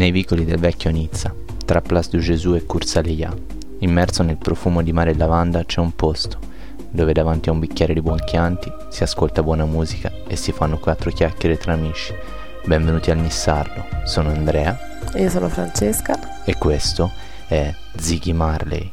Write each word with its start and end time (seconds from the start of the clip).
nei 0.00 0.10
vicoli 0.12 0.44
del 0.46 0.58
vecchio 0.58 0.90
Nizza, 0.90 1.34
tra 1.66 1.82
Place 1.82 2.08
du 2.10 2.18
Gesù 2.18 2.54
e 2.54 2.64
Cursaleia, 2.64 3.36
immerso 3.80 4.22
nel 4.22 4.38
profumo 4.38 4.82
di 4.82 4.92
mare 4.92 5.10
e 5.10 5.16
lavanda, 5.16 5.64
c'è 5.64 5.80
un 5.80 5.94
posto 5.94 6.38
dove 6.90 7.12
davanti 7.12 7.48
a 7.48 7.52
un 7.52 7.60
bicchiere 7.60 7.94
di 7.94 8.00
buon 8.00 8.18
Chianti 8.24 8.72
si 8.88 9.02
ascolta 9.02 9.42
buona 9.42 9.64
musica 9.64 10.10
e 10.26 10.36
si 10.36 10.52
fanno 10.52 10.78
quattro 10.78 11.10
chiacchiere 11.10 11.56
tra 11.56 11.72
amici. 11.72 12.12
Benvenuti 12.64 13.10
al 13.10 13.18
Nissardo, 13.18 13.86
sono 14.04 14.28
Andrea. 14.28 14.78
Io 15.14 15.28
sono 15.30 15.48
Francesca. 15.48 16.44
E 16.44 16.56
questo 16.56 17.10
è 17.48 17.74
Ziggy 17.96 18.32
Marley. 18.32 18.92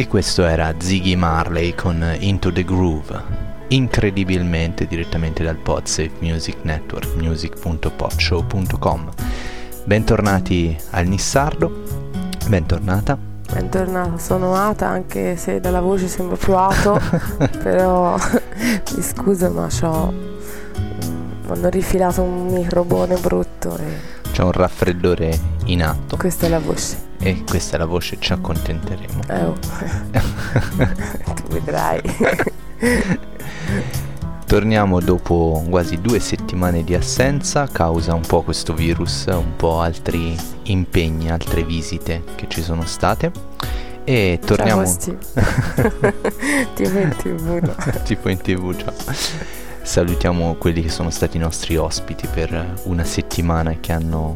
E 0.00 0.08
questo 0.08 0.46
era 0.46 0.72
Ziggy 0.78 1.14
Marley 1.14 1.74
con 1.74 2.02
Into 2.20 2.50
the 2.50 2.64
Groove, 2.64 3.22
incredibilmente 3.68 4.86
direttamente 4.86 5.44
dal 5.44 5.56
Podsafe 5.56 6.12
Music 6.20 6.56
Network, 6.62 7.16
music.podshow.com. 7.16 9.10
Bentornati 9.84 10.74
al 10.92 11.06
Nissardo, 11.06 11.82
bentornata. 12.48 13.18
Bentornata, 13.52 14.16
sono 14.16 14.54
Ata 14.54 14.88
anche 14.88 15.36
se 15.36 15.60
dalla 15.60 15.82
voce 15.82 16.08
sembra 16.08 16.36
più 16.36 16.54
Ato, 16.56 16.98
però 17.62 18.16
mi 18.96 19.02
scuso 19.02 19.50
ma 19.50 19.68
mm, 19.68 20.00
hanno 21.46 21.68
rifilato 21.68 22.22
un 22.22 22.46
microbone 22.46 23.18
brutto 23.18 23.76
e 23.76 24.30
C'è 24.32 24.44
un 24.44 24.52
raffreddore 24.52 25.38
in 25.66 25.82
atto 25.82 26.16
questa 26.16 26.46
è 26.46 26.48
la 26.48 26.58
voce. 26.58 27.09
E 27.20 27.44
questa 27.46 27.76
è 27.76 27.78
la 27.78 27.86
voce, 27.86 28.16
ci 28.18 28.32
accontenteremo. 28.32 29.22
Eh, 29.28 29.44
oh. 29.44 29.58
tu 31.34 31.42
vedrai. 31.48 32.00
Torniamo 34.46 35.00
dopo 35.00 35.64
quasi 35.68 36.00
due 36.00 36.18
settimane 36.18 36.82
di 36.82 36.94
assenza, 36.94 37.68
causa 37.70 38.14
un 38.14 38.22
po' 38.26 38.42
questo 38.42 38.74
virus, 38.74 39.26
un 39.28 39.54
po' 39.54 39.80
altri 39.80 40.36
impegni, 40.64 41.30
altre 41.30 41.62
visite 41.62 42.24
che 42.34 42.46
ci 42.48 42.62
sono 42.62 42.84
state. 42.86 43.30
E 44.02 44.40
torniamo 44.44 44.84
Ciao, 44.86 45.18
tipo 46.74 46.98
in 46.98 47.14
tv, 47.16 48.02
tipo 48.02 48.28
in 48.28 48.38
tv 48.38 48.74
già. 48.74 48.92
Salutiamo 49.82 50.54
quelli 50.54 50.82
che 50.82 50.88
sono 50.88 51.10
stati 51.10 51.36
i 51.36 51.40
nostri 51.40 51.76
ospiti 51.76 52.26
per 52.26 52.80
una 52.84 53.04
settimana 53.04 53.76
che 53.78 53.92
hanno, 53.92 54.34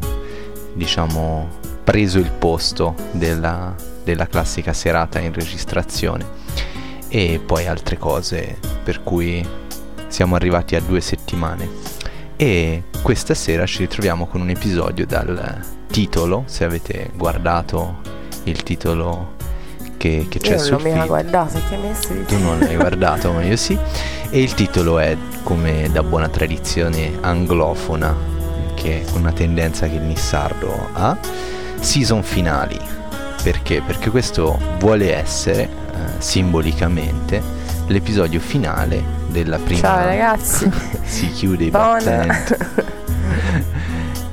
diciamo, 0.75 1.48
preso 1.84 2.19
il 2.19 2.31
posto 2.31 2.94
della, 3.12 3.75
della 4.02 4.26
classica 4.26 4.72
serata 4.72 5.20
in 5.20 5.32
registrazione. 5.32 6.42
E 7.08 7.40
poi 7.44 7.66
altre 7.69 7.98
cose 7.98 8.58
per 8.82 9.02
cui 9.02 9.46
siamo 10.08 10.34
arrivati 10.34 10.75
a 10.75 10.81
due 10.81 11.00
settimane. 11.00 11.69
E 12.36 12.84
questa 13.02 13.34
sera 13.34 13.66
ci 13.66 13.78
ritroviamo 13.78 14.26
con 14.26 14.40
un 14.40 14.48
episodio 14.48 15.06
dal 15.06 15.60
titolo, 15.86 16.44
se 16.46 16.64
avete 16.64 17.10
guardato 17.14 18.00
il 18.44 18.62
titolo 18.62 19.34
che, 19.96 20.26
che 20.28 20.38
c'è 20.38 20.56
Io 20.56 20.60
non 20.60 20.70
l'ho 20.70 20.78
sul 20.78 20.82
mica 20.82 20.96
feed. 20.96 21.06
guardato, 21.06 21.58
che 21.69 21.75
hai 21.75 22.16
di 22.16 22.25
Tu 22.26 22.38
non 22.38 22.58
l'hai 22.58 22.76
guardato, 22.76 23.32
ma 23.32 23.42
io 23.42 23.56
sì. 23.56 23.78
E 24.31 24.42
il 24.42 24.54
titolo 24.54 24.98
è, 24.98 25.16
come 25.42 25.88
da 25.92 26.02
buona 26.02 26.28
tradizione 26.28 27.19
anglofona, 27.20 28.14
che 28.75 29.02
è 29.02 29.10
una 29.14 29.32
tendenza 29.32 29.86
che 29.86 29.94
il 29.94 30.02
Nissardo 30.02 30.88
ha, 30.92 31.16
Season 31.84 32.22
Finali. 32.22 32.81
Perché? 33.42 33.82
Perché 33.82 34.08
questo 34.08 34.58
vuole 34.78 35.14
essere, 35.14 35.62
eh, 35.64 35.69
simbolicamente, 36.16 37.42
l'episodio 37.88 38.40
finale 38.40 39.02
della 39.28 39.58
prima... 39.58 39.81
Ciao 39.81 40.04
ragazzi. 40.06 40.70
si 41.04 41.31
chiude 41.31 41.64
i. 41.64 41.70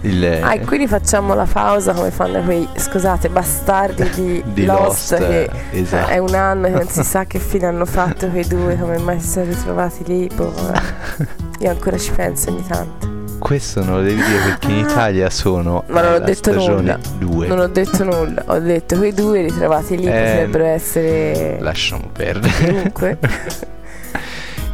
Il, 0.03 0.39
Ah, 0.41 0.55
e 0.55 0.61
quindi 0.61 0.87
facciamo 0.87 1.35
la 1.35 1.45
pausa 1.45 1.93
come 1.93 2.09
fanno 2.09 2.41
quei, 2.41 2.67
scusate, 2.73 3.29
bastardi 3.29 4.09
di, 4.09 4.43
Di 4.51 4.65
Lost, 4.65 5.11
Lost, 5.11 5.17
che 5.17 5.49
esatto. 5.71 6.09
è 6.09 6.17
un 6.17 6.33
anno 6.33 6.67
che 6.67 6.73
non 6.73 6.87
si 6.87 7.03
sa 7.03 7.25
che 7.25 7.37
fine 7.37 7.67
hanno 7.67 7.85
fatto 7.85 8.27
quei 8.29 8.47
due, 8.47 8.77
come 8.79 8.97
mai 8.97 9.19
si 9.19 9.27
sono 9.27 9.45
ritrovati 9.45 10.03
lì, 10.05 10.27
boh. 10.33 10.53
Io 11.59 11.69
ancora 11.69 11.99
ci 11.99 12.11
penso 12.13 12.49
ogni 12.49 12.65
tanto. 12.65 13.10
Questo 13.41 13.83
non 13.83 13.95
lo 13.97 14.01
devi 14.03 14.21
dire 14.21 14.37
perché 14.45 14.71
in 14.71 14.77
Italia 14.77 15.29
sono 15.31 15.83
Ma 15.87 16.01
non 16.01 16.13
ho 16.13 16.19
detto 16.19 16.51
stagione 16.51 16.81
nulla. 16.81 16.99
2. 17.17 17.47
Non 17.47 17.59
ho 17.59 17.67
detto 17.67 18.03
nulla, 18.03 18.43
ho 18.45 18.59
detto 18.59 18.97
quei 18.97 19.13
due 19.13 19.41
ritrovati 19.41 19.97
lì 19.97 20.05
Eh, 20.05 20.09
potrebbero 20.11 20.65
essere 20.65 21.57
Lasciamo 21.59 22.09
perdere. 22.13 22.53
chiunque. 22.53 23.17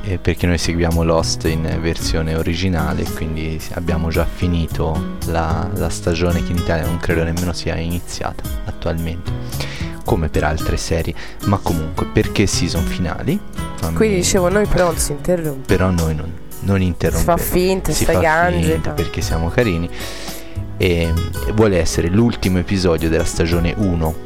Eh, 0.10 0.20
perché 0.20 0.48
noi 0.48 0.58
seguiamo 0.58 1.04
Lost 1.04 1.44
in 1.48 1.80
versione 1.82 2.34
originale, 2.34 3.04
quindi 3.04 3.62
abbiamo 3.74 4.08
già 4.10 4.24
finito 4.26 5.18
la, 5.26 5.68
la 5.74 5.90
stagione 5.90 6.42
che 6.42 6.54
in 6.54 6.60
Italia 6.60 6.86
non 6.86 6.98
credo 6.98 7.26
nemmeno 7.26 7.52
sia 7.52 7.76
iniziata 7.76 8.42
attualmente, 8.64 9.30
come 10.06 10.30
per 10.30 10.46
altre 10.46 10.78
serie, 10.78 11.14
ma 11.48 11.58
comunque 11.62 12.06
perché 12.06 12.48
season 12.48 12.84
finali? 12.84 13.38
Fammi- 13.76 13.96
Quindi 13.98 14.16
dicevo, 14.18 14.48
noi 14.48 14.66
però 14.66 14.86
non 14.86 14.96
si 14.98 15.12
interrompe. 15.12 15.66
però 15.76 15.90
noi 15.90 16.16
non, 16.16 16.32
non 16.62 16.78
Si 16.78 16.84
interrompiamo. 16.86 17.38
fa 17.38 17.44
finta, 17.44 17.92
si 17.92 18.06
fa 18.06 18.14
ganze. 18.20 18.72
finta 18.72 18.92
perché 18.92 19.22
siamo 19.22 19.50
carini 19.50 19.90
e, 20.78 21.12
vuole 21.54 21.80
essere 21.80 22.08
l'ultimo 22.10 22.60
episodio 22.60 23.10
della 23.10 23.26
stagione 23.26 23.74
1 23.78 24.26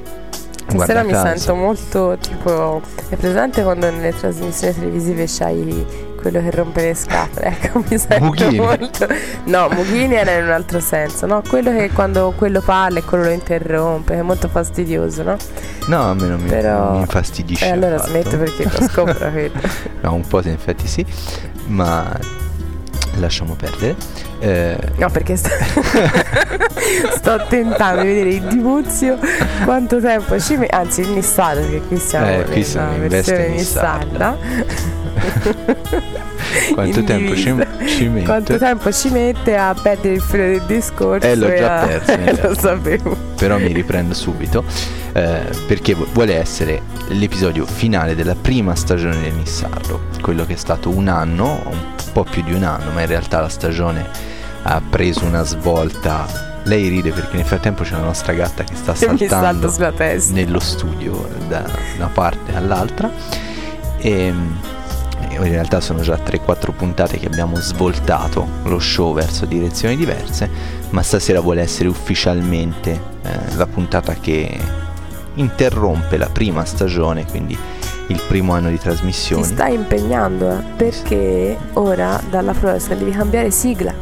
Stasera 0.68 1.04
mi 1.04 1.12
sento 1.12 1.54
molto 1.54 2.18
tipo. 2.22 2.82
È 3.10 3.16
presente 3.18 3.62
quando 3.62 3.90
nelle 3.92 4.16
trasmissioni 4.18 4.74
televisive 4.74 5.26
c'hai 5.28 5.86
quello 6.22 6.40
che 6.40 6.50
rompe 6.52 6.82
le 6.84 6.94
scatole? 6.94 7.58
Ecco, 7.62 7.84
mi 7.90 7.98
sento 7.98 8.24
Mughini. 8.24 8.58
molto. 8.58 9.06
No, 9.46 9.68
Mughini 9.70 10.14
era 10.16 10.32
in 10.38 10.46
un 10.46 10.52
altro 10.52 10.80
senso, 10.80 11.26
no? 11.26 11.42
Quello 11.46 11.72
che 11.72 11.90
quando 11.92 12.34
quello 12.38 12.62
parla 12.62 13.00
e 13.00 13.04
quello 13.04 13.26
lo 13.26 13.32
interrompe, 13.32 14.14
è 14.14 14.22
molto 14.22 14.48
fastidioso, 14.48 15.24
no? 15.24 15.36
no 15.88 16.10
a 16.12 16.14
me 16.14 16.28
non 16.28 16.40
mi, 16.40 16.48
Però- 16.48 16.92
mi 16.94 17.00
infastidisce 17.00 17.66
E 17.66 17.70
allora 17.72 17.96
affatto. 17.96 18.10
smetto 18.12 18.38
perché 18.38 18.64
lo 18.64 18.88
scopro 18.88 19.30
quello. 19.32 19.60
no 20.02 20.14
un 20.14 20.26
po' 20.26 20.40
in 20.42 20.52
effetti 20.52 20.88
sì 20.88 21.06
ma 21.68 22.18
lasciamo 23.18 23.56
perdere 23.56 23.96
Eh, 24.42 24.78
No, 24.98 25.10
perché 25.10 25.36
sto, 25.36 25.50
sto 27.16 27.46
tentando 27.48 28.02
di 28.02 28.08
vedere 28.08 28.30
il 28.30 28.42
dimuzio 28.42 29.18
quanto 29.64 30.00
tempo 30.02 30.40
ci 30.40 30.58
mette. 30.58 30.76
Anzi, 30.76 31.02
il 31.02 31.10
Nissarda, 31.10 31.62
perché 31.62 31.82
qui 31.88 31.98
siamo 31.98 32.28
Eh, 32.28 32.44
qui 32.44 32.64
siamo 32.64 32.94
in 32.96 33.08
versione. 33.08 33.48
Nissarda. 33.50 34.38
quanto 36.74 37.04
tempo 37.04 37.36
ci, 37.36 37.54
ci 37.88 38.08
mette 38.08 38.26
Quanto 38.26 38.58
tempo 38.58 38.92
ci 38.92 39.10
mette 39.10 39.56
a 39.56 39.74
perdere 39.80 40.16
il 40.16 40.22
filo 40.22 40.44
del 40.44 40.62
discorso? 40.66 41.28
Eh, 41.28 41.36
l'ho 41.36 41.54
già 41.56 41.82
a- 41.82 41.86
perso, 41.88 42.18
lo 42.48 42.56
sapevo. 42.58 43.16
però 43.36 43.58
mi 43.58 43.72
riprendo 43.72 44.14
subito 44.14 44.64
eh, 45.14 45.42
perché 45.68 45.94
vu- 45.94 46.08
vuole 46.12 46.36
essere 46.38 46.82
l'episodio 47.10 47.66
finale 47.66 48.16
della 48.16 48.36
prima 48.36 48.76
stagione 48.76 49.20
del 49.22 49.34
Nissardo, 49.34 50.02
quello 50.22 50.46
che 50.46 50.54
è 50.54 50.58
stato 50.58 50.90
un 50.90 51.08
anno, 51.08 51.62
un 51.66 51.78
po' 52.14 52.24
più 52.24 52.44
di 52.44 52.54
un 52.54 52.64
anno, 52.64 52.92
ma 52.92 53.02
in 53.02 53.08
realtà 53.08 53.42
la 53.42 53.50
stagione 53.50 54.08
ha 54.64 54.82
preso 54.88 55.26
una 55.26 55.44
svolta. 55.44 56.50
Lei 56.64 56.90
ride 56.90 57.12
perché 57.12 57.38
nel 57.38 57.46
frattempo 57.46 57.84
c'è 57.84 57.94
la 57.94 58.04
nostra 58.04 58.34
gatta 58.34 58.64
che 58.64 58.76
sta 58.76 58.94
saltando 58.94 59.74
nello 60.30 60.60
studio 60.60 61.28
da 61.48 61.66
una 61.96 62.10
parte 62.14 62.56
all'altra 62.56 63.10
e 63.98 64.34
e 65.30 65.36
in 65.36 65.44
realtà 65.44 65.80
sono 65.80 66.02
già 66.02 66.16
3-4 66.16 66.72
puntate 66.76 67.18
che 67.18 67.28
abbiamo 67.28 67.56
svoltato 67.58 68.48
lo 68.64 68.80
show 68.80 69.14
verso 69.14 69.46
direzioni 69.46 69.96
diverse 69.96 70.50
ma 70.90 71.02
stasera 71.04 71.40
vuole 71.40 71.62
essere 71.62 71.90
ufficialmente 71.90 73.00
eh, 73.22 73.56
la 73.56 73.68
puntata 73.68 74.16
che 74.16 74.60
interrompe 75.36 76.18
la 76.18 76.28
prima 76.28 76.66
stagione 76.66 77.26
quindi 77.26 77.58
il 78.08 78.22
primo 78.28 78.54
anno 78.54 78.70
di 78.70 78.76
Ti 78.76 78.82
trasmissioni 78.82 79.44
stai 79.44 79.76
impegnando 79.76 80.52
eh, 80.52 80.64
perché 80.76 81.58
ora 81.74 82.22
dalla 82.30 82.54
prossima 82.54 82.96
devi 82.96 83.12
cambiare 83.12 83.52
sigla. 83.52 83.94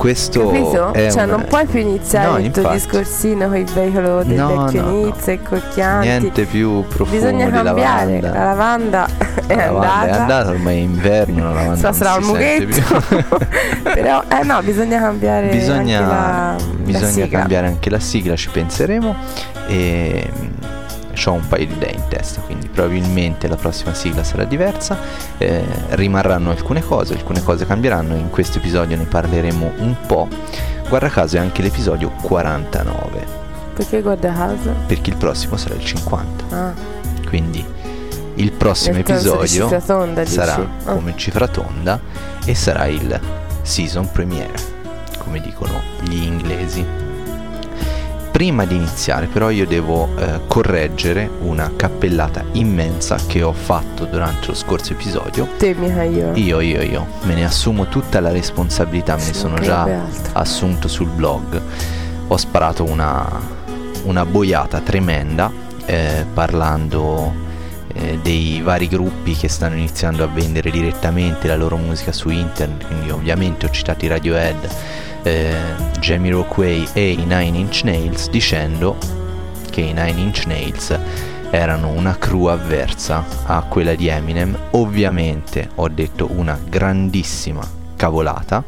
Questo 0.00 0.46
Capito? 0.46 0.92
è 0.94 1.10
Cioè, 1.10 1.24
una- 1.24 1.36
non 1.36 1.44
puoi 1.46 1.66
più 1.66 1.78
iniziare 1.78 2.26
No, 2.30 2.38
il 2.38 2.50
tuo 2.50 2.70
discorsino 2.70 3.48
con 3.48 3.56
il 3.58 3.70
veicolo 3.70 4.22
del 4.22 4.34
No, 4.38 4.64
vecchio 4.64 4.82
no, 4.82 4.90
inizio 5.00 5.32
e 5.34 5.42
col 5.42 5.62
Chianti. 5.74 6.08
niente 6.08 6.44
più 6.46 6.84
profumo 6.88 7.10
Bisogna 7.18 7.50
cambiare. 7.50 8.20
lavanda 8.22 8.32
La 8.32 8.44
lavanda 8.44 9.08
è 9.46 9.54
La 9.56 9.64
lavanda 9.66 9.90
andata. 9.92 10.06
è 10.06 10.20
andata 10.20 10.50
ormai 10.50 10.76
è 10.76 10.80
inverno 10.80 11.44
la 11.44 11.52
lavanda 11.52 11.76
Sa- 11.76 11.82
non 11.88 11.94
sarà 11.94 12.14
un 12.14 12.22
mughetto. 12.24 13.36
Però, 13.84 14.22
eh 14.40 14.42
no, 14.44 14.62
bisogna 14.62 14.98
cambiare 15.00 15.48
bisogna, 15.48 15.98
anche 15.98 16.12
la, 16.14 16.54
la 16.56 16.56
bisogna 16.82 17.06
sigla. 17.10 17.38
cambiare 17.38 17.66
anche 17.66 17.90
la 17.90 18.00
sigla, 18.00 18.36
ci 18.36 18.48
penseremo 18.48 19.14
e 19.68 20.30
ho 21.26 21.32
un 21.32 21.46
paio 21.46 21.66
di 21.66 21.72
idee 21.74 21.92
in 21.92 22.04
testa, 22.08 22.40
quindi 22.40 22.68
probabilmente 22.68 23.46
la 23.48 23.56
prossima 23.56 23.92
sigla 23.94 24.22
sarà 24.24 24.44
diversa, 24.44 24.96
eh, 25.38 25.64
rimarranno 25.90 26.50
alcune 26.50 26.82
cose, 26.82 27.14
alcune 27.14 27.42
cose 27.42 27.66
cambieranno, 27.66 28.14
in 28.14 28.30
questo 28.30 28.58
episodio 28.58 28.96
ne 28.96 29.04
parleremo 29.04 29.72
un 29.78 29.94
po', 30.06 30.28
guarda 30.88 31.08
caso 31.08 31.36
è 31.36 31.40
anche 31.40 31.62
l'episodio 31.62 32.10
49, 32.22 33.26
Perché 33.74 34.00
guarda 34.02 34.32
caso? 34.32 34.72
perché 34.86 35.10
il 35.10 35.16
prossimo 35.16 35.56
sarà 35.56 35.74
il 35.74 35.84
50, 35.84 36.44
Ah, 36.56 36.72
quindi 37.28 37.64
il 38.36 38.52
prossimo 38.52 38.92
nel 38.96 39.00
episodio 39.06 39.68
tonda, 39.84 40.22
dici? 40.22 40.32
sarà 40.34 40.54
Ah. 40.54 40.92
come 40.94 41.12
cifra 41.16 41.46
tonda 41.48 42.00
e 42.44 42.54
sarà 42.54 42.86
il 42.86 43.20
season 43.62 44.10
premiere, 44.10 44.52
come 45.18 45.40
dicono 45.40 45.80
gli 46.02 46.22
inglesi. 46.22 47.08
Prima 48.30 48.64
di 48.64 48.76
iniziare 48.76 49.26
però 49.26 49.50
io 49.50 49.66
devo 49.66 50.08
eh, 50.16 50.40
correggere 50.46 51.28
una 51.40 51.72
cappellata 51.76 52.44
immensa 52.52 53.16
che 53.26 53.42
ho 53.42 53.52
fatto 53.52 54.04
durante 54.04 54.46
lo 54.48 54.54
scorso 54.54 54.92
episodio. 54.92 55.48
Te 55.58 55.74
mica 55.74 56.02
io. 56.02 56.32
Io, 56.34 56.60
io, 56.60 56.82
io, 56.82 57.06
me 57.22 57.34
ne 57.34 57.44
assumo 57.44 57.88
tutta 57.88 58.20
la 58.20 58.30
responsabilità, 58.30 59.16
me 59.16 59.26
ne 59.26 59.34
sono 59.34 59.58
già 59.58 59.86
assunto 60.32 60.88
sul 60.88 61.08
blog. 61.08 61.60
Ho 62.28 62.36
sparato 62.36 62.84
una, 62.84 63.28
una 64.04 64.24
boiata 64.24 64.80
tremenda 64.80 65.50
eh, 65.84 66.24
parlando 66.32 67.48
eh, 67.92 68.18
dei 68.22 68.60
vari 68.62 68.86
gruppi 68.86 69.34
che 69.34 69.48
stanno 69.48 69.74
iniziando 69.74 70.22
a 70.22 70.28
vendere 70.28 70.70
direttamente 70.70 71.48
la 71.48 71.56
loro 71.56 71.76
musica 71.76 72.12
su 72.12 72.28
internet, 72.28 72.86
quindi 72.86 73.10
ovviamente 73.10 73.66
ho 73.66 73.70
citato 73.70 74.04
i 74.04 74.08
Radiohead, 74.08 74.68
eh, 75.22 75.54
Jamie 76.00 76.30
Rockway 76.30 76.86
e 76.92 77.12
i 77.12 77.24
Nine 77.24 77.58
Inch 77.58 77.82
Nails 77.84 78.28
dicendo 78.30 78.96
che 78.98 79.18
che 79.70 79.80
i 79.80 79.92
Nine 79.92 80.20
Inch 80.20 80.44
Nails 80.46 80.98
erano 81.50 81.88
una 81.88 82.18
crew 82.18 82.46
avversa 82.46 83.24
a 83.44 83.62
quella 83.62 83.94
di 83.94 84.08
Eminem. 84.08 84.56
Ovviamente 84.72 85.70
ho 85.76 85.88
detto 85.88 86.28
una 86.30 86.58
grandissima 86.68 87.66
cavolata 87.96 88.62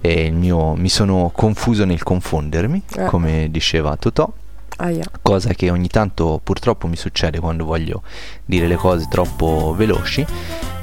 e 0.00 0.30
mio, 0.30 0.74
mi 0.74 0.88
sono 0.88 1.30
confuso 1.34 1.84
nel 1.84 2.02
confondermi, 2.02 2.82
eh. 2.96 3.04
come 3.06 3.48
diceva 3.50 3.96
Totò. 3.96 4.30
Ah, 4.78 4.90
yeah. 4.90 5.06
Cosa 5.22 5.54
che 5.54 5.70
ogni 5.70 5.88
tanto 5.88 6.38
purtroppo 6.42 6.86
mi 6.86 6.96
succede 6.96 7.40
quando 7.40 7.64
voglio 7.64 8.02
dire 8.44 8.66
le 8.66 8.76
cose 8.76 9.06
troppo 9.08 9.74
veloci. 9.76 10.24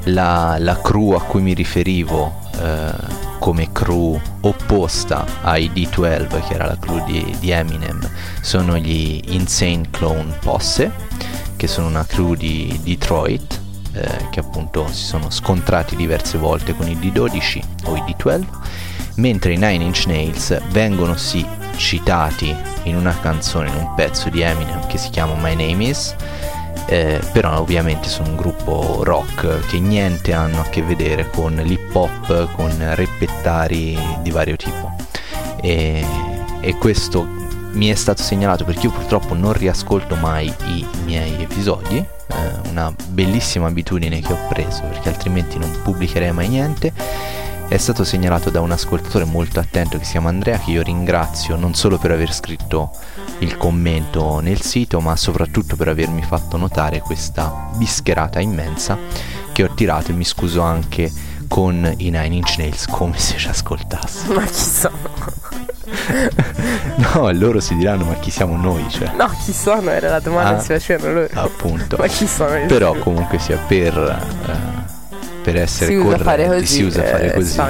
La, 0.05 0.57
la 0.59 0.81
crew 0.81 1.11
a 1.11 1.21
cui 1.21 1.41
mi 1.41 1.53
riferivo 1.53 2.41
eh, 2.59 2.91
come 3.43 3.73
crew 3.73 4.17
opposta 4.39 5.25
ai 5.41 5.69
D12, 5.69 6.47
che 6.47 6.53
era 6.53 6.65
la 6.65 6.77
crew 6.79 7.03
di, 7.03 7.35
di 7.39 7.51
Eminem, 7.51 7.99
sono 8.39 8.77
gli 8.77 9.19
Insane 9.33 9.89
Clone 9.91 10.33
Posse, 10.39 10.89
che 11.57 11.67
sono 11.67 11.87
una 11.87 12.05
crew 12.05 12.35
di 12.35 12.79
Detroit, 12.81 13.59
eh, 13.91 14.29
che 14.31 14.39
appunto 14.39 14.87
si 14.87 15.03
sono 15.03 15.29
scontrati 15.29 15.97
diverse 15.97 16.37
volte 16.37 16.73
con 16.73 16.87
i 16.87 16.95
D12 16.95 17.61
o 17.83 17.97
i 17.97 18.15
D12 18.17 18.45
mentre 19.15 19.51
i 19.51 19.57
Nine 19.57 19.83
Inch 19.83 20.05
Nails 20.05 20.57
vengono 20.69 21.17
sì 21.17 21.45
citati 21.75 22.55
in 22.83 22.95
una 22.95 23.19
canzone, 23.19 23.67
in 23.67 23.75
un 23.75 23.93
pezzo 23.93 24.29
di 24.29 24.39
Eminem 24.39 24.87
che 24.87 24.97
si 24.97 25.09
chiama 25.09 25.33
My 25.35 25.53
Name 25.53 25.83
Is, 25.83 26.15
eh, 26.87 27.19
però 27.31 27.59
ovviamente 27.59 28.09
sono 28.09 28.29
un 28.29 28.35
gruppo 28.35 29.03
rock 29.03 29.67
che 29.67 29.79
niente 29.79 30.33
hanno 30.33 30.61
a 30.61 30.63
che 30.65 30.81
vedere 30.81 31.29
con 31.29 31.55
l'hip 31.55 31.95
hop, 31.95 32.51
con 32.53 32.71
reppettari 32.95 33.97
di 34.21 34.31
vario 34.31 34.55
tipo. 34.55 34.95
E, 35.61 36.05
e 36.59 36.75
questo 36.75 37.25
mi 37.73 37.87
è 37.87 37.95
stato 37.95 38.21
segnalato 38.21 38.65
perché 38.65 38.87
io 38.87 38.91
purtroppo 38.91 39.33
non 39.33 39.53
riascolto 39.53 40.15
mai 40.15 40.53
i 40.65 40.85
miei 41.05 41.41
episodi, 41.41 41.97
eh, 41.97 42.69
una 42.69 42.93
bellissima 43.07 43.67
abitudine 43.67 44.19
che 44.19 44.33
ho 44.33 44.39
preso 44.47 44.83
perché 44.83 45.09
altrimenti 45.09 45.57
non 45.57 45.71
pubblicherei 45.83 46.31
mai 46.31 46.49
niente 46.49 46.93
è 47.67 47.77
stato 47.77 48.03
segnalato 48.03 48.49
da 48.49 48.61
un 48.61 48.71
ascoltatore 48.71 49.25
molto 49.25 49.59
attento 49.59 49.97
che 49.97 50.03
si 50.03 50.11
chiama 50.11 50.29
Andrea 50.29 50.57
che 50.57 50.71
io 50.71 50.81
ringrazio 50.81 51.55
non 51.55 51.73
solo 51.73 51.97
per 51.97 52.11
aver 52.11 52.33
scritto 52.33 52.91
il 53.39 53.57
commento 53.57 54.39
nel 54.39 54.61
sito 54.61 54.99
ma 54.99 55.15
soprattutto 55.15 55.75
per 55.75 55.87
avermi 55.87 56.21
fatto 56.23 56.57
notare 56.57 56.99
questa 56.99 57.71
bischerata 57.75 58.39
immensa 58.39 58.97
che 59.51 59.63
ho 59.63 59.73
tirato 59.73 60.11
e 60.11 60.13
mi 60.13 60.25
scuso 60.25 60.61
anche 60.61 61.11
con 61.47 61.93
i 61.97 62.09
Nine 62.09 62.35
Inch 62.35 62.55
Nails 62.57 62.87
come 62.87 63.17
se 63.19 63.37
ci 63.37 63.47
ascoltasse. 63.47 64.33
Ma 64.33 64.43
chi 64.43 64.53
sono? 64.53 64.97
no 67.13 67.31
loro 67.31 67.59
si 67.59 67.75
diranno 67.75 68.05
ma 68.05 68.15
chi 68.15 68.31
siamo 68.31 68.57
noi? 68.57 68.89
Cioè. 68.89 69.11
no 69.15 69.29
chi 69.43 69.53
sono? 69.53 69.91
Era 69.91 70.09
la 70.09 70.19
domanda 70.19 70.49
ah, 70.49 70.55
che 70.55 70.61
si 70.61 70.67
facevano 70.67 71.13
loro 71.13 71.29
appunto. 71.33 71.97
Ma 71.97 72.07
chi 72.07 72.25
sono 72.25 72.65
però 72.65 72.93
comunque 72.97 73.37
sia 73.37 73.57
per 73.57 73.95
uh, 73.95 74.82
per 75.43 75.57
essere 75.57 75.91
si 75.91 75.95
usa 75.95 76.17
fare 76.17 76.47
così, 76.47 76.65
si 76.65 76.83
usa 76.83 77.03
fare 77.03 77.31
eh, 77.31 77.33
così. 77.33 77.61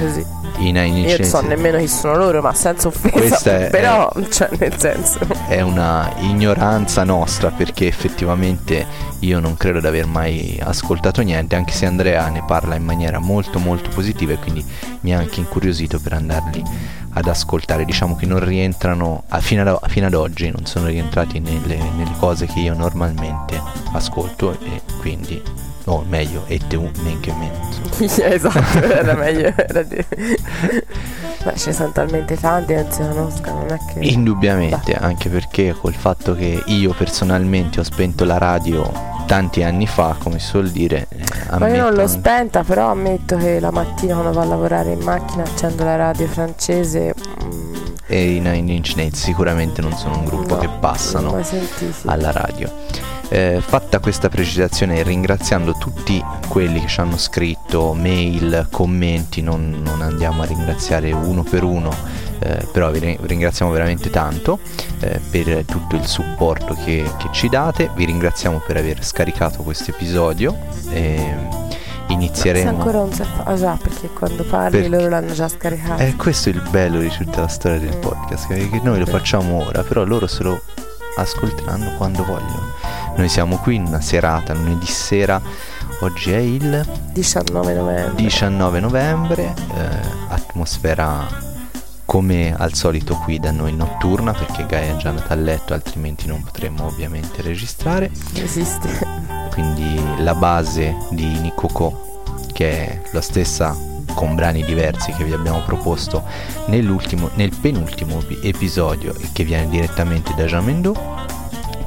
così. 0.00 0.40
I 0.58 0.70
Nine 0.70 1.00
Io 1.00 1.16
non 1.16 1.26
so 1.26 1.40
nemmeno 1.40 1.78
chi 1.78 1.88
sono 1.88 2.16
loro, 2.16 2.40
ma 2.40 2.52
senza 2.54 2.88
offesa. 2.88 3.58
È, 3.58 3.70
però, 3.70 4.12
è, 4.12 4.28
cioè, 4.28 4.50
nel 4.58 4.78
senso. 4.78 5.18
È 5.48 5.60
una 5.60 6.12
ignoranza 6.18 7.02
nostra 7.04 7.50
perché 7.50 7.86
effettivamente 7.86 8.86
io 9.20 9.40
non 9.40 9.56
credo 9.56 9.80
di 9.80 9.86
aver 9.86 10.06
mai 10.06 10.58
ascoltato 10.62 11.22
niente, 11.22 11.56
anche 11.56 11.72
se 11.72 11.86
Andrea 11.86 12.28
ne 12.28 12.44
parla 12.46 12.74
in 12.74 12.84
maniera 12.84 13.18
molto 13.18 13.58
molto 13.58 13.88
positiva 13.90 14.34
e 14.34 14.38
quindi 14.38 14.64
mi 15.00 15.14
ha 15.14 15.18
anche 15.18 15.40
incuriosito 15.40 15.98
per 15.98 16.12
andarli 16.12 16.62
ad 17.14 17.26
ascoltare. 17.26 17.84
Diciamo 17.84 18.14
che 18.14 18.26
non 18.26 18.44
rientrano, 18.44 19.24
a, 19.28 19.40
fino, 19.40 19.62
ad, 19.62 19.88
fino, 19.88 20.06
ad, 20.06 20.14
oggi, 20.14 20.50
non 20.50 20.66
sono 20.66 20.86
rientrati 20.86 21.40
nelle, 21.40 21.76
nelle 21.96 22.14
cose 22.18 22.46
che 22.46 22.60
io 22.60 22.74
normalmente 22.74 23.60
ascolto 23.92 24.52
e 24.52 24.82
quindi 25.00 25.42
o 25.84 26.04
meglio, 26.06 26.44
e 26.46 26.60
te 26.66 26.76
un 26.76 26.90
men 27.02 27.20
che 27.20 27.32
mento. 27.32 28.04
esatto, 28.04 28.82
era 28.82 29.14
meglio. 29.14 29.52
Era 29.56 29.82
di... 29.82 30.04
Ma 31.44 31.54
ci 31.56 31.72
sono 31.72 31.90
talmente 31.90 32.38
tanti, 32.38 32.74
anzi 32.74 33.02
la 33.02 33.12
nostra 33.12 33.52
non 33.52 33.66
è 33.68 33.78
che... 33.92 34.00
Indubbiamente, 34.00 34.92
Beh. 34.92 35.04
anche 35.04 35.28
perché 35.28 35.72
col 35.72 35.94
fatto 35.94 36.34
che 36.34 36.62
io 36.66 36.92
personalmente 36.92 37.80
ho 37.80 37.82
spento 37.82 38.24
la 38.24 38.38
radio 38.38 39.10
tanti 39.26 39.62
anni 39.62 39.86
fa, 39.86 40.14
come 40.18 40.38
si 40.38 40.46
suol 40.46 40.70
dire... 40.70 41.08
Eh, 41.10 41.58
Ma 41.58 41.68
io 41.68 41.82
non 41.82 41.94
l'ho 41.94 42.06
spenta, 42.06 42.62
però 42.62 42.90
ammetto 42.90 43.36
che 43.36 43.60
la 43.60 43.70
mattina 43.70 44.14
quando 44.14 44.32
vado 44.32 44.46
a 44.46 44.54
lavorare 44.54 44.92
in 44.92 45.00
macchina 45.00 45.42
accendo 45.42 45.84
la 45.84 45.96
radio 45.96 46.26
francese... 46.26 47.14
Mm, 47.42 47.74
e 48.06 48.34
i 48.34 48.40
Nine 48.40 48.72
Inch 48.72 48.92
Nails 48.94 49.18
sicuramente 49.18 49.80
non 49.80 49.96
sono 49.96 50.18
un 50.18 50.24
gruppo 50.26 50.54
no, 50.54 50.60
che 50.60 50.68
passano 50.68 51.40
alla 52.04 52.30
radio. 52.30 52.70
Eh, 53.32 53.62
fatta 53.62 53.98
questa 53.98 54.28
precisazione 54.28 55.02
ringraziando 55.02 55.72
tutti 55.78 56.22
quelli 56.48 56.82
che 56.82 56.86
ci 56.86 57.00
hanno 57.00 57.16
scritto 57.16 57.94
mail, 57.94 58.68
commenti, 58.70 59.40
non, 59.40 59.80
non 59.82 60.02
andiamo 60.02 60.42
a 60.42 60.44
ringraziare 60.44 61.12
uno 61.12 61.42
per 61.42 61.62
uno, 61.64 61.90
eh, 62.40 62.68
però 62.70 62.90
vi 62.90 63.16
ringraziamo 63.18 63.72
veramente 63.72 64.10
tanto 64.10 64.58
eh, 65.00 65.18
per 65.30 65.64
tutto 65.64 65.96
il 65.96 66.04
supporto 66.04 66.76
che, 66.84 67.10
che, 67.16 67.28
ci 67.32 67.48
date, 67.48 67.88
vi 67.94 68.04
ringraziamo 68.04 68.58
per 68.58 68.76
aver 68.76 69.02
scaricato 69.02 69.62
questo 69.62 69.92
episodio. 69.92 70.54
inizieremo. 72.08 72.70
Ma 72.70 72.76
ancora 72.76 72.98
non 72.98 73.12
si 73.14 73.22
fa. 73.22 73.44
Ah 73.44 73.56
già, 73.56 73.78
perché 73.80 74.08
quando 74.08 74.44
parli 74.44 74.82
per... 74.82 74.90
loro 74.90 75.08
l'hanno 75.08 75.32
già 75.32 75.48
scaricato. 75.48 76.02
Eh, 76.02 76.16
questo 76.16 76.50
è 76.50 76.52
il 76.52 76.62
bello 76.68 77.00
di 77.00 77.08
tutta 77.08 77.40
la 77.40 77.48
storia 77.48 77.78
del 77.78 77.96
podcast, 77.96 78.46
che 78.48 78.80
noi 78.82 78.98
lo 78.98 79.06
facciamo 79.06 79.64
ora, 79.66 79.82
però 79.82 80.04
loro 80.04 80.26
se 80.26 80.42
lo 80.42 80.60
ascolteranno 81.16 81.94
quando 81.96 82.24
vogliono. 82.24 82.81
Noi 83.14 83.28
siamo 83.28 83.56
qui 83.58 83.76
in 83.76 83.86
una 83.86 84.00
serata, 84.00 84.54
lunedì 84.54 84.86
sera, 84.86 85.40
oggi 86.00 86.32
è 86.32 86.38
il 86.38 86.84
19 87.12 87.74
novembre, 87.74 88.14
19 88.22 88.80
novembre 88.80 89.54
eh, 89.74 90.08
atmosfera 90.28 91.50
come 92.04 92.54
al 92.54 92.74
solito 92.74 93.16
qui 93.16 93.38
da 93.38 93.50
noi 93.50 93.74
notturna 93.74 94.32
perché 94.32 94.66
Gaia 94.66 94.94
è 94.94 94.96
già 94.96 95.10
andata 95.10 95.32
a 95.32 95.36
letto 95.36 95.72
altrimenti 95.72 96.26
non 96.26 96.42
potremmo 96.42 96.86
ovviamente 96.86 97.42
registrare. 97.42 98.10
Esiste. 98.34 98.88
Quindi 99.50 100.00
la 100.18 100.34
base 100.34 100.94
di 101.10 101.24
Nikoko 101.24 102.24
che 102.52 102.70
è 102.70 103.02
la 103.12 103.20
stessa 103.20 103.76
con 104.14 104.34
brani 104.34 104.62
diversi 104.64 105.12
che 105.12 105.24
vi 105.24 105.32
abbiamo 105.32 105.62
proposto 105.62 106.22
nell'ultimo, 106.66 107.30
nel 107.34 107.54
penultimo 107.58 108.22
episodio 108.42 109.14
e 109.14 109.30
che 109.32 109.44
viene 109.44 109.68
direttamente 109.68 110.34
da 110.34 110.44
Jean 110.44 110.64
Mendo 110.64 110.94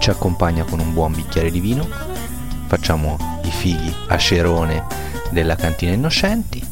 ci 0.05 0.11
accompagna 0.11 0.63
con 0.65 0.79
un 0.79 0.93
buon 0.93 1.15
bicchiere 1.15 1.49
di 1.49 1.59
vino, 1.59 1.89
facciamo 2.67 3.17
i 3.43 3.49
fighi 3.49 3.91
a 4.09 4.17
cerone 4.19 4.85
della 5.31 5.55
cantina 5.55 5.93
Innocenti. 5.93 6.63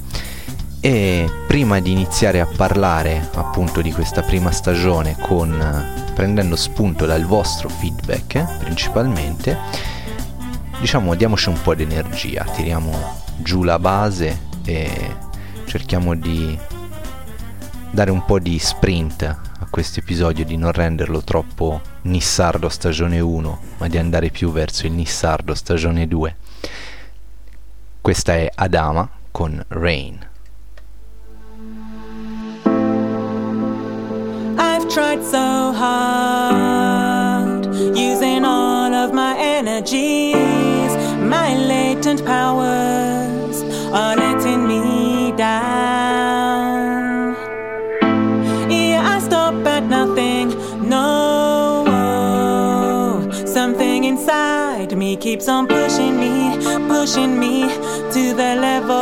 E 0.79 1.31
prima 1.47 1.79
di 1.79 1.89
iniziare 1.89 2.41
a 2.41 2.45
parlare 2.45 3.27
appunto 3.33 3.81
di 3.81 3.91
questa 3.91 4.21
prima 4.21 4.51
stagione 4.51 5.17
con 5.19 6.11
prendendo 6.13 6.55
spunto 6.55 7.07
dal 7.07 7.23
vostro 7.25 7.69
feedback 7.69 8.35
eh, 8.35 8.45
principalmente 8.59 9.57
diciamo 10.79 11.15
diamoci 11.15 11.49
un 11.49 11.59
po' 11.59 11.73
di 11.73 11.83
energia 11.83 12.43
tiriamo 12.43 12.91
giù 13.37 13.63
la 13.63 13.79
base 13.79 14.41
e 14.65 15.15
cerchiamo 15.65 16.13
di 16.13 16.55
dare 17.89 18.11
un 18.11 18.25
po' 18.25 18.37
di 18.37 18.59
sprint 18.59 19.52
questo 19.73 20.01
episodio 20.01 20.45
di 20.45 20.55
non 20.55 20.71
renderlo 20.71 21.23
troppo 21.23 21.81
Nissardo 22.03 22.69
stagione 22.69 23.19
1, 23.19 23.59
ma 23.79 23.87
di 23.87 23.97
andare 23.97 24.29
più 24.29 24.51
verso 24.51 24.85
il 24.85 24.91
Nissardo 24.91 25.55
stagione 25.55 26.07
2. 26.07 26.35
Questa 27.99 28.35
è 28.35 28.51
Adama 28.53 29.09
con 29.31 29.65
Rain. 29.69 30.23
I've 34.59 34.87
tried 34.89 35.23
so 35.23 35.71
hard, 35.71 37.65
using 37.95 38.45
all 38.45 38.93
of 38.93 39.11
my 39.11 39.35
energies, 39.39 40.95
my 41.17 41.55
latent 41.55 42.23
powers 42.23 43.63
are 43.91 44.32
me 55.13 55.17
keeps 55.17 55.47
on 55.47 55.67
pushing 55.67 56.19
me, 56.19 56.57
pushing 56.87 57.39
me 57.39 57.61
to 58.11 58.33
the 58.33 58.55
level. 58.59 58.93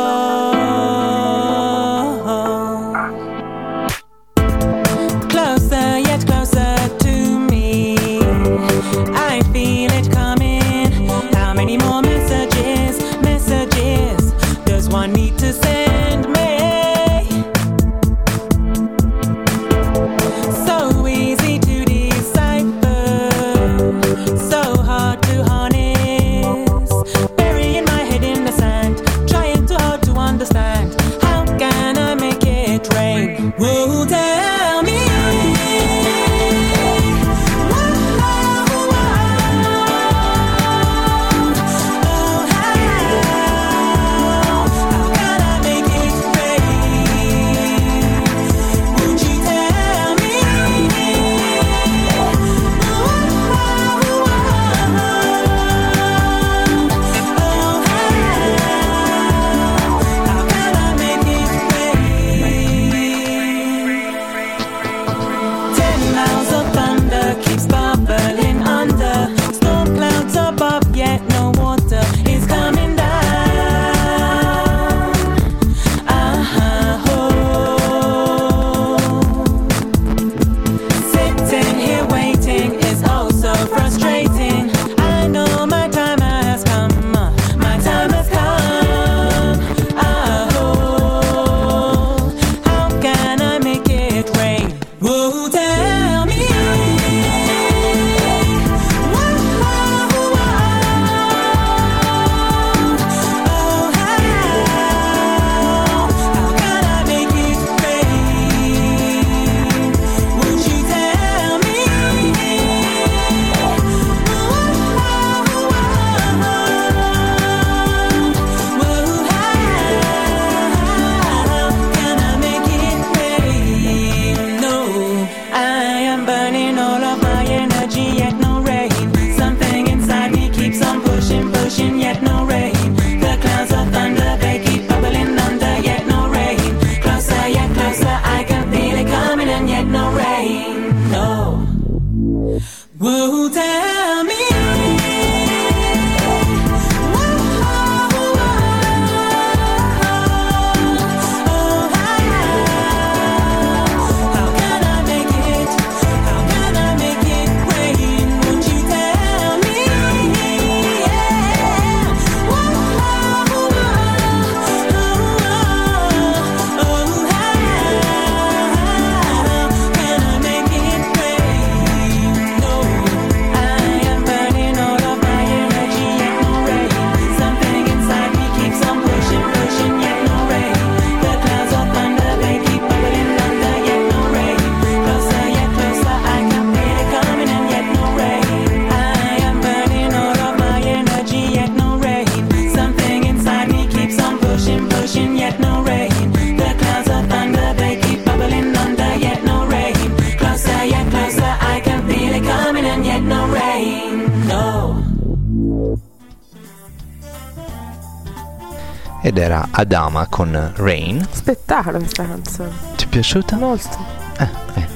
Ed 209.32 209.38
era 209.38 209.66
Adama 209.70 210.26
con 210.28 210.72
Rain. 210.76 211.26
Spettacolo 211.30 211.96
questa 211.96 212.26
canzone. 212.26 212.68
Ti 212.96 213.04
è 213.06 213.08
piaciuta? 213.08 213.56
Molto. 213.56 213.96
Eh, 214.36 214.48
eh. 214.74 214.86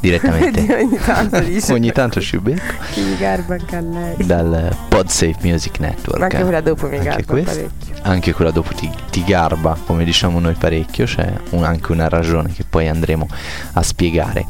Direttamente. 0.00 0.60
Ogni 0.80 0.98
tanto 0.98 1.38
dice. 1.40 1.72
Ogni 1.74 1.92
tanto 1.92 2.18
ci 2.22 2.38
becco. 2.38 2.62
Che 2.94 3.00
mi 3.02 3.14
garba 3.18 3.56
anche 3.56 3.76
a 3.76 3.80
lei. 3.82 4.14
Dal 4.24 4.74
PodSafe 4.88 5.36
Music 5.42 5.80
Network. 5.80 6.18
Ma 6.18 6.24
anche 6.24 6.40
quella 6.40 6.60
dopo 6.62 6.86
mi 6.88 6.96
Anche 6.96 7.08
garba 7.10 7.24
questa. 7.26 7.50
parecchio. 7.52 7.94
Anche 8.04 8.32
quella 8.32 8.50
dopo 8.52 8.72
ti, 8.72 8.90
ti 9.10 9.22
garba, 9.22 9.76
come 9.84 10.04
diciamo 10.04 10.38
noi 10.40 10.54
parecchio, 10.54 11.04
c'è 11.04 11.30
un- 11.50 11.64
anche 11.64 11.92
una 11.92 12.08
ragione 12.08 12.50
che 12.50 12.64
poi 12.64 12.88
andremo 12.88 13.28
a 13.74 13.82
spiegare. 13.82 14.46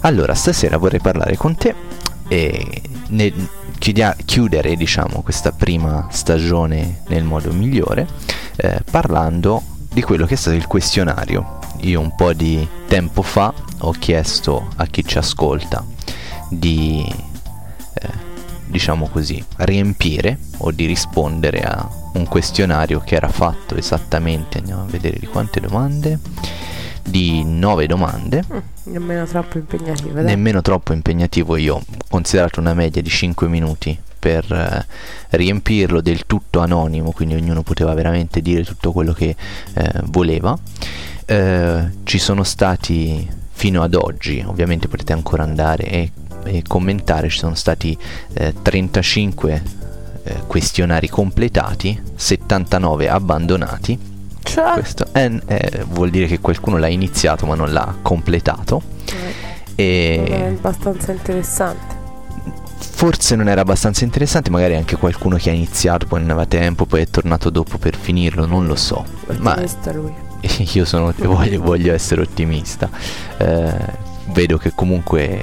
Allora, 0.00 0.32
stasera 0.32 0.78
vorrei 0.78 1.00
parlare 1.00 1.36
con 1.36 1.54
te 1.54 1.74
e 2.28 2.80
ne- 3.08 3.32
chiudia- 3.78 4.16
chiudere, 4.24 4.76
diciamo, 4.76 5.22
questa 5.22 5.52
prima 5.52 6.06
stagione 6.10 7.02
nel 7.08 7.24
modo 7.24 7.52
migliore, 7.52 8.06
eh, 8.56 8.80
parlando 8.90 9.62
di 9.92 10.02
quello 10.02 10.26
che 10.26 10.34
è 10.34 10.36
stato 10.36 10.56
il 10.56 10.66
questionario. 10.66 11.58
Io 11.80 12.00
un 12.00 12.14
po' 12.14 12.32
di 12.32 12.66
tempo 12.88 13.22
fa 13.22 13.52
ho 13.78 13.90
chiesto 13.92 14.68
a 14.76 14.86
chi 14.86 15.04
ci 15.04 15.18
ascolta 15.18 15.84
di 16.48 17.04
eh, 17.94 18.32
diciamo 18.66 19.08
così, 19.08 19.44
riempire 19.56 20.38
o 20.58 20.70
di 20.70 20.86
rispondere 20.86 21.60
a 21.62 21.88
un 22.14 22.26
questionario 22.26 23.00
che 23.00 23.14
era 23.14 23.28
fatto 23.28 23.76
esattamente, 23.76 24.58
andiamo 24.58 24.82
a 24.82 24.86
vedere 24.86 25.18
di 25.18 25.26
quante 25.26 25.60
domande, 25.60 26.18
di 27.04 27.44
nove 27.44 27.86
domande, 27.86 28.42
Mm, 28.52 28.58
nemmeno 28.92 29.26
troppo 29.26 29.58
impegnativo. 29.58 30.14
Dai. 30.14 30.24
nemmeno 30.24 30.62
troppo 30.62 30.92
impegnativo, 30.92 31.56
io 31.56 31.76
ho 31.76 31.82
considerato 32.08 32.60
una 32.60 32.74
media 32.74 33.02
di 33.02 33.08
5 33.08 33.48
minuti 33.48 33.98
per 34.18 34.50
eh, 34.50 34.86
riempirlo 35.36 36.00
del 36.00 36.24
tutto 36.26 36.60
anonimo, 36.60 37.12
quindi 37.12 37.34
ognuno 37.34 37.62
poteva 37.62 37.92
veramente 37.94 38.40
dire 38.40 38.64
tutto 38.64 38.90
quello 38.92 39.12
che 39.12 39.36
eh, 39.74 39.90
voleva. 40.04 40.56
Eh, 41.26 41.90
ci 42.04 42.18
sono 42.18 42.42
stati 42.42 43.28
fino 43.50 43.82
ad 43.82 43.94
oggi, 43.94 44.42
ovviamente 44.46 44.88
potete 44.88 45.12
ancora 45.12 45.42
andare 45.42 45.84
e, 45.88 46.12
e 46.44 46.62
commentare, 46.66 47.28
ci 47.28 47.38
sono 47.38 47.54
stati 47.54 47.96
eh, 48.34 48.54
35 48.60 49.62
eh, 50.24 50.34
questionari 50.46 51.08
completati, 51.08 52.00
79 52.14 53.08
abbandonati. 53.08 54.12
Cioè, 54.44 54.72
Questo 54.74 55.06
è- 55.10 55.30
è- 55.46 55.84
vuol 55.88 56.10
dire 56.10 56.26
che 56.26 56.38
qualcuno 56.38 56.76
l'ha 56.78 56.86
iniziato 56.88 57.46
ma 57.46 57.54
non 57.56 57.72
l'ha 57.72 57.96
completato. 58.02 58.80
eh, 59.76 60.16
non 60.28 60.32
è 60.32 60.40
E 60.42 60.46
abbastanza 60.46 61.10
interessante. 61.12 61.92
forse 62.78 63.34
non 63.34 63.48
era 63.48 63.62
abbastanza 63.62 64.04
interessante, 64.04 64.50
magari 64.50 64.76
anche 64.76 64.96
qualcuno 64.96 65.36
che 65.36 65.50
ha 65.50 65.52
iniziato, 65.52 66.06
poi 66.06 66.20
non 66.20 66.30
aveva 66.30 66.46
tempo, 66.46 66.84
poi 66.86 67.00
è 67.02 67.08
tornato 67.08 67.50
dopo 67.50 67.78
per 67.78 67.96
finirlo, 67.96 68.46
non 68.46 68.66
lo 68.66 68.76
so. 68.76 69.04
Ma 69.38 69.52
Ottimista 69.52 69.92
lui. 69.92 70.12
io 70.72 70.84
sono, 70.84 71.12
voglio, 71.16 71.60
voglio 71.62 71.92
essere 71.92 72.20
ottimista. 72.20 72.88
Eh, 73.38 73.74
vedo 74.26 74.58
che 74.58 74.72
comunque 74.74 75.42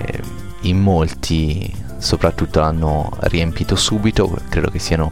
in 0.62 0.80
molti, 0.80 1.74
soprattutto 1.98 2.60
l'hanno 2.62 3.10
riempito 3.22 3.76
subito, 3.76 4.38
credo 4.48 4.70
che 4.70 4.80
siano 4.80 5.12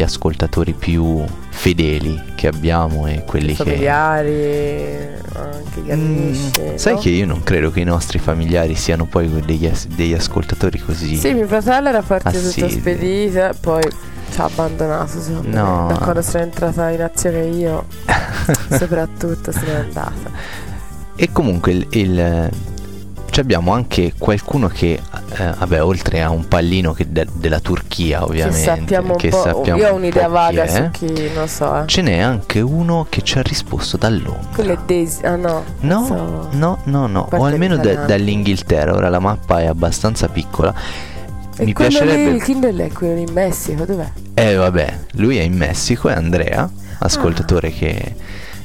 gli 0.00 0.02
ascoltatori 0.02 0.72
più 0.72 1.22
fedeli 1.50 2.18
che 2.34 2.46
abbiamo 2.46 3.06
e 3.06 3.22
quelli 3.26 3.52
I 3.52 3.54
che... 3.54 3.64
familiari, 3.64 5.08
anche 5.34 5.80
gli 5.84 5.92
Mm, 5.94 6.16
amici. 6.22 6.50
sai 6.76 6.94
no? 6.94 6.98
che 7.00 7.10
io 7.10 7.26
non 7.26 7.42
credo 7.42 7.70
che 7.70 7.80
i 7.80 7.84
nostri 7.84 8.18
familiari 8.18 8.74
siano 8.76 9.04
poi 9.04 9.28
degli, 9.44 9.66
as- 9.66 9.86
degli 9.88 10.14
ascoltatori 10.14 10.78
così... 10.78 11.16
Sì, 11.16 11.34
mio 11.34 11.46
fratello 11.46 11.90
era 11.90 12.00
partito 12.00 12.38
spedito 12.70 13.38
e 13.44 13.50
poi 13.60 13.82
ci 14.32 14.40
ha 14.40 14.44
abbandonato 14.44 15.20
secondo 15.20 15.48
No. 15.54 15.86
me. 15.88 15.92
Da 15.92 15.98
quando 15.98 16.22
sono 16.22 16.44
entrata 16.44 16.88
in 16.90 17.02
azione 17.02 17.44
io, 17.48 17.84
soprattutto 18.70 19.52
se 19.52 19.60
n'è 19.66 19.74
andata. 19.74 20.30
E 21.14 21.28
comunque 21.30 21.72
il, 21.72 21.86
il- 21.90 22.50
ci 23.30 23.38
abbiamo 23.40 23.72
anche 23.74 24.14
qualcuno 24.18 24.66
che, 24.68 24.98
eh, 25.36 25.52
vabbè, 25.58 25.82
oltre 25.84 26.20
a 26.22 26.30
un 26.30 26.48
pallino 26.48 26.92
che 26.94 27.06
de- 27.12 27.28
della 27.34 27.60
Turchia, 28.00 28.24
ovviamente, 28.24 28.58
Che 28.58 28.64
sappiamo 28.64 29.12
un 29.12 29.18
che 29.18 29.28
po'. 29.28 29.42
sappiamo 29.42 29.78
io 29.80 29.88
ho 29.88 29.90
un 29.92 29.98
un'idea 30.00 30.28
vaga 30.28 30.66
su 30.66 30.88
chi, 30.90 31.30
non 31.34 31.48
so. 31.48 31.82
Eh. 31.82 31.86
Ce 31.86 32.02
n'è 32.02 32.18
anche 32.18 32.60
uno 32.60 33.06
che 33.08 33.22
ci 33.22 33.38
ha 33.38 33.42
risposto 33.42 33.96
da 33.96 34.08
Londra. 34.08 34.48
Quello 34.54 34.72
è 34.72 34.78
Daisy. 34.86 35.24
Ah 35.24 35.36
no. 35.36 35.64
No, 35.80 36.04
so- 36.06 36.48
no, 36.52 36.78
no, 36.84 37.06
no, 37.06 37.28
o 37.30 37.44
almeno 37.44 37.76
da- 37.76 38.04
dall'Inghilterra. 38.06 38.94
Ora 38.94 39.08
la 39.08 39.18
mappa 39.18 39.60
è 39.60 39.66
abbastanza 39.66 40.28
piccola. 40.28 40.72
E 41.56 41.64
Mi 41.64 41.72
piacerebbe. 41.74 42.30
lì, 42.30 42.36
il 42.36 42.42
Kindle 42.42 42.86
è 42.86 42.90
quello 42.92 43.20
in 43.20 43.30
Messico, 43.32 43.84
dov'è? 43.84 44.10
Eh 44.34 44.54
vabbè, 44.54 44.98
lui 45.12 45.36
è 45.36 45.42
in 45.42 45.54
Messico, 45.54 46.08
è 46.08 46.14
Andrea, 46.14 46.68
ascoltatore 47.00 47.68
Ah. 47.68 47.70
che 47.72 48.14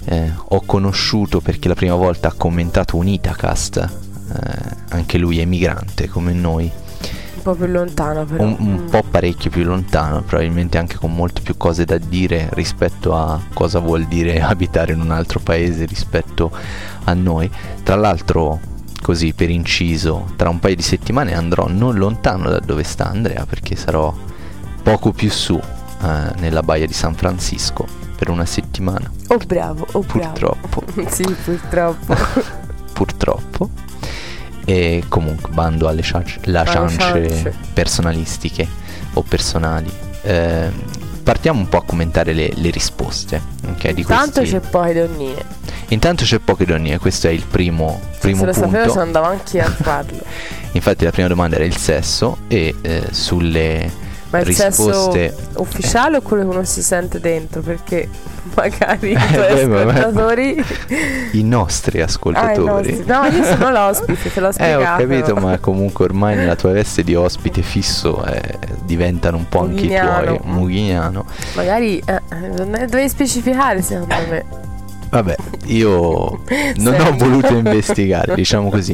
eh, 0.06 0.32
ho 0.50 0.62
conosciuto 0.66 1.42
perché 1.42 1.68
la 1.68 1.74
prima 1.74 1.96
volta 1.96 2.30
ha 2.30 2.34
commentato 2.38 2.96
un 2.96 3.08
Itacast, 3.10 3.78
eh, 3.78 4.76
anche 4.92 5.18
lui 5.18 5.40
è 5.42 5.46
migrante 5.46 6.08
come 6.08 6.32
noi, 6.32 6.72
po' 7.46 7.54
più 7.56 7.68
lontano 7.68 8.26
però. 8.26 8.44
un, 8.44 8.56
un 8.60 8.74
Mm. 8.86 8.90
po' 8.90 9.04
parecchio 9.10 9.50
più 9.52 9.64
lontano, 9.64 10.22
probabilmente 10.22 10.78
anche 10.80 10.96
con 10.98 11.14
molte 11.14 11.42
più 11.42 11.56
cose 11.58 11.86
da 11.86 11.98
dire 12.00 12.50
rispetto 12.54 13.16
a 13.16 13.40
cosa 13.54 13.80
vuol 13.80 14.06
dire 14.06 14.42
abitare 14.44 14.94
in 14.94 15.00
un 15.02 15.12
altro 15.12 15.40
paese 15.40 15.86
rispetto 15.86 16.52
a 17.04 17.14
noi. 17.14 17.50
Tra 17.84 17.96
l'altro, 17.96 18.60
così 19.02 19.34
per 19.34 19.50
inciso, 19.52 20.26
tra 20.36 20.50
un 20.50 20.60
paio 20.60 20.76
di 20.76 20.82
settimane 20.82 21.36
andrò 21.36 21.68
non 21.70 21.96
lontano 21.96 22.50
da 22.50 22.60
dove 22.60 22.84
sta 22.84 23.06
Andrea 23.10 23.46
perché 23.46 23.76
sarò 23.76 24.12
poco 24.82 25.12
più 25.12 25.30
su 25.30 25.56
eh, 26.02 26.32
nella 26.40 26.64
baia 26.64 26.88
di 26.88 26.94
San 26.94 27.14
Francisco 27.14 27.86
per 28.18 28.30
una 28.30 28.46
settimana. 28.46 29.12
Oh 29.28 29.38
bravo, 29.46 29.86
oh 29.92 30.00
bravo. 30.02 30.30
Purtroppo, 30.32 30.84
sì, 31.10 31.24
purtroppo. 31.44 32.16
purtroppo. 32.94 33.70
E 34.66 35.04
comunque 35.08 35.52
bando 35.54 35.88
alle 35.88 36.02
ciance. 36.02 36.40
personalistiche 37.74 38.68
o 39.14 39.22
personali. 39.22 39.90
Eh, 40.24 40.70
partiamo 41.24 41.60
un 41.60 41.70
po' 41.70 41.78
a 41.78 41.84
commentare 41.84 42.34
le, 42.34 42.52
le 42.56 42.70
risposte. 42.72 43.42
ok, 43.68 43.92
di 43.92 44.04
Tanto 44.04 44.40
questi- 44.40 44.60
c'è 44.60 44.68
poche 44.70 44.94
donnine. 44.94 45.44
Intanto 45.90 46.24
c'è 46.24 46.40
poche 46.40 46.66
donne, 46.66 46.98
questo 46.98 47.28
è 47.28 47.30
il 47.30 47.44
primo, 47.44 48.02
primo 48.20 48.40
Se 48.40 48.46
lo 48.48 48.52
punto. 48.54 48.68
sapevo 48.68 48.92
se 48.94 49.00
andavo 49.00 49.26
anche 49.28 49.62
a 49.62 49.70
farlo. 49.70 50.18
Infatti 50.74 51.04
la 51.06 51.12
prima 51.12 51.28
domanda 51.28 51.56
era 51.58 51.64
il 51.66 51.78
sesso 51.78 52.38
e 52.48 52.74
eh, 52.82 53.04
sulle 53.12 53.92
Ma 54.36 54.40
il 54.42 54.46
risposte 54.46 55.30
sesso 55.36 55.60
ufficiale 55.62 56.18
o 56.18 56.22
quello 56.22 56.48
che 56.50 56.56
non 56.56 56.66
si 56.66 56.82
sente 56.84 57.20
dentro? 57.20 57.62
Perché 57.62 58.08
magari 58.54 59.12
i 59.14 59.16
tuoi 59.34 59.54
beh, 59.54 59.66
vabbè. 59.68 60.00
ascoltatori... 60.00 60.66
i 61.34 61.44
nostri 61.44 61.98
Ah, 62.00 62.02
i 62.02 62.06
ascoltatori. 62.06 63.04
No, 63.06 63.24
io 63.26 63.44
sono 63.44 63.72
l'ospite, 63.72 64.32
te 64.34 64.40
l'ho 64.40 64.50
Eh, 64.50 64.54
spiegato. 64.54 65.04
ho 65.04 65.08
capito, 65.08 65.36
ma 65.36 65.58
comunque 65.60 66.06
ormai 66.06 66.36
nella 66.36 66.56
tua 66.56 66.72
veste 66.72 67.04
di 67.04 67.16
ospite 67.16 67.62
fisso 67.62 68.24
eh, 68.26 68.58
diventano 68.84 69.38
un 69.38 69.48
po' 69.50 69.62
anche 69.62 69.86
i 69.86 69.88
tuoi. 69.90 70.40
Mughignano. 70.44 71.26
Magari 71.56 72.00
eh, 72.06 72.22
è- 72.28 72.86
dovevi 72.86 73.10
specificare 73.10 73.82
secondo 73.82 74.16
me. 74.30 74.46
Vabbè, 75.16 75.36
io 75.68 76.42
non 76.76 77.00
ho 77.00 77.16
voluto 77.16 77.56
investigare, 77.56 78.36
diciamo 78.36 78.70
così. 78.70 78.94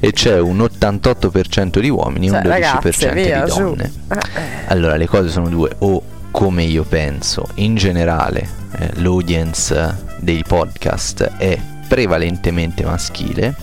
E 0.00 0.12
c'è 0.12 0.38
un 0.38 0.58
88% 0.58 1.78
di 1.78 1.88
uomini 1.88 2.26
e 2.26 2.28
Cioè, 2.28 2.40
un 2.40 2.44
12% 2.44 2.48
ragazze, 2.48 3.12
via, 3.12 3.44
di 3.44 3.50
donne. 3.50 3.92
Eh, 4.10 4.14
eh. 4.16 4.20
Allora, 4.66 4.96
le 4.96 5.06
cose 5.06 5.30
sono 5.30 5.48
due, 5.48 5.70
o 5.78 6.02
come 6.30 6.64
io 6.64 6.82
penso, 6.82 7.48
in 7.54 7.74
generale 7.76 8.46
eh, 8.76 8.90
l'audience 8.96 9.96
dei 10.18 10.44
podcast 10.46 11.22
è 11.38 11.58
prevalentemente 11.88 12.84
maschile, 12.84 13.54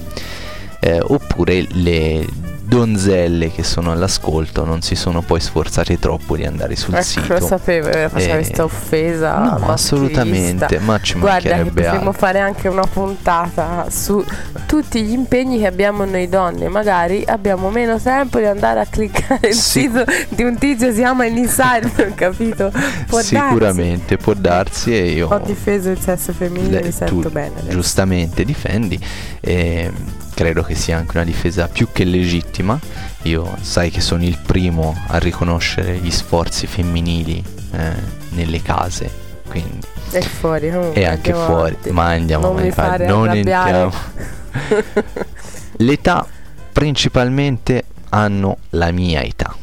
eh, 0.79 0.99
oppure 0.99 1.67
le 1.69 2.25
donzelle 2.69 3.51
che 3.51 3.63
sono 3.63 3.91
all'ascolto 3.91 4.63
non 4.63 4.81
si 4.81 4.93
sono 4.95 5.21
poi 5.23 5.39
sforzate 5.41 5.97
troppo 5.97 6.35
di 6.35 6.45
andare 6.45 6.75
sul 6.75 6.93
Ecco, 6.93 7.03
sito. 7.03 7.33
lo 7.33 7.39
sapevo, 7.45 7.89
faceva 7.89 8.33
Eh, 8.33 8.35
questa 8.37 8.63
offesa. 8.63 9.33
No, 9.37 9.43
maschilista. 9.43 9.71
assolutamente, 9.73 10.79
ma 10.79 10.99
ci 11.01 11.17
Guarda 11.17 11.39
che 11.41 11.47
mancherebbe 11.49 11.81
potremmo 11.81 12.09
altro. 12.09 12.11
fare 12.27 12.39
anche 12.39 12.67
una 12.67 12.85
puntata 12.85 13.87
su 13.89 14.23
tutti 14.67 15.01
gli 15.01 15.11
impegni 15.11 15.57
che 15.59 15.65
abbiamo 15.65 16.05
noi 16.05 16.29
donne. 16.29 16.67
Magari 16.69 17.23
abbiamo 17.25 17.69
meno 17.71 17.99
tempo 17.99 18.37
di 18.37 18.45
andare 18.45 18.79
a 18.81 18.85
cliccare 18.85 19.47
il 19.49 19.55
Sì. 19.55 19.81
sito 19.81 20.03
di 20.29 20.43
un 20.43 20.55
tizio 20.57 20.91
si 20.91 20.97
chiama 20.99 21.25
Insider, 21.25 22.13
capito? 22.13 22.71
Può 23.07 23.19
Sicuramente 23.21 24.17
può 24.17 24.33
darsi 24.35 24.95
e 24.95 25.09
io 25.11 25.27
darsi. 25.27 25.43
Ho 25.43 25.45
difeso 25.47 25.89
il 25.89 25.99
sesso 25.99 26.31
femminile, 26.33 26.79
Le- 26.81 26.85
mi 26.85 26.91
sento 26.91 27.29
bene. 27.31 27.53
adesso. 27.59 27.69
giustamente 27.75 28.45
difendi 28.45 28.99
e 29.41 29.91
credo 30.39 30.63
che 30.63 30.73
sia 30.73 30.95
anche 30.95 31.17
una 31.17 31.25
difesa 31.25 31.67
più 31.67 31.89
che 31.91 32.05
legittima 32.05 32.79
io 33.23 33.57
sai 33.59 33.89
che 33.89 33.99
sono 33.99 34.23
il 34.23 34.37
primo 34.41 34.95
a 35.07 35.17
riconoscere 35.17 35.97
gli 35.97 36.09
sforzi 36.09 36.65
femminili 36.65 37.43
eh, 37.73 37.91
nelle 38.29 38.61
case 38.61 39.11
quindi 39.49 39.85
E 40.11 40.21
fuori, 40.21 40.69
comunque. 40.71 41.01
e 41.01 41.05
anche 41.05 41.33
fuori 41.33 41.71
avanti. 41.73 41.91
ma 41.91 42.05
andiamo 42.05 42.47
Non 42.47 42.55
avanti, 42.55 42.71
fare 42.71 43.05
non 43.05 43.29
entriamo 43.35 43.91
l'età 45.77 46.25
principalmente 46.71 47.83
hanno 48.11 48.57
la 48.71 48.91
mia 48.91 49.21
età 49.21 49.53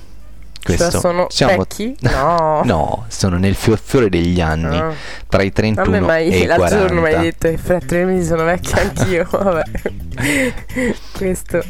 questo 0.67 0.91
cioè 0.91 1.01
sono 1.01 1.27
siamo 1.31 1.57
vecchi? 1.59 1.97
No. 2.17 2.63
no 2.65 3.05
sono 3.09 3.37
nel 3.39 3.55
fior- 3.55 3.81
fiore 3.83 4.09
degli 4.09 4.41
anni 4.41 4.77
Ah. 4.79 4.93
tra 5.29 5.43
i 5.43 5.47
A 5.55 5.63
me 5.63 5.73
31 5.73 6.01
mai, 6.01 6.29
e 6.31 6.39
i 6.39 6.47
l'altro 6.47 6.67
40 6.69 6.87
giorno 6.87 7.01
mi 7.01 7.13
hai 7.13 7.23
detto 7.23 7.49
che 7.49 7.57
fra 7.57 7.79
tre 7.79 8.05
mesi 8.05 8.27
sono 8.27 8.45
vecchia 8.45 8.81
anch'io. 8.83 9.27
Vabbè. 9.31 9.63
Questo. 11.17 11.63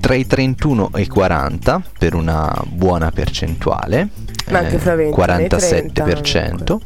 tra 0.00 0.14
i 0.14 0.26
31 0.26 0.90
e 0.94 1.00
i 1.02 1.06
40 1.08 1.82
per 1.98 2.14
una 2.14 2.54
buona 2.66 3.10
percentuale 3.10 4.08
Ma 4.50 4.58
anche 4.58 4.78
fra 4.78 4.94
21 4.94 5.24
e 5.38 5.48
47% 5.48 6.76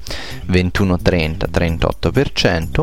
21 0.46 0.98
30 0.98 1.46
38% 1.52 2.82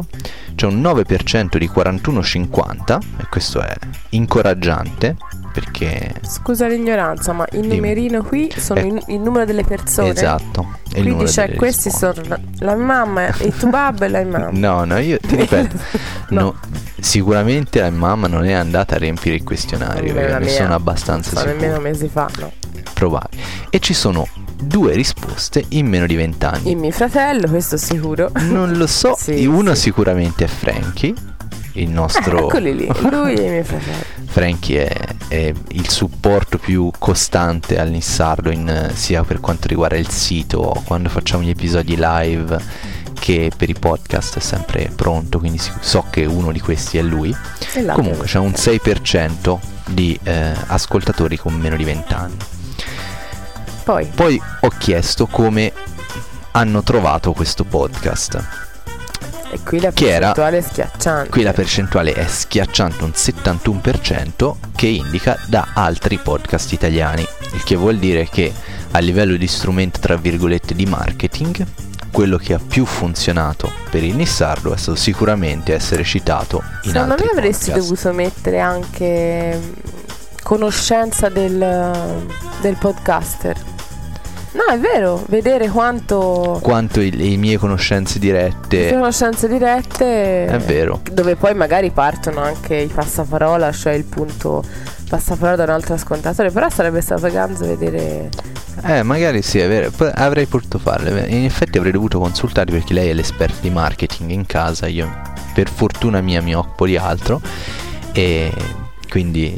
c'è 0.56 0.66
un 0.66 0.82
9% 0.82 1.58
di 1.58 1.70
41-50 1.74 3.00
e 3.20 3.26
questo 3.30 3.62
è 3.62 3.74
incoraggiante 4.10 5.16
perché 5.52 6.14
Scusa 6.22 6.68
l'ignoranza, 6.68 7.34
ma 7.34 7.46
il 7.52 7.68
numerino 7.68 8.24
qui 8.24 8.52
sono 8.56 8.80
Eh, 8.80 8.86
il, 8.88 9.04
il 9.08 9.20
numero 9.20 9.46
delle 9.46 9.64
persone. 9.64 10.10
esatto 10.12 10.76
Quindi 10.92 11.24
delle 11.26 11.56
questi 11.56 11.90
risposte. 11.90 12.24
sono 12.24 12.40
la, 12.60 12.76
mamma, 12.76 13.28
il 13.28 13.54
tuo 13.58 13.70
babbo 13.70 14.06
e 14.06 14.10
la 14.10 14.24
mamma. 14.26 14.50
No, 14.52 14.84
no, 14.86 14.98
io 15.00 15.18
ti 15.20 15.36
ripeto, 15.36 15.76
No. 16.32 16.42
no, 16.42 16.56
sicuramente 17.00 17.80
la 17.82 17.90
mamma 17.90 18.28
non 18.28 18.46
è 18.46 18.54
andata 18.54 18.96
a 18.96 18.98
riempire 18.98 19.36
il 19.36 19.44
questionario, 19.44 20.14
la 20.14 20.40
ne 20.40 20.48
sono 20.50 20.74
abbastanza 20.74 21.32
Non 21.34 21.42
so 21.44 21.48
nemmeno 21.48 21.74
sicuro, 21.74 21.90
mesi 21.90 22.08
fa, 22.08 22.30
no. 22.40 22.52
probabile. 22.94 23.42
E 23.70 23.80
ci 23.80 23.94
sono 23.94 24.28
due 24.64 24.94
risposte 24.94 25.66
in 25.70 25.88
meno 25.88 26.06
di 26.06 26.16
20 26.16 26.46
anni. 26.46 26.72
Il 26.72 26.78
mio 26.78 26.92
fratello, 26.92 27.48
questo 27.50 27.76
sicuro. 27.78 28.30
Non 28.42 28.74
lo 28.78 28.88
so, 28.88 29.16
Sì, 29.20 29.46
uno 29.46 29.74
sì. 29.74 29.82
sicuramente 29.82 30.46
è 30.46 30.48
Frankie, 30.48 31.14
il 31.74 31.90
nostro 31.90 32.48
eccoli 32.48 32.76
lì, 32.76 32.92
lui 33.10 33.34
e 33.36 33.46
i 33.46 33.50
miei 33.50 33.64
fratelli. 33.64 34.04
Frankie 34.26 34.88
è, 34.88 35.06
è 35.28 35.54
il 35.70 35.90
supporto 35.90 36.58
più 36.58 36.92
costante 36.98 37.80
al 37.80 37.90
Nissardo 37.90 38.50
in, 38.52 38.92
sia 38.94 39.24
per 39.24 39.40
quanto 39.40 39.68
riguarda 39.68 39.98
il 39.98 40.10
sito, 40.10 40.82
quando 40.86 41.10
facciamo 41.10 41.44
gli 41.44 41.50
episodi 41.50 41.96
live 41.98 42.60
che 43.22 43.52
per 43.56 43.70
i 43.70 43.76
podcast 43.76 44.38
è 44.38 44.42
sempre 44.42 44.92
pronto, 44.96 45.38
quindi 45.38 45.62
so 45.80 46.06
che 46.10 46.26
uno 46.26 46.52
di 46.52 46.60
questi 46.60 46.98
è 46.98 47.02
lui. 47.04 47.36
Comunque 47.94 48.26
c'è 48.26 48.40
un 48.40 48.52
6% 48.52 49.60
di 49.86 50.20
eh, 50.24 50.54
ascoltatori 50.68 51.38
con 51.38 51.54
meno 51.54 51.76
di 51.76 51.84
20 51.84 52.14
anni. 52.14 52.38
Poi, 53.84 54.08
Poi 54.16 54.42
ho 54.62 54.70
chiesto 54.70 55.28
come 55.28 55.72
hanno 56.52 56.82
trovato 56.82 57.32
questo 57.34 57.64
podcast. 57.64 58.71
Qui 59.72 59.80
la 59.80 59.92
Chi 59.92 60.06
era? 60.06 60.34
percentuale 60.34 60.58
è 60.58 60.62
schiacciante. 60.62 61.30
Qui 61.30 61.44
la 61.44 61.54
percentuale 61.54 62.12
è 62.12 62.28
schiacciante, 62.28 63.04
un 63.06 63.12
71% 63.12 64.56
che 64.76 64.88
indica 64.88 65.40
da 65.48 65.70
altri 65.74 66.18
podcast 66.18 66.74
italiani, 66.74 67.26
il 67.54 67.64
che 67.64 67.78
vuol 67.78 67.98
dire 67.98 68.28
che 68.28 68.52
a 68.92 69.00
livello 69.00 69.38
di 69.38 69.48
strumento 69.48 70.02
tra 70.02 70.18
virgolette 70.18 70.76
di 70.76 70.86
marketing, 70.86 71.66
quello 72.12 72.36
che 72.36 72.54
ha 72.54 72.60
più 72.60 72.84
funzionato 72.86 73.72
per 73.90 74.04
il 74.04 74.14
Nissardo 74.14 74.74
è 74.74 74.78
stato 74.78 74.98
sicuramente 74.98 75.74
essere 75.74 76.04
citato 76.04 76.62
in 76.84 76.92
Secondo 76.92 77.14
altri 77.14 77.28
me 77.28 77.40
avresti 77.40 77.72
podcast. 77.72 77.90
dovuto 77.90 78.12
mettere 78.14 78.60
anche 78.60 79.58
mm, 79.58 79.72
conoscenza 80.44 81.30
del, 81.30 82.28
del 82.60 82.76
podcaster. 82.76 83.56
No, 84.54 84.66
è 84.74 84.78
vero, 84.78 85.24
vedere 85.30 85.70
quanto 85.70 86.60
Quanto 86.62 87.00
le 87.00 87.36
mie 87.38 87.58
conoscenze 87.58 88.20
dirette 88.20 88.92
conoscenze 88.92 89.48
dirette 89.48 90.46
è 90.46 90.58
vero. 90.60 91.02
dove 91.10 91.38
poi 91.38 91.54
magari 91.54 91.90
partono 91.92 92.42
anche 92.42 92.76
i 92.76 92.88
passaparola, 92.88 93.72
cioè 93.72 93.94
il 93.94 94.04
punto 94.04 94.62
passaparola 95.10 95.56
da 95.56 95.64
un 95.64 95.70
altro 95.70 95.94
ascoltatore, 95.94 96.52
però 96.52 96.70
sarebbe 96.70 97.00
stato 97.00 97.30
ganzo 97.30 97.66
vedere 97.66 98.30
Eh, 98.84 99.04
magari 99.04 99.42
sì, 99.42 99.60
è 99.60 99.68
vero. 99.70 99.90
P- 99.90 100.12
avrei 100.16 100.46
potuto 100.48 100.80
farle. 100.80 101.28
In 101.28 101.46
effetti 101.46 101.78
avrei 101.78 101.94
dovuto 101.94 102.20
consultarli 102.20 102.72
perché 102.74 102.94
lei 102.94 103.10
è 103.10 103.14
l'esperto 103.14 103.58
di 103.62 103.70
marketing 103.70 104.32
in 104.32 104.46
casa. 104.46 104.88
Io, 104.88 105.10
per 105.54 105.70
fortuna 105.70 106.20
mia, 106.22 106.42
mi 106.42 106.56
occupo 106.56 106.86
di 106.86 106.98
altro. 106.98 107.40
E 108.14 108.52
quindi 109.10 109.58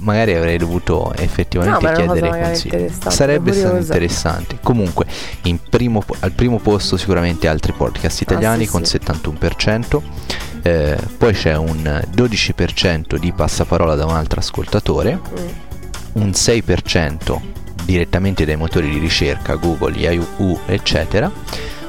magari 0.00 0.34
avrei 0.34 0.58
dovuto 0.58 1.12
effettivamente 1.16 1.86
No, 1.86 1.92
chiedere 1.92 2.28
consigli. 2.42 2.90
Sarebbe 3.08 3.52
stato 3.52 3.76
interessante. 3.76 4.58
Comunque, 4.62 5.06
in 5.42 5.58
primo 5.68 6.02
al 6.20 6.32
primo 6.32 6.58
posto 6.58 6.96
sicuramente 6.96 7.48
altri 7.48 7.72
podcast 7.72 8.20
italiani 8.20 8.62
Ah, 8.62 8.66
sì, 8.66 8.70
con 8.70 8.84
sì. 8.84 8.98
71%. 8.98 10.00
Eh, 10.62 10.96
poi 11.16 11.32
c'è 11.32 11.56
un 11.56 12.02
12% 12.14 13.16
di 13.16 13.32
passaparola 13.32 13.94
da 13.94 14.04
un 14.04 14.14
altro 14.14 14.40
ascoltatore 14.40 15.14
mm, 15.18 15.46
un 16.20 16.28
6% 16.30 17.38
direttamente 17.84 18.44
dai 18.44 18.56
motori 18.56 18.90
di 18.90 18.98
ricerca 18.98 19.54
Google, 19.54 19.96
Yahoo, 19.96 20.60
eccetera, 20.66 21.30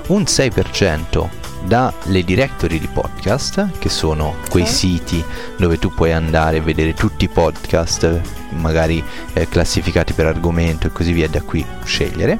un 0.07 0.21
6% 0.23 1.27
dalle 1.65 2.23
directory 2.23 2.79
di 2.79 2.87
podcast, 2.87 3.77
che 3.79 3.89
sono 3.89 4.35
quei 4.49 4.65
Sì. 4.65 4.73
siti 4.97 5.23
dove 5.57 5.77
tu 5.79 5.93
puoi 5.93 6.11
andare 6.11 6.57
e 6.57 6.61
vedere 6.61 6.93
tutti 6.93 7.25
i 7.25 7.29
podcast, 7.29 8.21
magari 8.51 9.03
eh, 9.33 9.47
classificati 9.47 10.13
per 10.13 10.25
argomento 10.25 10.87
e 10.87 10.91
così 10.91 11.11
via, 11.11 11.27
da 11.27 11.41
qui 11.41 11.65
scegliere. 11.83 12.37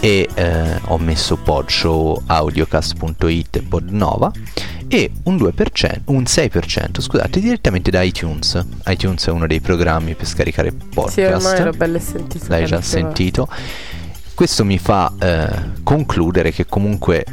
E 0.00 0.28
eh, 0.32 0.80
ho 0.84 0.98
messo 0.98 1.36
Podshow, 1.36 2.22
Audiocast.it 2.26 3.56
e 3.56 3.62
Podnova 3.62 4.30
e 4.86 5.10
un 5.24 5.36
2%, 5.36 6.00
un 6.06 6.22
6%, 6.22 7.00
scusate, 7.00 7.40
direttamente 7.40 7.90
da 7.90 8.02
iTunes. 8.02 8.64
iTunes 8.86 9.26
è 9.26 9.30
uno 9.30 9.46
dei 9.46 9.60
programmi 9.60 10.14
per 10.14 10.26
scaricare 10.26 10.72
podcast. 10.72 11.12
Sì, 11.14 11.20
ormai 11.22 11.64
l'ho 11.64 11.72
bello 11.72 11.98
sentito. 11.98 12.44
L'hai 12.48 12.64
già 12.64 12.80
sentito. 12.80 13.48
Questo 14.34 14.64
mi 14.64 14.78
fa 14.78 15.12
eh, 15.18 15.48
concludere 15.82 16.52
che 16.52 16.64
comunque 16.66 17.24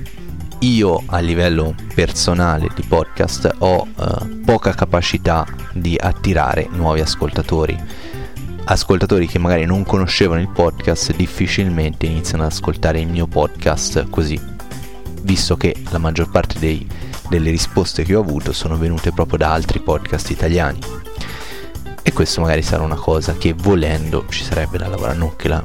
io 0.59 1.03
a 1.07 1.19
livello 1.19 1.75
personale 1.93 2.69
di 2.75 2.83
podcast 2.83 3.55
ho 3.59 3.85
eh, 3.97 4.27
poca 4.45 4.73
capacità 4.73 5.45
di 5.73 5.95
attirare 5.99 6.67
nuovi 6.71 7.01
ascoltatori. 7.01 7.77
Ascoltatori 8.65 9.27
che 9.27 9.37
magari 9.37 9.65
non 9.65 9.83
conoscevano 9.83 10.41
il 10.41 10.49
podcast 10.49 11.15
difficilmente 11.15 12.07
iniziano 12.07 12.43
ad 12.43 12.51
ascoltare 12.51 12.99
il 12.99 13.07
mio 13.07 13.27
podcast 13.27 14.09
così, 14.09 14.39
visto 15.21 15.55
che 15.55 15.75
la 15.89 15.99
maggior 15.99 16.29
parte 16.31 16.57
dei- 16.57 16.87
delle 17.29 17.51
risposte 17.51 18.03
che 18.03 18.15
ho 18.15 18.21
avuto 18.21 18.53
sono 18.53 18.77
venute 18.77 19.11
proprio 19.11 19.37
da 19.37 19.51
altri 19.51 19.79
podcast 19.79 20.29
italiani. 20.31 20.79
E 22.01 22.13
questo 22.13 22.41
magari 22.41 22.61
sarà 22.61 22.83
una 22.83 22.95
cosa 22.95 23.33
che 23.35 23.53
volendo 23.53 24.25
ci 24.29 24.43
sarebbe 24.43 24.77
da 24.77 24.87
lavorare, 24.87 25.17
non 25.17 25.35
che 25.35 25.47
la- 25.47 25.63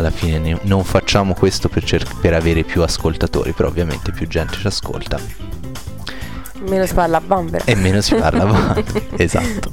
alla 0.00 0.10
fine 0.10 0.38
ne- 0.38 0.58
non 0.62 0.82
facciamo 0.84 1.32
questo 1.34 1.68
per, 1.68 1.84
cer- 1.84 2.16
per 2.20 2.34
avere 2.34 2.64
più 2.64 2.82
ascoltatori, 2.82 3.52
però 3.52 3.68
ovviamente 3.68 4.10
più 4.12 4.26
gente 4.26 4.56
ci 4.56 4.66
ascolta 4.66 5.18
Meno 6.68 6.84
si 6.84 6.92
parla 6.94 7.16
a 7.16 7.20
bambera. 7.22 7.64
e 7.64 7.74
meno 7.74 8.00
si 8.02 8.14
parla 8.14 8.42
avanti. 8.42 9.02
esatto. 9.16 9.72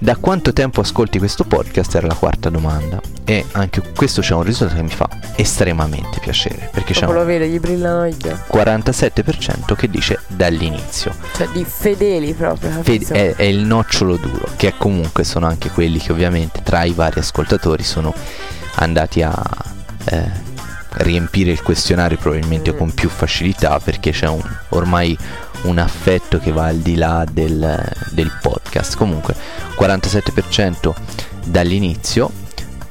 Da 0.00 0.14
quanto 0.14 0.52
tempo 0.52 0.80
ascolti 0.80 1.18
questo 1.18 1.42
podcast 1.42 1.96
era 1.96 2.06
la 2.06 2.14
quarta 2.14 2.48
domanda 2.50 3.00
e 3.24 3.44
anche 3.52 3.82
questo 3.96 4.20
c'è 4.20 4.32
un 4.34 4.44
risultato 4.44 4.76
che 4.76 4.84
mi 4.84 4.94
fa 4.94 5.08
estremamente 5.34 6.20
piacere 6.20 6.70
perché 6.72 6.92
c'è 6.92 7.00
Dopo 7.00 7.14
lo 7.14 7.20
un 7.22 7.26
vedo, 7.26 7.44
gli 7.46 7.58
brillano 7.58 8.06
gli 8.06 8.28
occhi. 8.28 8.56
47% 8.56 9.74
che 9.74 9.90
dice 9.90 10.20
dall'inizio. 10.28 11.12
Cioè 11.34 11.48
di 11.48 11.64
fedeli 11.64 12.32
proprio. 12.34 12.70
Capito? 12.70 13.12
è, 13.12 13.34
è 13.34 13.42
il 13.42 13.58
nocciolo 13.58 14.14
duro, 14.14 14.48
che 14.54 14.74
comunque 14.78 15.24
sono 15.24 15.46
anche 15.46 15.68
quelli 15.70 15.98
che 15.98 16.12
ovviamente 16.12 16.60
tra 16.62 16.84
i 16.84 16.92
vari 16.92 17.18
ascoltatori 17.18 17.82
sono 17.82 18.14
andati 18.78 19.22
a 19.22 19.34
eh, 20.06 20.46
riempire 20.98 21.50
il 21.50 21.62
questionario 21.62 22.16
probabilmente 22.16 22.74
con 22.74 22.92
più 22.92 23.08
facilità 23.08 23.78
perché 23.78 24.10
c'è 24.10 24.26
un, 24.26 24.42
ormai 24.70 25.16
un 25.62 25.78
affetto 25.78 26.38
che 26.38 26.52
va 26.52 26.66
al 26.66 26.78
di 26.78 26.96
là 26.96 27.24
del, 27.30 27.92
del 28.10 28.32
podcast. 28.40 28.96
Comunque 28.96 29.34
47% 29.78 30.94
dall'inizio, 31.46 32.30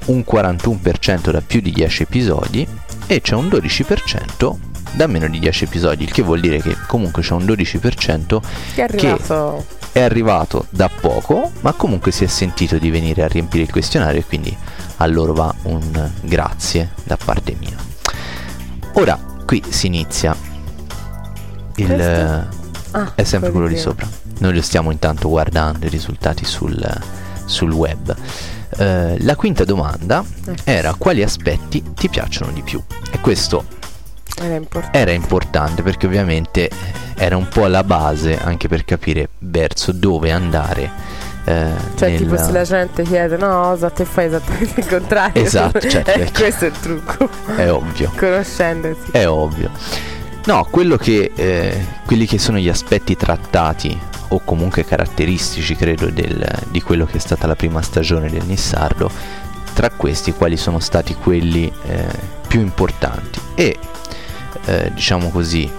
un 0.05 0.23
41% 0.29 1.31
da 1.31 1.41
più 1.41 1.61
di 1.61 1.71
10 1.71 2.03
episodi 2.03 2.67
e 3.07 3.21
c'è 3.21 3.35
un 3.35 3.47
12% 3.47 4.55
da 4.93 5.07
meno 5.07 5.27
di 5.27 5.39
10 5.39 5.65
episodi, 5.65 6.03
il 6.03 6.11
che 6.11 6.21
vuol 6.21 6.39
dire 6.39 6.59
che 6.59 6.75
comunque 6.87 7.21
c'è 7.21 7.33
un 7.33 7.45
12% 7.45 8.39
Che 8.73 8.81
è 8.81 8.83
arrivato. 8.83 9.65
È 9.97 10.01
arrivato 10.01 10.67
da 10.69 10.89
poco, 10.89 11.51
ma 11.61 11.73
comunque 11.73 12.11
si 12.11 12.23
è 12.23 12.27
sentito 12.27 12.77
di 12.77 12.89
venire 12.89 13.23
a 13.23 13.27
riempire 13.27 13.63
il 13.63 13.71
questionario 13.71 14.19
e 14.19 14.25
quindi 14.25 14.55
a 14.97 15.05
loro 15.07 15.33
va 15.33 15.53
un 15.63 16.11
grazie 16.21 16.91
da 17.03 17.17
parte 17.17 17.55
mia. 17.59 17.75
Ora, 18.93 19.19
qui 19.45 19.63
si 19.69 19.87
inizia. 19.87 20.35
Il, 21.75 22.47
Ah, 22.91 23.11
è 23.15 23.23
sempre 23.23 23.51
quello 23.51 23.67
di 23.67 23.77
sopra. 23.77 24.07
Noi 24.39 24.53
lo 24.53 24.61
stiamo 24.61 24.91
intanto 24.91 25.29
guardando 25.29 25.85
i 25.85 25.89
risultati 25.89 26.45
sul, 26.45 26.83
sul 27.45 27.71
web. 27.71 28.15
Eh, 28.77 29.23
la 29.23 29.35
quinta 29.35 29.63
domanda 29.65 30.23
Eh, 30.45 30.55
era 30.63 30.93
quali 30.95 31.21
aspetti 31.21 31.83
ti 31.93 32.09
piacciono 32.09 32.51
di 32.51 32.61
più? 32.61 32.81
E 33.11 33.19
questo 33.19 33.65
Era 34.39 34.55
importante. 34.55 34.97
era 34.97 35.11
importante 35.11 35.81
perché 35.83 36.05
ovviamente 36.05 36.69
era 37.15 37.35
un 37.37 37.47
po' 37.47 37.65
la 37.67 37.83
base 37.83 38.37
anche 38.39 38.67
per 38.67 38.85
capire 38.85 39.29
verso 39.39 39.91
dove 39.91 40.31
andare. 40.31 40.91
eh, 41.45 41.71
Cioè, 41.95 42.09
nel- 42.09 42.17
tipo 42.19 42.37
se 42.37 42.51
la 42.51 42.63
gente 42.63 43.03
chiede, 43.03 43.37
no, 43.37 43.67
Osa, 43.69 43.89
te 43.89 44.05
fai 44.05 44.25
esattamente 44.25 44.79
il 44.81 44.87
contrario. 44.87 45.41
Esatto, 45.43 45.79
certo, 45.79 46.11
Eh, 46.19 46.31
questo 46.31 46.65
è 46.65 46.67
il 46.67 46.79
trucco. 46.79 47.29
È 47.55 47.71
ovvio, 47.71 48.11
Conoscendosi. 48.15 49.11
è 49.11 49.27
ovvio. 49.27 49.69
No, 50.45 50.65
quello 50.69 50.95
che, 50.97 51.31
eh, 51.35 51.85
quelli 52.05 52.25
che 52.25 52.37
sono 52.37 52.57
gli 52.57 52.69
aspetti 52.69 53.15
trattati 53.17 53.97
o 54.29 54.41
comunque 54.43 54.85
caratteristici, 54.85 55.75
credo, 55.75 56.09
del- 56.09 56.45
di 56.69 56.81
quello 56.81 57.05
che 57.05 57.17
è 57.17 57.19
stata 57.19 57.47
la 57.47 57.55
prima 57.55 57.81
stagione 57.81 58.29
del 58.29 58.43
Nissardo, 58.45 59.09
tra 59.73 59.89
questi 59.89 60.33
quali 60.33 60.57
sono 60.57 60.79
stati 60.79 61.15
quelli 61.15 61.71
eh, 61.87 62.05
più 62.47 62.59
importanti. 62.61 63.39
E 63.55 63.77
eh, 64.67 64.91
diciamo 64.93 65.29
così, 65.29 65.69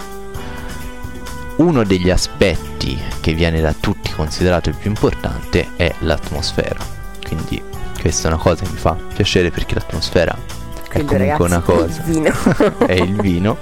uno 1.57 1.83
degli 1.85 2.11
aspetti 2.11 3.01
che 3.21 3.33
viene 3.33 3.61
da 3.61 3.75
tutti 3.79 4.13
considerato 4.13 4.69
il 4.69 4.77
più 4.77 4.89
importante 4.91 5.71
è 5.77 5.93
l'atmosfera. 6.01 6.79
Quindi 7.25 7.61
questa 8.01 8.29
è 8.29 8.33
una 8.33 8.41
cosa 8.41 8.65
che 8.65 8.71
mi 8.71 8.79
fa 8.79 8.97
piacere 9.15 9.51
perché 9.51 9.75
l'atmosfera 9.75 10.37
è 10.91 11.05
Quindi, 11.05 11.13
comunque 11.17 11.45
una 11.47 11.63
ragazzi, 11.67 12.03
cosa. 12.03 12.03
Il 12.07 12.13
vino. 12.15 12.87
è 12.87 12.93
il 12.93 13.21
vino. 13.21 13.57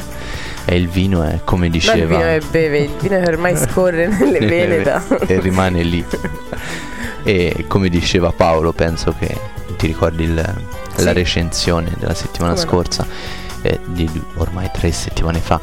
E 0.69 0.77
il 0.77 0.89
vino 0.89 1.23
è 1.23 1.41
come 1.45 1.61
Ma 1.61 1.67
il 1.67 1.71
diceva. 1.71 2.17
vino 2.19 2.29
è 2.29 2.41
beve, 2.51 2.79
il 2.81 2.91
vino 3.01 3.21
che 3.21 3.29
ormai 3.29 3.57
scorre 3.57 4.09
nelle 4.19 4.41
vene 4.47 4.83
da... 4.83 5.03
e 5.27 5.41
rimane 5.41 5.83
lì. 5.83 6.05
E 7.23 7.65
come 7.67 7.89
diceva 7.89 8.31
Paolo, 8.31 8.73
penso 8.73 9.13
che 9.19 9.37
ti 9.77 9.89
ricordi 9.89 10.23
il- 10.23 10.35
la 10.35 10.55
Sì. 10.97 11.13
recensione 11.13 11.93
della 11.99 12.15
settimana 12.15 12.55
Come 12.65 12.85
no. 12.99 13.07
Eh, 13.67 13.81
di 13.87 14.09
ormai 14.37 14.71
tre 14.73 14.91
settimane 14.93 15.39
fa. 15.41 15.61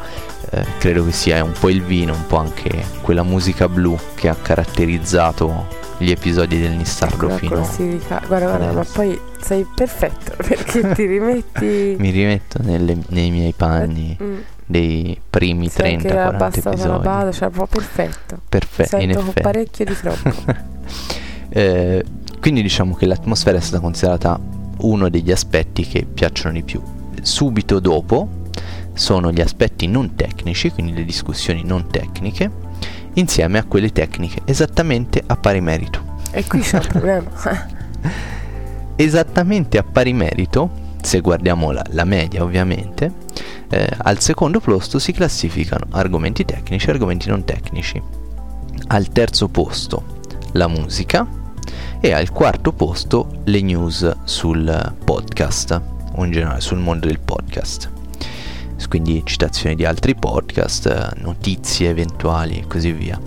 eh, 0.51 0.65
credo 0.77 1.05
che 1.05 1.11
sia 1.11 1.43
un 1.43 1.53
po' 1.57 1.69
il 1.69 1.81
vino, 1.83 2.13
un 2.13 2.25
po' 2.27 2.37
anche 2.37 2.69
quella 3.01 3.23
musica 3.23 3.67
blu 3.67 3.97
che 4.15 4.29
ha 4.29 4.35
caratterizzato 4.35 5.81
gli 5.97 6.11
episodi 6.11 6.59
del 6.59 6.71
Nissardo 6.71 7.29
Eccola, 7.29 7.63
fino 7.63 7.91
rica- 7.91 8.21
Guarda, 8.27 8.45
guarda, 8.57 8.71
ma 8.73 8.83
poi 8.91 9.19
sei 9.41 9.65
perfetto 9.73 10.33
perché 10.45 10.93
ti 10.93 11.05
rimetti... 11.05 11.95
Mi 11.99 12.09
rimetto 12.09 12.59
nelle- 12.61 12.97
nei 13.09 13.31
miei 13.31 13.53
panni 13.55 14.17
Mm, 14.21 14.37
dei 14.65 15.19
primi 15.29 15.69
sei 15.69 15.93
anche 15.95 16.09
30-40 16.09 16.17
abbastanza 16.17 16.69
la 16.69 16.73
episodi. 16.75 17.03
base, 17.03 17.31
cioè 17.31 17.49
proprio 17.49 17.81
perfetto. 17.81 18.39
Perfetto, 18.49 18.97
in 18.97 19.09
effetti. 19.11 19.41
parecchio 19.41 19.85
di 19.85 19.95
troppo. 19.99 20.31
Eh, 21.55 22.03
quindi 22.39 22.63
diciamo 22.63 22.95
che 22.95 23.05
l'atmosfera 23.05 23.57
è 23.57 23.61
stata 23.61 23.79
considerata 23.79 24.39
uno 24.79 25.07
degli 25.09 25.31
aspetti 25.31 25.85
che 25.85 26.05
piacciono 26.11 26.53
di 26.55 26.63
più. 26.63 26.81
Subito 27.23 27.79
dopo 27.79 28.41
sono 28.93 29.31
gli 29.31 29.41
aspetti 29.41 29.87
non 29.87 30.15
tecnici, 30.15 30.69
quindi 30.69 30.93
le 30.93 31.05
discussioni 31.05 31.63
non 31.63 31.87
tecniche, 31.87 32.51
insieme 33.13 33.57
a 33.57 33.63
quelle 33.63 33.91
tecniche, 33.91 34.41
esattamente 34.45 35.23
a 35.25 35.35
pari 35.35 35.61
merito. 35.61 36.17
E 36.31 36.45
qui 36.45 36.59
c'è 36.59 36.77
un 36.77 36.87
problema. 36.87 37.29
Esattamente 38.95 39.77
a 39.77 39.83
pari 39.83 40.13
merito, 40.13 40.69
se 41.01 41.21
guardiamo 41.21 41.71
la, 41.71 41.83
la 41.91 42.03
media 42.03 42.43
ovviamente, 42.43 43.11
eh, 43.69 43.89
al 43.97 44.19
secondo 44.19 44.59
posto 44.59 44.99
si 44.99 45.11
classificano 45.11 45.87
argomenti 45.91 46.45
tecnici 46.45 46.87
e 46.87 46.91
argomenti 46.91 47.29
non 47.29 47.43
tecnici. 47.43 48.01
Al 48.87 49.07
terzo 49.09 49.47
posto 49.47 50.21
la 50.51 50.67
musica 50.67 51.25
e 51.99 52.11
al 52.11 52.29
quarto 52.31 52.73
posto 52.73 53.41
le 53.45 53.61
news 53.61 54.17
sul 54.25 54.93
podcast 55.03 55.81
o 56.15 56.25
in 56.25 56.31
generale 56.31 56.61
sul 56.61 56.77
mondo 56.79 57.07
del 57.07 57.19
podcast. 57.19 57.89
Quindi 58.89 59.21
citazioni 59.25 59.75
di 59.75 59.85
altri 59.85 60.13
podcast, 60.13 61.13
notizie 61.15 61.89
eventuali 61.89 62.59
e 62.59 62.67
così 62.67 62.91
via. 62.91 63.19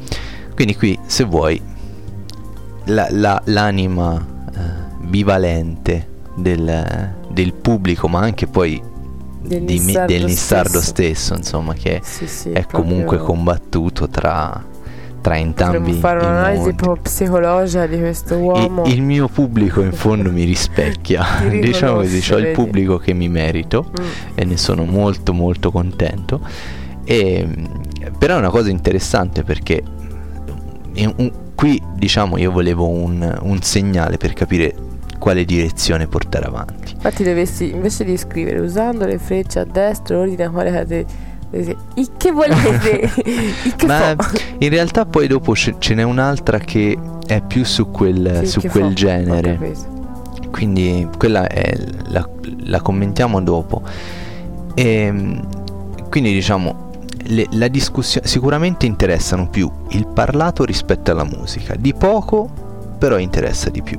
Quindi 0.54 0.76
qui 0.76 0.96
se 1.06 1.24
vuoi 1.24 1.60
la- 2.84 3.08
la- 3.10 3.42
l'anima 3.46 4.24
eh, 4.54 4.60
bivalente 5.00 6.08
del, 6.36 7.14
del 7.32 7.52
pubblico 7.54 8.06
ma 8.08 8.20
anche 8.20 8.46
poi 8.46 8.80
Del 9.40 9.64
di 9.64 9.78
me- 9.78 9.84
Nissardo 9.86 10.12
del 10.12 10.24
Nissardo 10.24 10.68
stesso. 10.80 10.88
stesso 10.90 11.34
insomma 11.34 11.74
che 11.74 12.00
Sì, 12.04 12.26
sì, 12.28 12.50
è 12.50 12.64
comunque 12.66 13.16
proprio- 13.16 13.24
combattuto 13.26 14.08
tra, 14.08 14.64
tra 15.26 15.36
entrambi 15.36 15.78
Potremmo 15.78 15.98
fare 15.98 16.18
un'analisi 16.20 16.74
psicologica 17.02 17.86
di 17.88 17.98
questo 17.98 18.36
uomo. 18.36 18.84
il 18.86 19.02
mio 19.02 19.26
pubblico 19.26 19.82
in 19.82 19.90
fondo 19.90 20.30
mi 20.30 20.44
rispecchia. 20.44 21.24
Diciamo 21.50 21.96
così 21.96 22.32
ho 22.32 22.38
il 22.38 22.52
pubblico 22.52 22.98
che 22.98 23.12
mi 23.12 23.28
merito 23.28 23.90
Mm. 24.00 24.04
e 24.36 24.44
ne 24.44 24.56
sono 24.56 24.84
molto 24.84 25.32
molto 25.32 25.72
contento. 25.72 26.40
E, 27.02 27.44
però 28.16 28.36
è 28.36 28.38
una 28.38 28.50
cosa 28.50 28.70
interessante 28.70 29.42
perché 29.42 29.82
in 30.92 31.12
un- 31.16 31.32
qui 31.56 31.82
diciamo 31.96 32.36
io 32.38 32.52
volevo 32.52 32.86
un, 32.88 33.36
un 33.42 33.62
segnale 33.62 34.18
per 34.18 34.32
capire 34.32 34.74
quale 35.18 35.44
direzione 35.44 36.06
portare 36.06 36.46
avanti. 36.46 36.92
Infatti 36.92 37.24
dovresti, 37.24 37.70
invece 37.70 38.04
di 38.04 38.16
scrivere 38.16 38.60
usando 38.60 39.04
le 39.06 39.18
frecce 39.18 39.58
a 39.58 39.64
destra, 39.64 40.18
ordina 40.18 40.50
quale 40.50 40.70
cate... 40.70 41.06
I 41.94 42.08
che 42.16 42.30
volete? 42.32 43.10
I 43.64 43.72
che 43.76 43.86
ma 43.86 44.14
fo? 44.18 44.36
in 44.58 44.68
realtà 44.68 45.04
poi 45.06 45.26
dopo 45.26 45.54
ce, 45.54 45.76
ce 45.78 45.94
n'è 45.94 46.02
un'altra 46.02 46.58
che 46.58 46.96
è 47.26 47.40
più 47.40 47.64
su 47.64 47.90
quel, 47.90 48.40
Sì, 48.44 48.46
su 48.46 48.60
quel 48.68 48.94
genere. 48.94 49.58
quindi 50.50 51.08
quella 51.18 51.46
è 51.46 51.76
la, 52.08 52.28
la 52.64 52.80
commentiamo 52.80 53.40
dopo. 53.42 53.82
E 54.74 55.40
quindi 56.10 56.32
diciamo 56.32 56.84
le- 57.28 57.46
la 57.52 57.68
discussione 57.68 58.26
sicuramente 58.26 58.86
interessano 58.86 59.48
più 59.48 59.70
il 59.90 60.06
parlato 60.06 60.64
rispetto 60.64 61.10
alla 61.10 61.24
musica. 61.24 61.74
Di 61.76 61.92
poco 61.94 62.48
però 62.98 63.18
interessa 63.18 63.68
di 63.70 63.82
più 63.82 63.98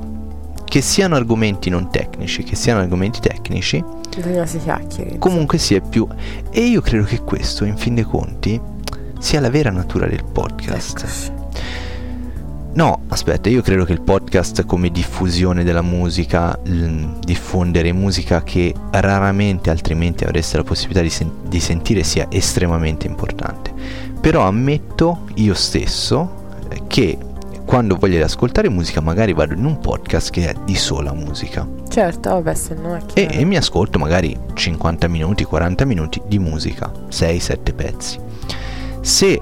che 0.68 0.80
siano 0.82 1.16
argomenti 1.16 1.70
non 1.70 1.90
tecnici 1.90 2.42
che 2.42 2.54
siano 2.56 2.80
argomenti 2.80 3.20
tecnici 3.20 3.82
Bisogna 4.14 4.46
si 4.46 4.58
chiacchiere. 4.58 5.18
comunque 5.18 5.58
sia 5.58 5.80
più 5.80 6.06
e 6.50 6.60
io 6.60 6.80
credo 6.80 7.04
che 7.04 7.20
questo 7.22 7.64
in 7.64 7.76
fin 7.76 7.94
dei 7.94 8.04
conti 8.04 8.60
sia 9.18 9.40
la 9.40 9.50
vera 9.50 9.70
natura 9.70 10.06
del 10.06 10.24
podcast 10.24 10.98
Eccoci. 10.98 11.36
No, 12.74 13.00
aspetta, 13.08 13.48
io 13.48 13.60
credo 13.62 13.84
che 13.84 13.92
il 13.92 14.02
podcast 14.02 14.64
come 14.64 14.90
diffusione 14.90 15.64
della 15.64 15.82
musica, 15.82 16.56
l- 16.64 17.18
diffondere 17.24 17.92
musica 17.92 18.44
che 18.44 18.72
raramente 18.90 19.70
altrimenti 19.70 20.22
avreste 20.22 20.58
la 20.58 20.62
possibilità 20.62 21.00
di, 21.02 21.10
sen- 21.10 21.32
di 21.48 21.58
sentire 21.58 22.04
sia 22.04 22.26
estremamente 22.30 23.08
importante. 23.08 23.72
Però 24.20 24.46
ammetto 24.46 25.24
io 25.36 25.54
stesso 25.54 26.46
che 26.86 27.18
quando 27.68 27.96
voglio 27.96 28.24
ascoltare 28.24 28.70
musica 28.70 29.02
magari 29.02 29.34
vado 29.34 29.52
in 29.52 29.62
un 29.62 29.78
podcast 29.78 30.30
che 30.30 30.48
è 30.48 30.54
di 30.64 30.74
sola 30.74 31.12
musica. 31.12 31.68
Certo, 31.86 32.30
vabbè, 32.30 32.54
se 32.54 32.74
no 32.74 32.94
è 32.94 33.00
e, 33.12 33.26
chiaro. 33.26 33.32
e 33.34 33.44
mi 33.44 33.58
ascolto 33.58 33.98
magari 33.98 34.34
50 34.54 35.06
minuti, 35.06 35.44
40 35.44 35.84
minuti 35.84 36.22
di 36.26 36.38
musica, 36.38 36.90
6-7 37.10 37.74
pezzi. 37.76 38.18
Se 39.02 39.38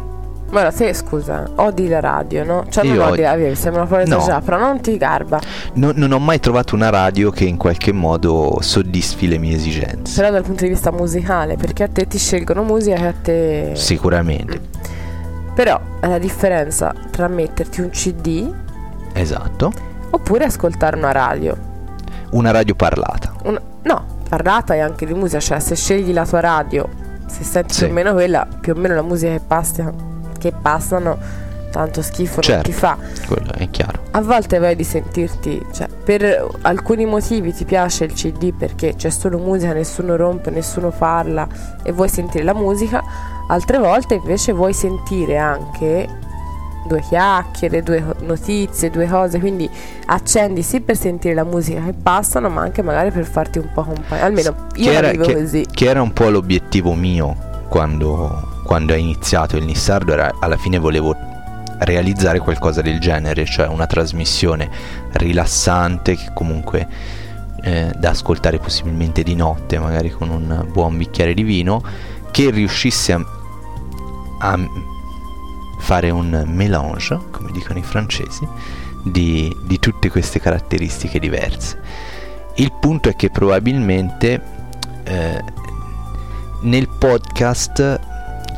Guarda, 0.51 0.73
te 0.73 0.93
scusa, 0.93 1.49
odi 1.55 1.87
la 1.87 2.01
radio, 2.01 2.43
no? 2.45 2.65
Cioè, 2.69 2.85
Io 2.85 2.95
non 2.95 3.03
odi 3.03 3.11
odio- 3.13 3.23
la 3.23 3.31
radio, 3.31 3.55
sembra 3.55 3.83
una 3.83 3.91
parola 3.91 4.09
No. 4.09 4.17
esagerata, 4.17 4.45
però 4.45 4.59
non 4.59 4.81
ti 4.81 4.97
garba. 4.97 5.41
no- 5.75 5.93
non 5.95 6.11
ho 6.11 6.19
mai 6.19 6.41
trovato 6.41 6.75
una 6.75 6.89
radio 6.91 7.31
che 7.31 7.45
in 7.45 7.57
qualche 7.57 7.93
modo 7.93 8.59
soddisfi 8.61 9.29
le 9.29 9.39
mie 9.39 9.55
esigenze. 9.55 10.21
Però 10.21 10.33
dal 10.33 10.43
punto 10.43 10.65
di 10.65 10.71
vista 10.71 10.91
musicale, 10.91 11.55
perché 11.57 11.85
a 11.85 11.89
te 11.89 12.09
ti 12.09 12.19
scelgono 12.19 12.65
musica 12.65 12.97
che 12.97 13.07
a 13.07 13.13
te... 13.23 13.71
Sicuramente, 13.75 14.61
Però 15.57 15.81
la 16.03 16.19
differenza 16.19 16.93
tra 17.11 17.29
metterti 17.29 17.81
un 17.81 17.89
CD 17.89 18.53
esatto. 19.15 19.73
oppure 20.11 20.45
ascoltare 20.45 20.97
una 20.99 21.13
radio. 21.13 21.57
Una 22.33 22.51
radio 22.51 22.75
parlata. 22.75 23.33
Un- 23.45 23.59
no, 23.83 24.05
parlata 24.29 24.75
e 24.75 24.81
anche 24.81 25.07
di 25.07 25.15
musica, 25.15 25.41
cioè 25.41 25.59
se 25.59 25.75
scegli 25.75 26.13
la 26.13 26.27
tua 26.27 26.41
radio, 26.41 26.87
se 27.27 27.43
senti 27.43 27.73
Sì. 27.73 27.85
più 27.85 27.91
o 27.91 27.95
meno 27.95 28.13
quella, 28.13 28.47
più 28.61 28.75
o 28.77 28.79
meno 28.79 28.95
la 28.95 29.03
musica 29.03 29.33
che, 29.33 29.41
passa, 29.41 29.91
che 30.39 30.53
passano, 30.53 31.17
tanto 31.71 32.03
schifo 32.03 32.35
non 32.35 32.43
Certo. 32.43 32.63
ti 32.71 32.73
fa. 32.73 32.99
Quello 33.27 33.53
è 33.55 33.71
chiaro. 33.71 34.01
A 34.11 34.21
volte 34.21 34.59
vai 34.59 34.77
di 34.77 34.85
sentirti, 34.85 35.65
cioè 35.73 35.89
per 35.89 36.47
alcuni 36.63 37.07
motivi 37.07 37.55
ti 37.55 37.65
piace 37.65 38.05
il 38.05 38.13
CD 38.13 38.53
perché 38.53 38.95
c'è 38.95 39.09
solo 39.11 39.39
musica, 39.39 39.73
nessuno 39.73 40.17
rompe, 40.17 40.51
nessuno 40.51 40.91
parla 40.91 41.47
e 41.83 41.93
vuoi 41.93 42.09
sentire 42.11 42.45
la 42.45 42.55
musica, 42.55 43.03
altre 43.49 43.79
volte 43.79 44.15
invece 44.15 44.53
vuoi 44.53 44.73
sentire 44.73 45.37
anche 45.37 46.09
due 46.87 47.01
chiacchiere, 47.01 47.83
due 47.83 48.03
notizie, 48.21 48.91
due 48.91 49.07
cose, 49.07 49.39
quindi 49.39 49.69
accendi 50.07 50.63
sì 50.63 50.81
per 50.81 50.97
sentire 50.97 51.35
la 51.35 51.45
musica 51.45 51.83
che 51.83 51.93
passano, 51.93 52.49
ma 52.49 52.63
anche 52.63 52.83
magari 52.83 53.11
per 53.11 53.25
farti 53.25 53.59
un 53.59 53.69
po' 53.73 53.83
compagnia. 53.83 54.25
Almeno 54.25 54.55
io 54.77 54.91
che 54.91 54.97
era, 54.97 55.11
che- 55.11 55.35
così. 55.35 55.67
che 55.71 55.87
era 55.87 56.01
un 56.01 56.13
po' 56.13 56.29
l'obiettivo 56.31 56.95
mio 56.95 57.37
quando, 57.69 58.61
quando 58.65 58.95
è 58.95 58.97
iniziato 58.97 59.57
il 59.57 59.65
Nissardo 59.65 60.13
era 60.13 60.33
alla 60.39 60.57
fine 60.57 60.79
volevo 60.79 61.15
realizzare 61.79 62.39
qualcosa 62.39 62.81
del 62.81 62.99
genere 63.01 63.45
cioè 63.45 63.67
una 63.67 63.87
trasmissione 63.87 64.71
rilassante 65.13 66.17
che 66.17 66.31
comunque 66.33 66.87
eh, 67.63 67.93
da 67.99 68.11
ascoltare 68.11 68.59
possibilmente 68.59 69.23
di 69.23 69.35
notte 69.35 69.79
magari 69.79 70.11
con 70.11 70.31
un 70.31 70.67
buon 70.73 70.97
bicchiere 70.97 71.35
di 71.35 71.43
vino 71.43 71.83
che 72.37 72.51
riuscisse 72.51 73.15
a, 73.15 73.25
a 74.41 74.59
fare 75.79 76.11
un 76.11 76.45
mélange 76.49 77.19
come 77.31 77.51
dicono 77.51 77.79
i 77.79 77.83
francesi 77.83 78.47
di, 79.03 79.57
di 79.63 79.79
tutte 79.79 80.11
queste 80.11 80.39
caratteristiche 80.39 81.19
diverse. 81.19 81.81
Il 82.57 82.73
punto 82.79 83.09
è 83.09 83.17
che 83.17 83.31
probabilmente 83.31 84.43
eh, 85.05 85.43
nel 86.61 86.89
podcast 86.89 88.01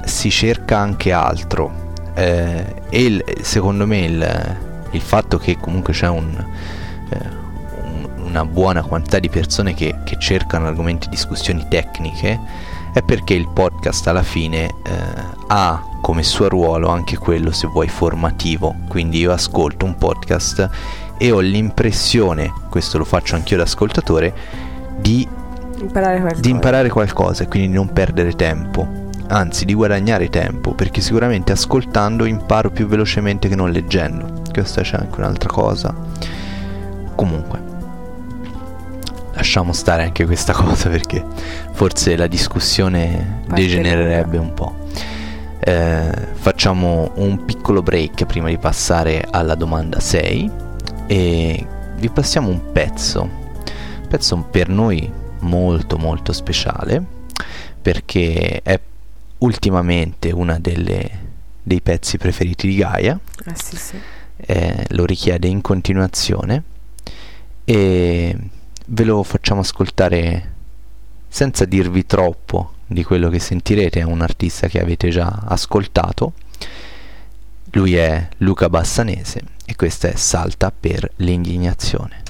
si 0.07 0.29
cerca 0.29 0.79
anche 0.79 1.13
altro. 1.13 1.73
Eh, 2.15 2.75
e 2.89 3.01
il- 3.05 3.25
secondo 3.43 3.87
me 3.87 3.99
il, 4.01 4.57
il 4.91 5.01
fatto 5.01 5.39
che 5.39 5.57
comunque 5.57 5.93
c'è 5.93 6.09
un, 6.09 6.47
eh, 7.11 7.17
un- 7.85 8.09
una 8.25 8.45
buona 8.45 8.83
quantità 8.83 9.21
di 9.21 9.29
persone 9.29 9.73
che, 9.73 9.99
che 10.03 10.17
cercano 10.19 10.67
argomenti 10.67 11.09
di 11.09 11.15
discussioni 11.15 11.65
tecniche 11.69 12.41
è 12.93 13.03
perché 13.03 13.35
il 13.35 13.49
podcast 13.49 14.07
alla 14.09 14.23
fine 14.23 14.67
eh, 14.67 14.73
ha 15.49 15.83
come 16.01 16.23
suo 16.23 16.49
ruolo 16.49 16.89
anche 16.89 17.17
quello 17.17 17.51
se 17.53 17.67
vuoi 17.67 17.89
formativo 17.89 18.75
quindi 18.89 19.19
io 19.19 19.33
ascolto 19.33 19.85
un 19.85 19.97
podcast 19.97 20.69
e 21.19 21.31
ho 21.31 21.41
l'impressione 21.41 22.53
questo 22.71 22.99
lo 22.99 23.05
faccio 23.05 23.35
anch'io 23.35 23.57
da 23.57 23.65
ascoltatore 23.65 24.35
di 24.99 25.27
Imparare 25.81 26.19
qualcosa. 26.19 26.41
di 26.41 26.51
imparare 26.51 26.89
qualcosa 26.89 27.43
e 27.45 27.49
quindi 27.49 27.69
di 27.69 27.75
non 27.75 27.93
perdere 27.93 28.33
tempo, 28.33 29.07
anzi 29.29 29.65
di 29.65 29.75
guadagnare 29.75 30.29
tempo, 30.29 30.75
perché 30.75 31.01
sicuramente 31.01 31.53
ascoltando 31.53 32.25
imparo 32.25 32.71
più 32.71 32.87
velocemente 32.87 33.49
che 33.49 33.55
non 33.55 33.71
leggendo. 33.71 34.43
Questa 34.53 34.83
c'è 34.83 34.97
anche 34.97 35.21
un'altra 35.21 35.49
cosa. 35.49 35.95
Comunque, 37.15 37.68
lasciamo 39.39 39.73
stare 39.73 40.03
anche 40.03 40.27
questa 40.27 40.53
cosa 40.53 40.89
perché 40.89 41.25
forse 41.73 42.17
la 42.17 42.27
discussione 42.27 43.43
degenererebbe 43.49 44.37
un 44.37 44.53
po'. 44.53 44.87
Eh, 45.61 46.11
facciamo 46.33 47.13
un 47.17 47.45
piccolo 47.45 47.83
break 47.83 48.27
prima 48.27 48.49
di 48.49 48.59
passare 48.59 49.25
alla 49.31 49.55
domanda 49.55 50.01
6 50.01 50.51
e 51.07 51.67
vi 51.97 52.09
passiamo 52.11 52.49
un 52.49 52.73
pezzo, 52.73 53.23
un 53.23 54.07
pezzo 54.09 54.37
per 54.51 54.69
noi 54.69 55.11
molto 55.41 55.99
molto 55.99 56.33
speciale 56.33 57.05
perché 57.81 58.61
è 58.63 58.79
ultimamente 59.39 60.35
delle 60.59 61.27
dei 61.63 61.81
pezzi 61.83 62.17
preferiti 62.17 62.67
di 62.67 62.77
Gaia 62.77 63.19
Eh 63.45 63.53
sì, 63.55 63.77
sì. 63.77 64.01
eh, 64.37 64.87
lo 64.89 65.05
richiede 65.05 65.47
in 65.49 65.61
continuazione 65.61 66.63
e 67.65 68.37
ve 68.91 69.05
lo 69.05 69.23
facciamo 69.23 69.61
ascoltare 69.61 70.55
senza 71.29 71.65
dirvi 71.65 72.07
troppo 72.07 72.75
di 72.87 73.05
quello 73.05 73.29
che 73.29 73.39
sentirete, 73.39 74.01
è 74.01 74.05
un 74.05 74.23
artista 74.23 74.67
che 74.67 74.81
avete 74.81 75.11
già 75.11 75.43
ascoltato. 75.47 76.33
Lui 77.73 77.97
è 77.97 78.29
Luca 78.39 78.71
Bassanese 78.71 79.43
e 79.65 79.77
questa 79.77 80.09
è 80.09 80.15
Salta 80.17 80.73
per 80.73 81.11
l'indignazione. 81.17 82.23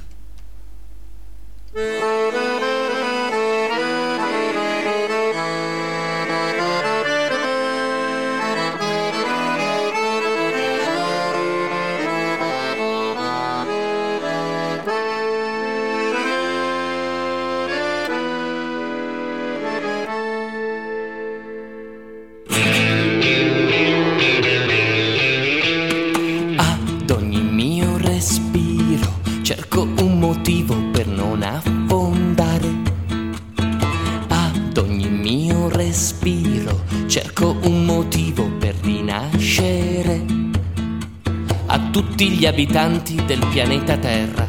Tutti 42.18 42.32
gli 42.32 42.46
abitanti 42.46 43.14
del 43.26 43.46
pianeta 43.46 43.96
Terra. 43.96 44.44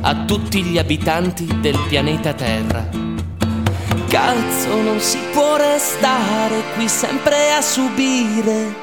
A 0.00 0.24
tutti 0.24 0.64
gli 0.64 0.78
abitanti 0.78 1.46
del 1.60 1.78
pianeta 1.86 2.32
Terra. 2.32 2.88
Cazzo, 4.08 4.82
non 4.82 4.98
si 4.98 5.16
può 5.32 5.54
restare 5.58 6.64
qui 6.74 6.88
sempre 6.88 7.52
a 7.52 7.60
subire. 7.60 8.74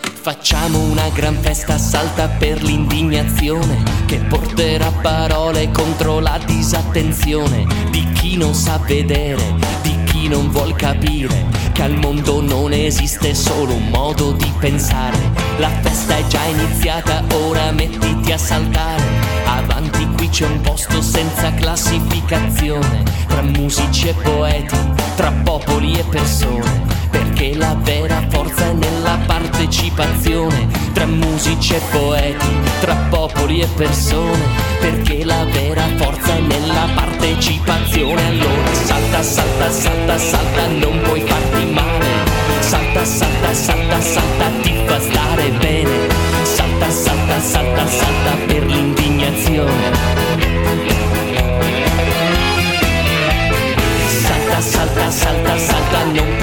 Facciamo 0.00 0.78
una 0.78 1.08
gran 1.08 1.34
festa 1.40 1.78
salta 1.78 2.28
per 2.28 2.62
l'indignazione 2.62 3.82
che 4.06 4.18
porterà 4.18 4.92
parole 4.92 5.72
contro 5.72 6.20
la 6.20 6.38
disattenzione 6.46 7.66
di 7.90 8.06
chi 8.12 8.36
non 8.36 8.54
sa 8.54 8.78
vedere, 8.78 9.42
di 9.82 9.95
non 10.28 10.50
vuol 10.50 10.74
capire 10.74 11.46
che 11.72 11.82
al 11.82 11.96
mondo 11.96 12.40
non 12.40 12.72
esiste 12.72 13.34
solo 13.34 13.74
un 13.74 13.88
modo 13.88 14.32
di 14.32 14.50
pensare. 14.58 15.18
La 15.58 15.70
festa 15.82 16.16
è 16.16 16.26
già 16.26 16.42
iniziata, 16.44 17.22
ora 17.34 17.70
mettiti 17.72 18.32
a 18.32 18.38
saltare. 18.38 19.02
Avanti 19.44 20.06
qui 20.16 20.28
c'è 20.28 20.46
un 20.46 20.60
posto 20.60 21.02
senza 21.02 21.52
classificazione 21.54 23.02
tra 23.26 23.42
musici 23.42 24.08
e 24.08 24.14
poeti, 24.14 24.76
tra 25.16 25.30
popoli 25.32 25.98
e 25.98 26.04
persone 26.04 26.95
perché 27.36 27.54
la 27.54 27.76
vera 27.82 28.24
forza 28.30 28.64
è 28.64 28.72
nella 28.72 29.18
partecipazione 29.26 30.68
tra 30.94 31.04
musici 31.04 31.74
e 31.74 31.80
poeti, 31.90 32.46
tra 32.80 32.94
popoli 33.10 33.60
e 33.60 33.66
persone, 33.76 34.42
perché 34.80 35.22
la 35.22 35.44
vera 35.52 35.82
forza 35.96 36.34
è 36.34 36.40
nella 36.40 36.88
partecipazione. 36.94 38.26
Allora 38.26 38.72
salta, 38.72 39.22
salta, 39.22 39.70
salta, 39.70 40.18
salta, 40.18 40.66
non 40.78 40.98
puoi 41.02 41.20
farti 41.20 41.64
male. 41.66 42.06
Salta, 42.60 43.04
salta, 43.04 43.52
salta, 43.52 44.00
salta, 44.00 44.50
ti 44.62 44.74
fa 44.86 44.98
stare 44.98 45.50
bene. 45.58 46.08
Salta, 46.42 46.90
salta, 46.90 47.40
salta, 47.40 47.86
salta 47.86 48.30
per 48.46 48.64
l'indignazione. 48.64 49.92
Salta, 54.08 54.60
salta, 54.62 55.10
salta, 55.10 55.58
salta, 55.58 56.04
non 56.14 56.35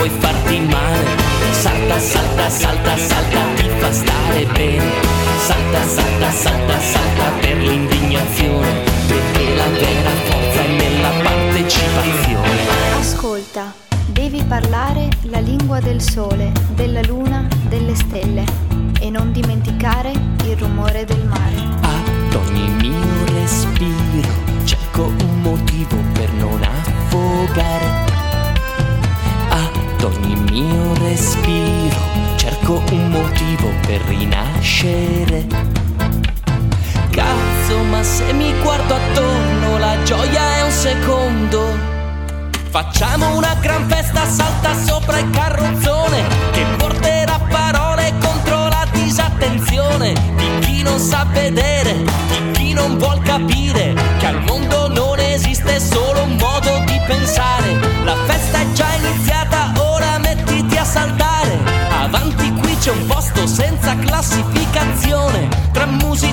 senti 0.54 0.60
male 0.72 1.22
Salta, 1.52 2.00
salta, 2.00 2.50
salta, 2.50 2.98
salta, 2.98 3.40
ti 3.56 3.70
fa 3.78 3.92
stare 3.92 4.46
bene. 4.54 4.92
Salta, 5.38 5.84
salta, 5.84 6.32
salta, 6.32 6.80
salta 6.80 7.32
per 7.40 7.58
l'indignazione 7.58 8.84
Perché 9.08 9.56
la 9.56 9.68
vera 9.68 10.10
forza 10.10 10.62
è 10.62 10.68
nella 10.68 11.10
partecipazione. 11.22 12.98
Ascolta, 13.00 13.74
devi 14.08 14.44
parlare 14.44 15.10
la 15.24 15.40
lingua 15.40 15.80
del 15.80 16.02
sole, 16.02 16.52
della 16.74 17.02
luna, 17.02 17.48
delle 17.68 17.96
stelle 17.96 18.44
E 19.00 19.10
non 19.10 19.32
dimenticare 19.32 20.12
il 20.12 20.58
rumore 20.58 21.06
del 21.06 21.24
mare. 21.26 21.56
Ad 21.82 22.34
ogni 22.34 22.70
mio 22.82 23.26
respiro 23.34 24.52
cerco 24.64 25.04
un 25.04 25.42
motivo 25.42 25.98
per 26.14 26.32
non 26.34 26.62
affogare 26.62 28.13
Ogni 30.04 30.36
mio 30.52 30.94
respiro 30.96 31.96
cerco 32.36 32.84
un 32.92 33.10
motivo 33.10 33.70
per 33.88 34.02
rinascere. 34.02 35.48
Cazzo, 37.10 37.78
ma 37.90 38.04
se 38.04 38.34
mi 38.34 38.54
guardo 38.62 38.96
attorno 38.96 39.78
la 39.78 39.96
gioia 40.04 40.58
è 40.58 40.64
un 40.64 40.72
secondo. 40.72 41.78
Facciamo 42.70 43.38
una 43.38 43.56
gran 43.62 43.88
festa, 43.88 44.28
salta 44.28 44.76
sopra 44.84 45.20
il 45.20 45.30
carrozzone 45.30 46.24
che 46.52 46.66
porterà 46.76 47.40
parole 47.48 48.14
contro 48.20 48.68
la 48.68 48.86
disattenzione 48.92 50.14
di 50.36 50.60
chi 50.60 50.82
non 50.82 51.00
sa 51.00 51.26
vedere, 51.32 52.04
di 52.28 52.52
chi 52.52 52.74
non 52.74 52.98
vuol 52.98 53.22
capire 53.22 53.94
che 54.18 54.26
al 54.26 54.42
mondo 54.44 54.90
non 54.90 55.20
esiste 55.20 55.80
solo 55.80 56.24
un 56.24 56.36
modo 56.36 56.84
di 56.86 57.00
pensare. 57.08 57.80
La 58.04 58.16
festa 58.26 58.60
è 58.60 58.72
già 58.74 58.94
iniziata, 58.96 59.72
c'è 62.84 62.92
un 62.92 63.06
posto 63.06 63.48
senza 63.48 63.96
classificazione. 63.96 65.48
Tra 65.72 65.86
musici 65.86 66.33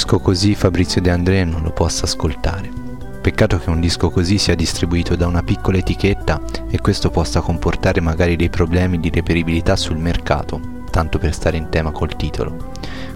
disco 0.00 0.18
così 0.18 0.54
Fabrizio 0.54 1.02
De 1.02 1.10
André 1.10 1.44
non 1.44 1.62
lo 1.62 1.72
possa 1.72 2.06
ascoltare. 2.06 2.70
Peccato 3.20 3.58
che 3.58 3.68
un 3.68 3.80
disco 3.80 4.08
così 4.08 4.38
sia 4.38 4.54
distribuito 4.54 5.14
da 5.14 5.26
una 5.26 5.42
piccola 5.42 5.76
etichetta 5.76 6.40
e 6.70 6.80
questo 6.80 7.10
possa 7.10 7.42
comportare 7.42 8.00
magari 8.00 8.34
dei 8.34 8.48
problemi 8.48 8.98
di 8.98 9.10
reperibilità 9.10 9.76
sul 9.76 9.98
mercato, 9.98 10.58
tanto 10.90 11.18
per 11.18 11.34
stare 11.34 11.58
in 11.58 11.68
tema 11.68 11.90
col 11.90 12.16
titolo. 12.16 12.70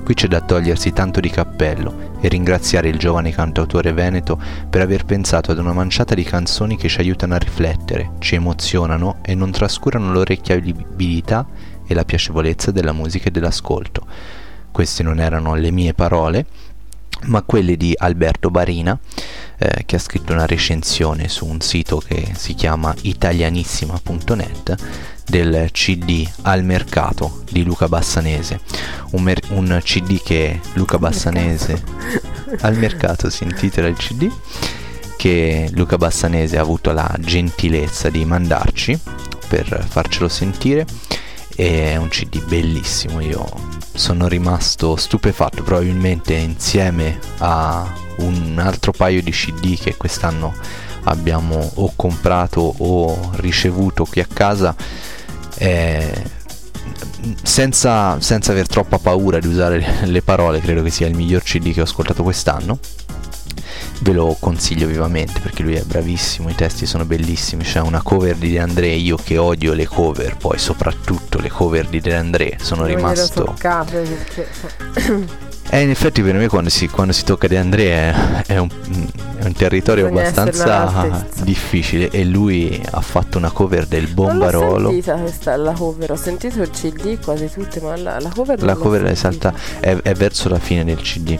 Qui 0.04 0.12
c'è 0.12 0.28
da 0.28 0.42
togliersi 0.42 0.92
tanto 0.92 1.20
di 1.20 1.30
cappello 1.30 2.18
e 2.20 2.28
ringraziare 2.28 2.90
il 2.90 2.98
giovane 2.98 3.32
cantautore 3.32 3.94
veneto 3.94 4.38
per 4.68 4.82
aver 4.82 5.06
pensato 5.06 5.52
ad 5.52 5.58
una 5.58 5.72
manciata 5.72 6.14
di 6.14 6.22
canzoni 6.22 6.76
che 6.76 6.88
ci 6.88 7.00
aiutano 7.00 7.32
a 7.32 7.38
riflettere, 7.38 8.10
ci 8.18 8.34
emozionano 8.34 9.20
e 9.22 9.34
non 9.34 9.52
trascurano 9.52 10.12
l'orecchiabilità 10.12 11.46
e 11.86 11.94
la 11.94 12.04
piacevolezza 12.04 12.70
della 12.72 12.92
musica 12.92 13.28
e 13.28 13.30
dell'ascolto. 13.30 14.06
Queste 14.70 15.04
non 15.04 15.20
erano 15.20 15.54
le 15.54 15.70
mie 15.70 15.94
parole, 15.94 16.46
ma 17.24 17.42
quelle 17.42 17.76
di 17.76 17.94
Alberto 17.96 18.50
Barina, 18.50 18.98
eh, 19.58 19.84
che 19.84 19.96
ha 19.96 20.00
scritto 20.00 20.32
una 20.32 20.46
recensione 20.46 21.28
su 21.28 21.46
un 21.46 21.60
sito 21.60 21.98
che 21.98 22.32
si 22.34 22.54
chiama 22.54 22.94
italianissima.net 23.02 24.76
del 25.26 25.70
CD 25.72 26.28
Al 26.42 26.64
mercato 26.64 27.42
di 27.50 27.62
Luca 27.62 27.88
Bassanese, 27.88 28.60
un, 29.12 29.22
mer- 29.22 29.50
un 29.50 29.80
CD 29.82 30.20
che 30.22 30.60
Luca 30.74 30.98
Bassanese 30.98 31.82
al 32.60 32.76
mercato 32.76 33.30
si 33.30 33.44
intitola 33.44 33.88
il 33.88 33.96
CD 33.96 34.30
che 35.16 35.70
Luca 35.72 35.96
Bassanese 35.96 36.58
ha 36.58 36.60
avuto 36.60 36.92
la 36.92 37.16
gentilezza 37.18 38.10
di 38.10 38.26
mandarci 38.26 38.98
per 39.48 39.86
farcelo 39.88 40.28
sentire. 40.28 40.84
È 41.54 41.96
un 41.96 42.08
CD 42.08 42.44
bellissimo 42.44 43.20
io 43.20 43.46
sono 43.94 44.26
rimasto 44.28 44.96
stupefatto 44.96 45.62
probabilmente 45.62 46.34
insieme 46.34 47.18
a 47.38 47.92
un 48.16 48.58
altro 48.58 48.92
paio 48.92 49.22
di 49.22 49.30
CD 49.30 49.78
che 49.78 49.96
quest'anno 49.96 50.52
abbiamo 51.04 51.72
o 51.74 51.92
comprato 51.94 52.74
o 52.78 53.30
ricevuto 53.36 54.04
qui 54.04 54.20
a 54.20 54.26
casa 54.32 54.74
eh, 55.56 56.22
senza, 57.42 58.20
senza 58.20 58.52
aver 58.52 58.66
troppa 58.66 58.98
paura 58.98 59.38
di 59.38 59.46
usare 59.46 59.78
le- 59.78 60.06
le 60.06 60.22
parole 60.22 60.60
credo 60.60 60.82
che 60.82 60.90
sia 60.90 61.06
il 61.06 61.14
miglior 61.14 61.42
CD 61.42 61.72
che 61.72 61.80
ho 61.80 61.84
ascoltato 61.84 62.22
quest'anno 62.22 62.78
ve 64.00 64.12
lo 64.12 64.36
consiglio 64.38 64.86
vivamente 64.86 65.40
perché 65.40 65.62
lui 65.62 65.74
è 65.74 65.82
bravissimo, 65.82 66.48
i 66.48 66.54
testi 66.54 66.86
sono 66.86 67.04
bellissimi, 67.04 67.64
c'è 67.64 67.80
una 67.80 68.02
cover 68.02 68.36
di 68.36 68.52
De 68.52 68.58
André, 68.58 68.88
io 68.88 69.16
che 69.16 69.38
odio 69.38 69.72
le 69.72 69.86
cover, 69.86 70.36
poi 70.36 70.58
soprattutto 70.58 71.38
le 71.38 71.48
cover 71.48 71.88
di 71.88 72.00
De 72.00 72.14
André, 72.14 72.56
sono 72.60 72.86
glielo 72.86 72.96
rimasto... 72.96 73.44
toccate 73.44 74.02
perché 74.02 74.48
Eh, 75.74 75.82
in 75.82 75.90
effetti 75.90 76.22
per 76.22 76.34
me 76.34 76.46
quando 76.46 76.70
si, 76.70 76.88
quando 76.88 77.12
si 77.12 77.24
tocca 77.24 77.48
De 77.48 77.56
André 77.58 77.90
è, 77.90 78.14
è 78.46 78.58
un, 78.58 78.68
è 79.38 79.44
un 79.44 79.52
territorio 79.54 80.06
Bisogna 80.08 80.28
abbastanza 80.28 81.26
difficile 81.42 82.10
e 82.10 82.24
lui 82.24 82.80
ha 82.92 83.00
fatto 83.00 83.38
una 83.38 83.50
cover 83.50 83.86
del 83.86 84.02
non 84.02 84.14
l'ho 84.14 84.14
Bombarolo. 84.14 84.88
sentita 84.90 85.14
questa 85.16 85.56
la 85.56 85.72
cover, 85.72 86.12
ho 86.12 86.16
sentito 86.16 86.62
il 86.62 86.70
CD 86.70 87.18
quasi 87.20 87.50
tutte, 87.52 87.80
ma 87.80 87.96
la, 87.96 88.20
la 88.20 88.30
cover 88.32 88.58
non 88.58 88.66
La 88.68 88.74
cover 88.76 89.02
è, 89.02 89.14
sentita. 89.14 89.52
salta, 89.52 89.80
è, 89.80 89.96
è 90.00 90.14
verso 90.14 90.48
la 90.48 90.60
fine 90.60 90.84
del 90.84 90.98
CD. 91.00 91.36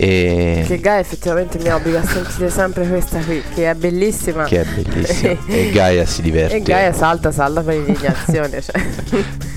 E 0.00 0.62
Che 0.64 0.78
Gaia 0.78 1.00
effettivamente 1.00 1.58
mi 1.58 1.70
obbliga 1.70 1.98
a 2.00 2.06
sentire 2.06 2.50
sempre 2.50 2.86
questa 2.86 3.18
qui, 3.18 3.42
che 3.52 3.68
è 3.68 3.74
bellissima. 3.74 4.44
che 4.44 4.60
è 4.60 4.64
bellissima. 4.64 5.36
e 5.46 5.70
Gaia 5.72 6.04
si 6.06 6.22
diverte. 6.22 6.56
E 6.56 6.62
Gaia 6.62 6.92
salta, 6.92 7.32
salta 7.32 7.62
per 7.62 7.74
indignazione. 7.74 8.62
Cioè. 8.62 8.80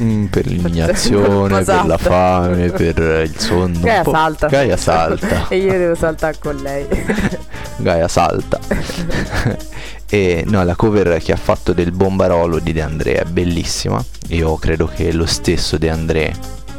Mm, 0.02 0.26
per 0.26 0.46
l'eliminazione, 0.48 1.64
per 1.64 1.66
la 1.68 1.82
Esatto. 1.96 1.98
fame, 2.00 2.70
per 2.72 2.98
il 3.24 3.38
sonno. 3.40 3.80
Gaia. 3.82 4.02
Salta. 4.12 4.48
Gaia 4.48 4.78
salta. 4.78 5.48
e 5.50 5.58
io 5.58 5.72
devo 5.72 5.96
saltare 5.96 6.38
con 6.40 6.56
lei. 6.58 6.88
Gaia 7.78 8.08
salta. 8.08 8.60
e 10.10 10.44
no, 10.48 10.64
la 10.64 10.76
cover 10.76 11.22
che 11.22 11.32
ha 11.32 11.38
fatto 11.38 11.74
del 11.74 11.92
Bombarolo 11.92 12.60
di 12.60 12.74
De 12.74 12.82
André 12.82 13.16
è 13.16 13.26
bellissima. 13.26 14.04
Io 14.30 14.56
credo 14.56 14.88
che 14.88 15.12
lo 15.12 15.26
stesso 15.26 15.78
De 15.78 15.90
André, 15.90 16.34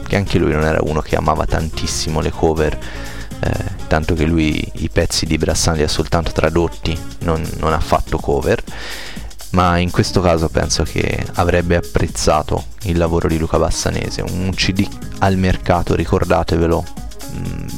che 0.07 0.17
anche 0.17 0.39
lui 0.39 0.53
non 0.53 0.65
era 0.65 0.79
uno 0.83 1.01
che 1.01 1.17
amava 1.17 1.47
tantissimo 1.47 2.21
le 2.21 2.31
cover, 2.31 2.79
eh, 3.41 3.51
tanto 3.89 4.15
che 4.15 4.25
lui 4.25 4.71
i 4.77 4.89
pezzi 4.89 5.27
di 5.27 5.39
Brassan 5.39 5.77
li 5.77 5.83
ha 5.83 5.89
soltanto 5.89 6.33
tradotti, 6.33 6.97
non, 7.21 7.43
non 7.59 7.73
ha 7.73 7.81
fatto 7.81 8.19
cover. 8.19 8.63
ma 9.51 9.77
in 9.79 9.91
questo 9.91 10.21
caso 10.21 10.49
penso 10.49 10.83
che 10.83 11.27
avrebbe 11.35 11.77
apprezzato 11.77 12.65
il 12.85 12.97
lavoro 12.97 13.29
di 13.29 13.39
Luca 13.39 13.59
Bassanese. 13.59 14.23
Un 14.23 14.51
CD 14.55 14.87
al 15.19 15.37
mercato, 15.37 15.95
ricordatevelo, 15.95 16.85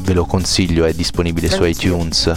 ve 0.02 0.12
lo 0.12 0.24
consiglio, 0.24 0.84
è 0.84 0.92
disponibile 0.92 1.48
su 1.48 1.62
Anch'io. 1.62 1.94
iTunes. 1.96 2.32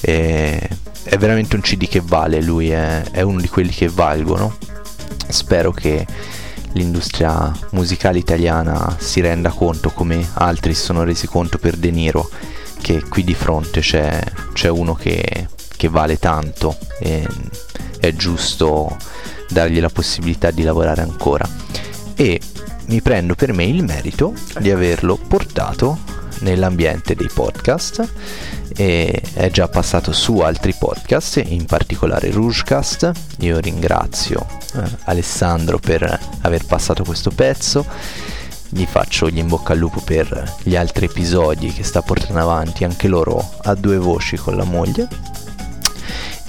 e- 0.00 0.68
è 1.08 1.16
veramente 1.16 1.56
un 1.56 1.62
CD 1.62 1.88
che 1.88 2.02
vale, 2.04 2.42
lui 2.42 2.70
è, 2.70 3.02
è 3.10 3.22
uno 3.22 3.40
di 3.40 3.48
quelli 3.48 3.70
che 3.70 3.88
valgono. 3.88 4.56
Spero 5.28 5.72
che 5.72 6.06
l'industria 6.72 7.50
musicale 7.70 8.18
italiana 8.18 8.94
si 8.98 9.20
renda 9.20 9.48
conto, 9.50 9.90
come 9.90 10.28
altri 10.34 10.74
si 10.74 10.82
sono 10.82 11.04
resi 11.04 11.26
conto 11.26 11.56
per 11.56 11.76
De 11.76 11.90
Niro, 11.90 12.28
che 12.80 13.02
qui 13.08 13.24
di 13.24 13.34
fronte 13.34 13.80
c'è, 13.80 14.20
c'è 14.52 14.68
uno 14.68 14.94
che, 14.94 15.48
che 15.76 15.88
vale 15.88 16.18
tanto 16.18 16.76
e 17.00 17.26
è 17.98 18.12
giusto 18.12 18.94
dargli 19.48 19.80
la 19.80 19.88
possibilità 19.88 20.50
di 20.50 20.62
lavorare 20.62 21.00
ancora. 21.00 21.48
E 22.14 22.40
mi 22.86 23.00
prendo 23.00 23.34
per 23.34 23.52
me 23.52 23.64
il 23.64 23.82
merito 23.82 24.34
di 24.58 24.70
averlo 24.70 25.16
portato 25.16 26.16
nell'ambiente 26.40 27.14
dei 27.14 27.30
podcast 27.32 28.08
e 28.76 29.22
è 29.32 29.50
già 29.50 29.66
passato 29.66 30.12
su 30.12 30.38
altri 30.38 30.72
podcast, 30.78 31.42
in 31.44 31.64
particolare 31.64 32.30
Rougecast. 32.30 33.10
Io 33.40 33.58
ringrazio 33.58 34.46
eh, 34.74 34.82
Alessandro 35.04 35.78
per 35.78 36.18
aver 36.42 36.64
passato 36.64 37.02
questo 37.02 37.30
pezzo. 37.30 37.84
Gli 38.68 38.84
faccio 38.84 39.28
gli 39.30 39.38
in 39.38 39.48
bocca 39.48 39.72
al 39.72 39.78
lupo 39.78 40.00
per 40.00 40.56
gli 40.62 40.76
altri 40.76 41.06
episodi 41.06 41.72
che 41.72 41.82
sta 41.82 42.02
portando 42.02 42.40
avanti, 42.40 42.84
anche 42.84 43.08
loro 43.08 43.56
a 43.62 43.74
due 43.74 43.96
voci 43.96 44.36
con 44.36 44.56
la 44.56 44.64
moglie. 44.64 45.08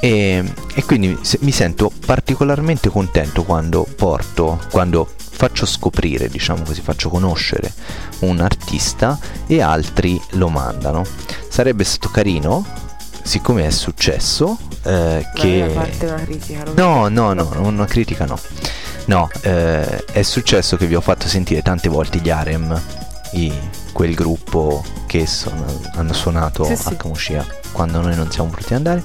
E, 0.01 0.43
e 0.75 0.83
quindi 0.85 1.17
mi 1.39 1.51
sento 1.51 1.91
particolarmente 2.05 2.89
contento 2.89 3.43
quando 3.43 3.87
porto, 3.95 4.59
quando 4.69 5.09
faccio 5.39 5.65
scoprire, 5.65 6.27
diciamo 6.27 6.63
così, 6.63 6.81
faccio 6.81 7.07
conoscere 7.07 7.71
un 8.19 8.41
artista 8.41 9.17
e 9.47 9.61
altri 9.61 10.21
lo 10.31 10.49
mandano. 10.49 11.05
Sarebbe 11.47 11.85
stato 11.85 12.09
carino, 12.09 12.65
siccome 13.23 13.65
è 13.65 13.69
successo, 13.69 14.57
eh, 14.83 15.25
Che... 15.33 15.41
che... 15.67 15.71
parte 15.73 16.05
una 16.07 16.21
critica. 16.23 16.63
No, 16.75 17.07
no, 17.07 17.31
no, 17.31 17.49
una 17.61 17.85
critica 17.85 18.25
no. 18.25 18.37
No, 19.05 19.29
eh, 19.43 20.03
è 20.11 20.21
successo 20.23 20.75
che 20.75 20.87
vi 20.87 20.95
ho 20.95 21.01
fatto 21.01 21.29
sentire 21.29 21.61
tante 21.61 21.87
volte 21.87 22.17
gli 22.19 22.29
Arem, 22.29 22.77
i- 23.31 23.53
quel 23.93 24.13
gruppo 24.15 24.83
che 25.07 25.25
sono- 25.25 25.63
hanno 25.95 26.11
suonato 26.13 26.65
Sì, 26.65 26.73
a 26.73 26.75
sì. 26.75 26.97
Kamoshia 26.97 27.45
quando 27.71 28.01
noi 28.01 28.13
non 28.17 28.29
siamo 28.29 28.49
potuti 28.49 28.73
andare. 28.73 29.01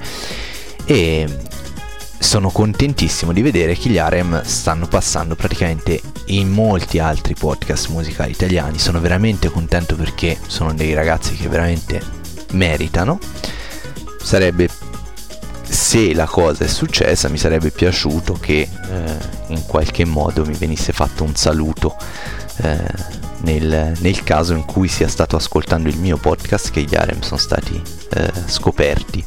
E 0.85 1.29
sono 2.19 2.51
contentissimo 2.51 3.33
di 3.33 3.43
vedere 3.43 3.75
che 3.75 3.89
gli 3.89 3.99
Arem 3.99 4.43
stanno 4.43 4.87
passando 4.87 5.35
praticamente 5.35 6.01
in 6.27 6.51
molti 6.51 6.99
altri 6.99 7.35
podcast 7.35 7.89
musicali 7.89 8.33
italiani. 8.33 8.79
Sono 8.79 9.01
veramente 9.01 9.51
contento 9.51 9.95
perché 9.95 10.39
sono 10.47 10.73
dei 10.75 10.95
ragazzi 10.95 11.35
che 11.35 11.49
veramente 11.49 12.01
meritano. 12.53 13.19
Sarebbe 14.23 14.69
se 15.63 16.15
la 16.15 16.27
cosa 16.27 16.65
è 16.65 16.69
successa 16.69 17.29
mi 17.29 17.39
sarebbe 17.39 17.71
piaciuto 17.71 18.35
che 18.35 18.61
eh, 18.61 19.17
in 19.49 19.65
qualche 19.67 20.05
modo 20.05 20.45
mi 20.45 20.55
venisse 20.55 20.93
fatto 20.93 21.25
un 21.25 21.35
saluto 21.35 21.97
eh, 22.59 22.79
nel, 23.39 23.93
nel 23.99 24.23
caso 24.23 24.55
in 24.55 24.65
cui 24.65 24.89
sia 24.89 25.09
stato 25.09 25.37
ascoltando 25.37 25.89
il 25.89 25.99
mio 25.99 26.17
podcast 26.17 26.71
che 26.71 26.83
gli 26.83 26.95
Arem 26.95 27.21
sono 27.21 27.39
stati 27.39 27.81
eh, 28.11 28.31
scoperti 28.47 29.25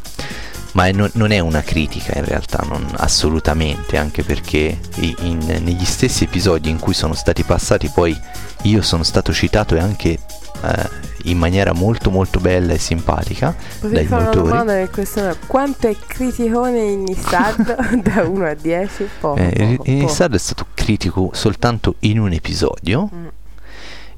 ma 0.78 0.92
non- 0.92 1.10
non 1.14 1.32
è 1.32 1.40
una 1.40 1.62
critica 1.64 2.16
in 2.20 2.26
realtà, 2.26 2.64
non- 2.70 2.86
assolutamente, 2.98 3.98
anche 3.98 4.22
perché 4.24 4.78
in- 4.98 5.44
negli 5.64 5.84
stessi 5.86 6.26
episodi 6.26 6.70
in 6.70 6.78
cui 6.78 6.94
sono 6.94 7.14
stati 7.16 7.42
passati 7.44 7.90
poi 7.90 8.16
io 8.64 8.82
sono 8.84 9.02
stato 9.02 9.34
citato 9.34 9.76
e 9.76 9.80
anche 9.80 10.20
eh, 10.64 10.90
in 11.26 11.38
maniera 11.38 11.72
molto 11.72 12.10
molto 12.10 12.40
bella 12.40 12.74
e 12.74 12.80
simpatica 12.80 13.56
Potevi 13.76 13.94
dai 13.94 14.06
fare 14.06 14.22
una 14.24 14.30
motori. 14.32 14.48
domanda 14.50 14.74
nel 14.74 14.90
questionario. 14.90 15.38
Quanto 15.46 15.88
è 15.88 15.96
criticone 15.96 16.80
in 16.80 17.06
Issad 17.08 18.02
da 18.02 18.24
1 18.24 18.46
a 18.48 18.54
10? 18.56 19.08
Poco, 19.20 19.40
Eh, 19.40 19.50
poco, 19.78 19.90
il 19.92 19.98
poco. 20.06 20.34
È 20.34 20.38
stato 20.40 20.66
critico 20.74 21.30
soltanto 21.34 21.96
in 22.00 22.18
un 22.20 22.32
episodio 22.34 23.08
Mm. 23.14 23.26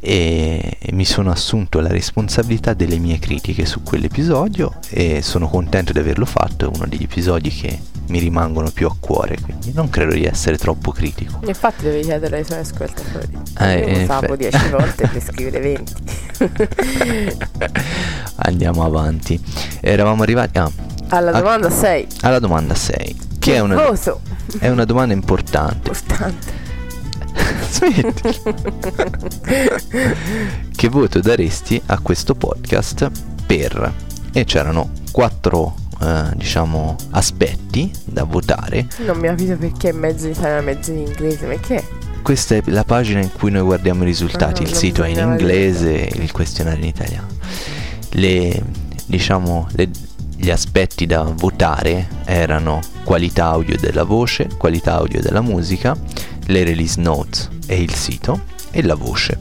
E 0.02 0.78
mi 0.92 1.04
sono 1.06 1.30
assunto 1.32 1.80
la 1.82 1.90
responsabilità 1.90 2.74
delle 2.74 2.98
mie 2.98 3.20
critiche 3.20 3.66
su 3.66 3.84
quell'episodio 3.84 4.76
e 4.90 5.22
sono 5.22 5.48
contento 5.50 5.92
di 5.94 6.00
averlo 6.00 6.26
fatto, 6.26 6.66
è 6.66 6.76
uno 6.76 6.86
degli 6.88 7.04
episodi 7.04 7.50
che 7.50 7.78
mi 8.08 8.18
rimangono 8.20 8.72
più 8.72 8.88
a 8.88 8.96
cuore, 9.00 9.38
quindi 9.40 9.72
non 9.74 9.90
credo 9.90 10.14
di 10.14 10.24
essere 10.26 10.58
troppo 10.58 10.92
critico. 10.92 11.40
Infatti 11.46 11.84
devi 11.84 12.02
chiedere 12.02 12.38
ai 12.38 12.44
suoi 12.46 12.60
ascoltatori. 12.60 13.28
Eh, 13.60 13.80
Io 13.80 14.00
lo 14.00 14.06
sapo 14.06 14.34
effetti. 14.34 14.50
10 14.58 14.70
volte 14.72 15.08
per 15.08 15.22
scrivere 15.24 15.60
20. 15.60 15.94
Andiamo 18.38 18.84
avanti. 18.84 19.40
Eravamo 19.82 20.24
arrivati 20.24 20.58
ah, 20.58 20.72
Alla 21.10 21.32
Ah. 21.32 21.40
domanda 21.40 21.70
6. 21.70 22.08
alla 22.22 22.40
domanda 22.40 22.74
6, 22.76 23.16
che 23.40 23.56
è 23.56 23.60
una, 23.60 23.92
è 24.60 24.70
una 24.70 24.86
domanda 24.86 25.14
importante. 25.14 25.90
Importante. 25.90 26.59
Smetti. 27.70 28.42
che 30.76 30.90
voto 30.90 31.20
daresti 31.20 31.82
a 31.88 32.00
questo 32.00 32.36
podcast 32.36 33.10
per 33.46 33.94
e 34.32 34.44
c'erano 34.46 34.92
quattro 35.12 35.76
eh, 36.02 36.30
diciamo 36.36 36.96
aspetti 37.12 37.92
da 38.06 38.24
votare 38.24 38.88
Non 39.06 39.18
mi 39.18 39.28
capito 39.28 39.58
perché 39.58 39.90
è 39.90 39.92
mezzo 39.92 40.26
in 40.28 40.32
italiano, 40.34 40.62
mezzo 40.62 40.92
in 40.92 41.00
inglese. 41.00 41.46
Ma 41.48 41.56
che 41.56 41.76
è? 41.76 41.84
questa 42.22 42.56
è 42.56 42.62
la 42.66 42.84
pagina 42.84 43.22
in 43.22 43.32
cui 43.32 43.50
noi 43.50 43.64
guardiamo 43.64 44.04
i 44.04 44.06
risultati 44.06 44.64
Ah, 44.64 44.68
il 44.68 44.74
sito 44.74 45.04
è 45.04 45.08
in 45.08 45.18
inglese 45.18 46.08
e 46.10 46.22
il 46.22 46.32
questionario 46.32 46.82
in 46.82 46.90
italiano 46.90 47.28
le 48.12 48.62
diciamo 49.06 49.68
le- 49.72 49.90
gli 50.36 50.50
aspetti 50.50 51.06
da 51.06 51.24
votare 51.24 52.08
erano 52.26 52.80
qualità 53.04 53.46
audio 53.46 53.78
della 53.78 54.04
voce 54.04 54.48
qualità 54.58 54.94
audio 54.96 55.22
della 55.22 55.42
musica 55.42 55.98
le 56.50 56.64
release 56.64 57.00
notes 57.00 57.48
e 57.68 57.82
il 57.82 57.94
sito 57.94 58.42
e 58.72 58.82
la 58.84 58.96
voce 58.96 59.40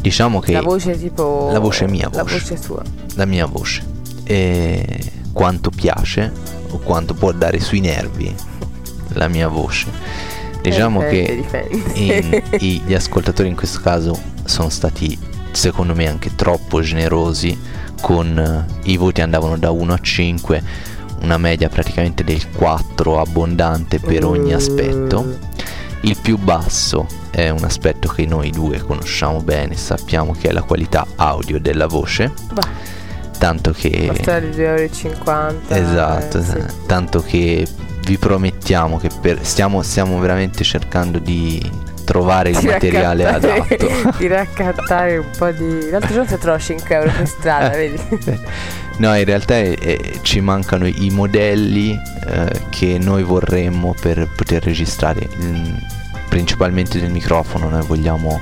diciamo 0.00 0.40
che 0.40 0.52
La 0.52 0.60
voce 0.60 0.98
tipo. 0.98 1.48
La 1.50 1.58
voce 1.58 1.86
mia 1.88 2.08
La 2.12 2.22
voce. 2.22 2.38
voce 2.40 2.56
sua. 2.62 2.82
la 3.14 3.24
mia 3.24 3.46
voce 3.46 3.82
e 4.24 5.12
quanto 5.32 5.70
piace 5.70 6.30
o 6.70 6.78
quanto 6.78 7.14
può 7.14 7.32
dare 7.32 7.58
sui 7.60 7.80
nervi 7.80 8.34
la 9.14 9.28
mia 9.28 9.48
voce 9.48 9.86
diciamo 10.60 11.02
Eh, 11.06 11.08
che 11.08 11.44
in- 11.94 12.42
i- 12.60 12.82
gli 12.86 12.94
ascoltatori 12.94 13.48
in 13.48 13.56
questo 13.56 13.80
caso 13.80 14.18
sono 14.44 14.68
stati 14.68 15.18
secondo 15.52 15.94
me 15.94 16.06
anche 16.08 16.34
troppo 16.34 16.80
generosi 16.82 17.58
con 18.00 18.38
eh, 18.38 18.90
i 18.90 18.96
voti 18.98 19.22
andavano 19.22 19.56
da 19.56 19.70
1 19.70 19.92
a 19.92 19.98
5 19.98 20.62
una 21.24 21.38
media 21.38 21.68
praticamente 21.68 22.22
del 22.22 22.50
4 22.50 23.20
abbondante 23.20 23.98
per 23.98 24.24
ogni 24.24 24.52
aspetto 24.52 25.38
il 26.02 26.16
più 26.20 26.36
basso 26.36 27.06
è 27.30 27.48
un 27.48 27.64
aspetto 27.64 28.08
che 28.08 28.26
noi 28.26 28.50
due 28.50 28.78
conosciamo 28.78 29.40
bene 29.40 29.74
sappiamo 29.76 30.32
che 30.38 30.48
è 30.48 30.52
la 30.52 30.62
qualità 30.62 31.06
audio 31.16 31.58
della 31.58 31.86
voce 31.86 32.30
Bah, 32.52 32.68
tanto 33.38 33.72
che 33.72 33.88
di 33.90 34.06
2,50 34.06 34.58
euro. 34.66 35.60
Esatto, 35.68 36.38
eh, 36.38 36.42
sì. 36.42 36.62
tanto 36.86 37.20
che 37.22 37.66
vi 38.04 38.18
promettiamo 38.18 38.98
che 38.98 39.08
per- 39.20 39.44
stiamo, 39.44 39.82
stiamo 39.82 40.18
veramente 40.18 40.62
cercando 40.62 41.18
di 41.18 41.60
trovare 42.04 42.50
il 42.50 42.58
materiale 42.62 43.26
adatto. 43.26 43.88
di 44.18 44.26
raccattare 44.26 45.16
un 45.18 45.30
po' 45.36 45.50
di. 45.50 45.88
L'altro 45.90 46.12
giorno 46.12 46.28
si 46.28 46.38
trova 46.38 46.58
5 46.58 46.94
euro 46.94 47.10
per 47.10 47.26
strada, 47.26 47.72
Eh. 47.72 47.88
vedi? 47.90 48.40
No, 48.96 49.14
in 49.16 49.24
realtà 49.24 49.56
eh, 49.58 49.76
eh, 49.80 50.18
ci 50.22 50.40
mancano 50.40 50.86
i 50.86 51.10
modelli 51.10 51.98
eh, 52.26 52.60
che 52.70 52.96
noi 53.00 53.22
vorremmo 53.24 53.94
per 54.00 54.28
poter 54.34 54.62
registrare, 54.62 55.28
il- 55.40 55.82
principalmente 56.28 57.00
del 57.00 57.10
microfono. 57.10 57.68
Noi 57.68 57.84
vogliamo 57.86 58.40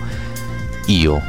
io, 0.87 1.21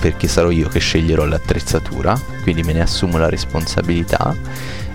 perché 0.00 0.28
sarò 0.28 0.50
io 0.50 0.68
che 0.68 0.78
sceglierò 0.78 1.24
l'attrezzatura, 1.26 2.18
quindi 2.42 2.62
me 2.62 2.72
ne 2.72 2.80
assumo 2.80 3.18
la 3.18 3.28
responsabilità. 3.28 4.34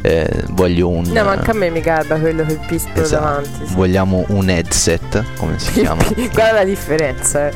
Eh, 0.05 0.43
voglio 0.49 0.89
un 0.89 1.03
No, 1.05 1.23
ma 1.23 1.31
anche 1.31 1.51
a 1.51 1.53
me 1.53 1.69
mi 1.69 1.79
garba 1.79 2.17
quello 2.17 2.43
che 2.45 2.57
pispolo 2.67 3.03
Esatto. 3.05 3.23
davanti. 3.23 3.49
sì. 3.67 3.73
Vogliamo 3.75 4.25
un 4.29 4.49
headset, 4.49 5.23
come 5.37 5.57
si 5.59 5.71
chiama? 5.79 6.03
Guarda 6.13 6.51
la 6.51 6.63
differenza, 6.65 7.47
eh. 7.47 7.53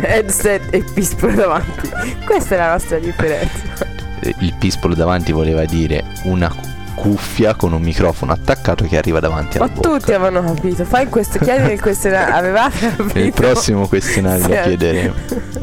Headset 0.02 0.62
e 0.74 0.82
pispolo 0.82 1.32
davanti. 1.34 1.88
Questa 2.24 2.54
è 2.54 2.58
la 2.58 2.72
nostra 2.72 2.98
differenza. 2.98 3.98
Eh, 4.20 4.34
Il 4.40 4.54
pispolo 4.58 4.94
davanti 4.94 5.32
voleva 5.32 5.64
dire 5.64 6.04
una 6.24 6.52
cuffia 6.94 7.54
con 7.54 7.72
un 7.72 7.80
microfono 7.80 8.32
attaccato 8.32 8.84
che 8.84 8.98
arriva 8.98 9.20
davanti 9.20 9.58
Ma 9.58 9.64
alla 9.64 9.72
bocca. 9.74 9.88
tutti 9.98 10.12
avevano 10.12 10.52
capito. 10.52 10.84
Fai 10.84 11.08
questo, 11.08 11.38
chiedi 11.38 11.62
nel 11.68 11.80
questionario. 11.80 12.34
Avevate 12.34 12.78
capito? 12.96 13.18
Nel 13.18 13.32
prossimo 13.32 13.86
questionario 13.88 14.46
lo 14.48 14.62
chiederemo. 14.62 15.14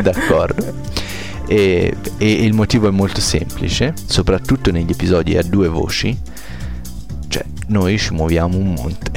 D'accordo. 0.01 0.73
E, 1.47 1.95
e 2.17 2.31
il 2.31 2.53
motivo 2.53 2.87
è 2.87 2.91
molto 2.91 3.21
semplice, 3.21 3.93
soprattutto 4.05 4.71
negli 4.71 4.91
episodi 4.91 5.37
a 5.37 5.43
due 5.43 5.67
voci. 5.67 6.17
Cioè, 7.27 7.43
noi 7.67 7.97
ci 7.99 8.13
muoviamo 8.13 8.57
un 8.57 8.73
monte. 8.73 9.11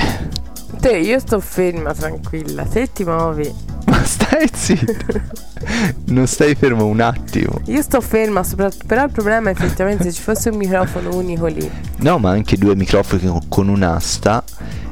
Te, 0.78 0.96
io 0.98 1.18
sto 1.18 1.40
ferma, 1.40 1.92
tranquilla. 1.94 2.66
Se 2.70 2.92
ti 2.92 3.04
muovi. 3.04 3.52
Ma 4.00 4.06
stai 4.06 4.48
zitto. 4.52 5.20
non 6.06 6.26
stai 6.26 6.54
fermo 6.54 6.86
un 6.86 7.00
attimo. 7.00 7.60
Io 7.66 7.82
sto 7.82 8.00
ferma, 8.00 8.42
soprattutto. 8.42 8.84
Però 8.86 9.04
il 9.04 9.10
problema 9.10 9.50
è 9.50 9.52
effettivamente 9.52 10.04
se 10.04 10.12
ci 10.12 10.22
fosse 10.22 10.48
un 10.50 10.56
microfono 10.56 11.14
unico 11.14 11.46
lì. 11.46 11.70
No, 11.98 12.18
ma 12.18 12.30
anche 12.30 12.56
due 12.56 12.74
microfoni 12.74 13.40
con- 13.48 13.68
un'asta. 13.68 14.42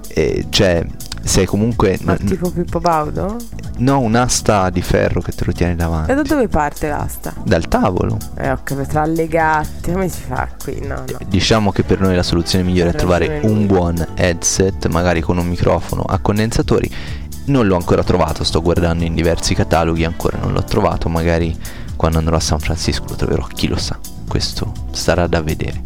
eh, 0.09 0.47
cioè, 0.51 0.85
sei 1.23 1.47
comunque. 1.47 1.99
Ma 2.03 2.17
tipo 2.17 2.51
Pippo 2.51 2.81
Baudo? 2.81 3.37
no, 3.79 4.01
un'asta 4.01 4.71
di 4.71 4.83
ferro 4.83 5.21
che 5.21 5.31
te 5.33 5.45
lo 5.45 5.53
tieni 5.53 5.77
davanti. 5.77 6.11
E 6.11 6.15
da 6.17 6.23
dove 6.23 6.49
parte 6.49 6.89
l'asta? 6.89 7.33
Dal 7.45 7.69
tavolo. 7.69 8.17
Eh, 8.37 8.51
ho 8.51 8.59
capito, 8.65 8.89
tra 8.89 9.05
le 9.07 9.27
gatte. 9.29 9.93
Come 9.93 10.09
si 10.09 10.21
fa 10.27 10.49
qui? 10.63 10.81
No, 10.85 10.97
no. 10.97 11.19
Diciamo 11.29 11.71
che 11.71 11.83
per 11.85 12.01
noi 12.01 12.15
la 12.17 12.23
soluzione 12.25 12.65
migliore 12.65 12.91
è 12.91 12.95
trovare 12.95 13.41
un 13.45 13.67
buon 13.67 14.05
headset, 14.17 14.87
magari 14.89 15.21
con 15.21 15.39
un 15.39 15.47
microfono 15.47 16.03
a 16.03 16.19
condensatori. 16.19 16.91
Non 17.49 17.67
l'ho 17.67 17.77
ancora 17.77 18.05
trovato, 18.05 18.45
sto 18.45 18.61
guardando 18.61 19.05
in 19.05 19.15
diversi 19.15 19.55
cataloghi, 19.55 20.05
ancora 20.05 20.37
non 20.39 20.53
l'ho 20.53 20.65
trovato, 20.65 21.09
magari 21.09 21.57
quando 21.97 22.19
andrò 22.19 22.37
a 22.37 22.41
San 22.41 22.59
Francisco 22.59 23.07
lo 23.09 23.15
troverò, 23.15 23.47
chi 23.47 23.69
lo 23.69 23.79
sa. 23.79 23.99
Questo 24.29 24.71
starà 24.93 25.27
da 25.27 25.41
vedere. 25.41 25.83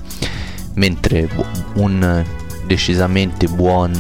Mentre 0.75 1.29
un 1.75 2.25
decisamente 2.67 3.47
buon 3.47 3.95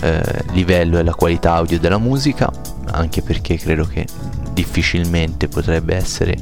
eh, 0.00 0.44
livello 0.52 0.98
è 0.98 1.02
la 1.02 1.14
qualità 1.14 1.52
audio 1.52 1.78
della 1.78 1.98
musica, 1.98 2.50
anche 2.92 3.20
perché 3.20 3.58
credo 3.58 3.84
che 3.84 4.06
difficilmente 4.54 5.48
potrebbe 5.48 5.94
essere 5.94 6.34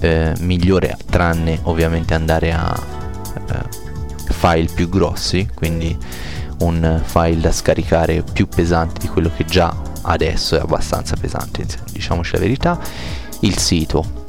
eh, 0.00 0.34
migliore, 0.40 0.98
tranne 1.08 1.60
ovviamente 1.62 2.12
andare 2.12 2.52
a 2.52 2.78
eh, 3.34 4.32
file 4.32 4.68
più 4.74 4.90
grossi, 4.90 5.48
quindi 5.54 5.96
un 6.60 7.00
file 7.04 7.40
da 7.40 7.52
scaricare 7.52 8.22
più 8.22 8.48
pesante 8.48 9.00
di 9.00 9.08
quello 9.08 9.30
che 9.34 9.44
già 9.44 9.74
adesso 10.02 10.56
è 10.56 10.60
abbastanza 10.60 11.16
pesante, 11.16 11.66
diciamoci 11.92 12.32
la 12.32 12.38
verità. 12.38 12.78
Il 13.40 13.58
sito 13.58 14.24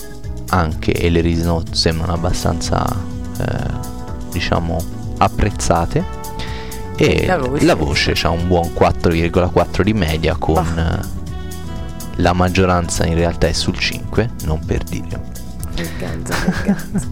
anche 0.49 0.91
e 0.91 1.09
le 1.09 1.21
release 1.21 1.45
note 1.45 1.73
sembrano 1.75 2.13
abbastanza 2.13 2.85
eh, 3.39 3.87
diciamo 4.31 4.81
apprezzate 5.17 6.17
e 6.95 7.25
La 7.25 7.37
voce. 7.37 7.65
la 7.65 7.75
voce 7.75 8.13
ha 8.23 8.29
un 8.29 8.47
buon 8.47 8.71
4,4 8.77 9.81
di 9.81 9.93
media 9.93 10.35
con 10.35 10.65
eh, 10.77 11.17
la 12.17 12.33
maggioranza 12.33 13.05
in 13.05 13.15
realtà 13.15 13.47
è 13.47 13.53
sul 13.53 13.77
5 13.77 14.29
non 14.43 14.59
per 14.65 14.83
dire. 14.83 15.27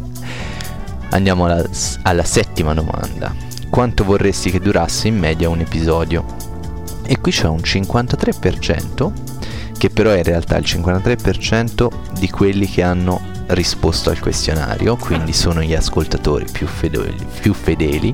Andiamo 1.10 1.46
alla, 1.46 1.64
alla 2.04 2.24
settima 2.26 2.74
domanda. 2.74 3.34
Quanto 3.70 4.04
vorresti 4.04 4.50
che 4.50 4.60
durasse 4.60 5.08
in 5.08 5.18
media 5.18 5.50
un 5.50 5.60
episodio? 5.60 6.26
E 7.06 7.20
qui 7.20 7.32
c'è 7.32 7.48
un 7.48 7.60
53%, 7.64 9.12
che 9.78 9.90
però 9.90 10.12
è 10.12 10.18
in 10.18 10.24
realtà 10.24 10.58
il 10.58 10.66
53% 10.66 11.88
di 12.18 12.30
quelli 12.30 12.68
che 12.68 12.82
hanno 12.82 13.22
risposto 13.48 14.10
al 14.10 14.20
questionario, 14.20 14.96
quindi 14.96 15.32
sono 15.32 15.62
gli 15.62 15.76
ascoltatori 15.76 16.46
più 16.52 16.66
fedeli, 16.68 17.26
più 17.40 17.54
fedeli 17.54 18.14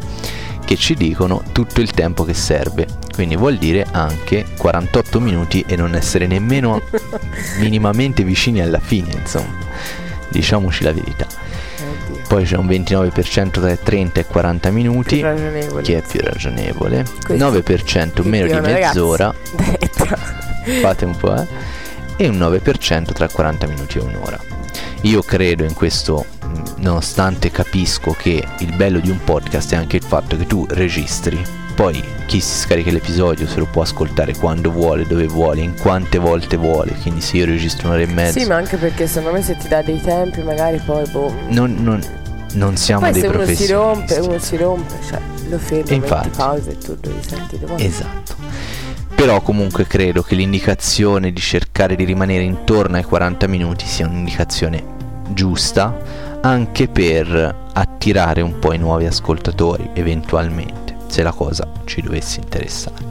che 0.65 0.75
ci 0.75 0.95
dicono 0.95 1.43
tutto 1.51 1.81
il 1.81 1.91
tempo 1.91 2.23
che 2.23 2.33
serve. 2.33 2.87
Quindi 3.13 3.35
vuol 3.35 3.57
dire 3.57 3.85
anche 3.91 4.45
48 4.57 5.19
minuti 5.19 5.63
e 5.67 5.75
non 5.75 5.95
essere 5.95 6.27
nemmeno 6.27 6.81
minimamente 7.59 8.23
vicini 8.23 8.61
alla 8.61 8.79
fine, 8.79 9.11
insomma. 9.13 9.61
Diciamoci 10.29 10.83
la 10.83 10.93
verità. 10.93 11.27
Poi 12.27 12.43
c'è 12.43 12.57
un 12.57 12.67
29% 12.67 13.51
tra 13.51 13.71
i 13.71 13.79
30 13.81 14.19
e 14.19 14.25
40 14.25 14.69
minuti, 14.71 15.19
Più 15.19 15.81
che 15.81 15.97
è 15.97 16.01
più 16.01 16.21
ragionevole. 16.21 17.05
Questo 17.25 17.51
9% 17.51 18.27
meno 18.27 18.47
di 18.47 18.71
mezz'ora, 18.71 19.33
fate 20.81 21.05
un 21.05 21.15
po', 21.15 21.35
eh. 21.35 21.47
E 22.15 22.27
un 22.27 22.37
9% 22.37 23.11
tra 23.11 23.27
40 23.27 23.67
minuti 23.67 23.97
e 23.97 24.01
un'ora. 24.01 24.39
Io 25.01 25.21
credo 25.21 25.63
in 25.63 25.73
questo, 25.73 26.25
nonostante 26.77 27.51
capisco 27.51 28.15
che 28.17 28.43
il 28.59 28.75
bello 28.75 28.99
di 28.99 29.09
un 29.09 29.19
podcast 29.23 29.73
è 29.73 29.75
anche 29.75 29.97
il 29.97 30.03
fatto 30.03 30.37
che 30.37 30.45
tu 30.45 30.65
registri. 30.69 31.62
Poi 31.75 32.03
chi 32.27 32.39
si 32.39 32.59
scarica 32.59 32.91
l'episodio 32.91 33.47
se 33.47 33.57
lo 33.59 33.65
può 33.65 33.81
ascoltare 33.81 34.35
quando 34.35 34.71
vuole, 34.71 35.05
dove 35.07 35.25
vuole, 35.27 35.61
in 35.61 35.73
quante 35.79 36.17
volte 36.19 36.55
vuole. 36.57 36.93
Quindi 37.01 37.21
se 37.21 37.37
io 37.37 37.45
registro 37.45 37.87
un'ora 37.87 38.01
e 38.03 38.07
mezza, 38.07 38.39
Sì, 38.39 38.45
ma 38.45 38.55
anche 38.55 38.77
perché 38.77 39.07
secondo 39.07 39.37
me 39.37 39.41
se 39.43 39.57
ti 39.57 39.67
dà 39.67 39.81
dei 39.81 39.99
tempi 40.01 40.41
magari 40.43 40.79
poi 40.85 41.07
boh. 41.09 41.33
non, 41.49 41.75
non- 41.79 42.03
non 42.53 42.77
siamo 42.77 43.01
Poi 43.01 43.11
dei 43.13 43.21
se 43.21 43.27
uno 43.27 43.45
si 43.45 43.67
rompe, 43.67 44.13
uno 44.19 44.37
si 44.37 44.57
rompe, 44.57 44.93
cioè 45.07 45.19
lo 45.49 45.57
fermi, 45.57 45.89
E 45.89 45.93
infatti. 45.95 46.29
pausa 46.29 46.69
e 46.69 46.77
tu 46.77 46.95
lo 47.01 47.11
risenti 47.19 47.57
domani. 47.57 47.83
Esatto. 47.83 48.35
Però 49.15 49.41
comunque 49.41 49.87
credo 49.87 50.21
che 50.21 50.35
l'indicazione 50.35 51.31
di 51.31 51.39
cercare 51.41 51.95
di 51.95 52.03
rimanere 52.03 52.43
intorno 52.43 52.97
ai 52.97 53.03
40 53.03 53.47
minuti 53.47 53.85
sia 53.87 54.05
un'indicazione 54.05 54.83
giusta 55.29 55.95
anche 56.41 56.87
per 56.89 57.55
attirare 57.73 58.41
un 58.41 58.59
po' 58.59 58.73
i 58.73 58.77
nuovi 58.77 59.05
ascoltatori 59.05 59.89
eventualmente, 59.93 60.82
se 61.13 61.21
la 61.21 61.31
cosa 61.31 61.67
ci 61.85 62.01
dovesse 62.01 62.39
interessare. 62.39 63.05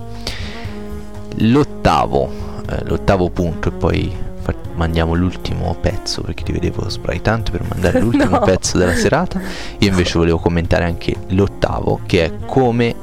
L'ottavo, 1.36 2.28
eh, 2.68 2.84
l'ottavo 2.84 3.30
punto 3.30 3.68
e 3.68 3.72
poi 3.72 4.12
fa- 4.40 4.54
mandiamo 4.74 5.14
l'ultimo 5.14 5.76
pezzo 5.80 6.20
perché 6.22 6.42
ti 6.42 6.50
vedevo 6.50 6.88
spray 6.88 7.20
tanto 7.20 7.52
per 7.52 7.62
mandare 7.68 8.00
l'ultimo 8.02 8.38
No. 8.38 8.40
pezzo 8.40 8.76
della 8.76 8.94
serata. 8.96 9.40
Io 9.78 9.88
invece 9.88 10.18
volevo 10.18 10.38
commentare 10.38 10.84
anche 10.84 11.14
l'ottavo 11.28 12.00
che 12.06 12.24
è 12.24 12.32
come 12.44 12.94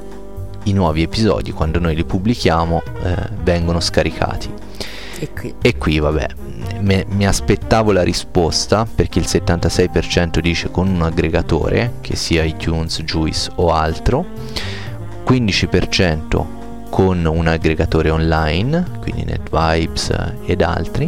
i 0.64 0.74
nuovi 0.74 1.02
episodi 1.04 1.54
quando 1.54 1.80
noi 1.80 1.96
li 1.96 2.04
pubblichiamo 2.04 2.82
eh, 3.04 3.16
vengono 3.42 3.80
scaricati. 3.80 4.50
E 5.22 5.32
qui. 5.34 5.54
E 5.62 5.78
qui 5.78 6.00
vabbè, 6.00 6.28
me- 6.82 7.06
mi 7.10 7.26
aspettavo 7.26 7.92
la 7.92 8.04
risposta 8.04 8.86
perché 8.94 9.20
il 9.20 9.26
76% 9.28 10.40
dice 10.40 10.70
con 10.72 10.88
un 10.88 11.02
aggregatore, 11.02 11.94
che 12.02 12.16
sia 12.16 12.44
iTunes, 12.44 13.02
Juice 13.04 13.50
o 13.56 13.74
altro, 13.74 14.26
15% 15.30 16.46
con 16.90 17.24
un 17.24 17.46
aggregatore 17.48 18.10
online, 18.10 18.84
quindi 19.00 19.24
NetVibes 19.26 20.10
eh, 20.10 20.34
ed 20.52 20.64
altri, 20.64 21.08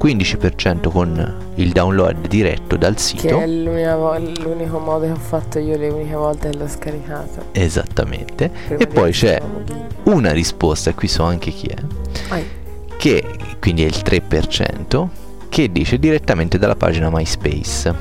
15% 0.00 0.88
con 0.90 1.36
il 1.56 1.72
download 1.72 2.28
diretto 2.28 2.76
dal 2.76 2.94
Che 2.94 3.00
sito. 3.00 3.40
è 3.40 3.46
l'unica 3.48 3.96
vo- 3.96 4.16
l'unico 4.16 4.78
modo 4.78 5.06
che 5.06 5.10
ho 5.10 5.16
fatto 5.16 5.58
io 5.58 5.76
le 5.76 5.88
uniche 5.88 6.14
volte 6.14 6.50
che 6.50 6.56
l'ho 6.56 6.68
scaricato. 6.68 7.46
Esattamente. 7.50 8.48
Prima 8.68 8.80
E 8.80 8.86
poi 8.86 9.10
c'è 9.10 9.42
una 10.04 10.30
risposta, 10.30 10.90
e 10.90 10.94
qui 10.94 11.08
so 11.08 11.24
anche 11.24 11.50
chi 11.50 11.66
è, 11.66 11.74
Vai. 12.28 12.44
che 12.96 13.24
quindi 13.58 13.82
è 13.82 13.86
il 13.86 14.00
3%, 14.04 15.08
che 15.48 15.72
dice 15.72 15.98
direttamente 15.98 16.58
dalla 16.58 16.76
pagina 16.76 17.10
MySpace. 17.10 17.92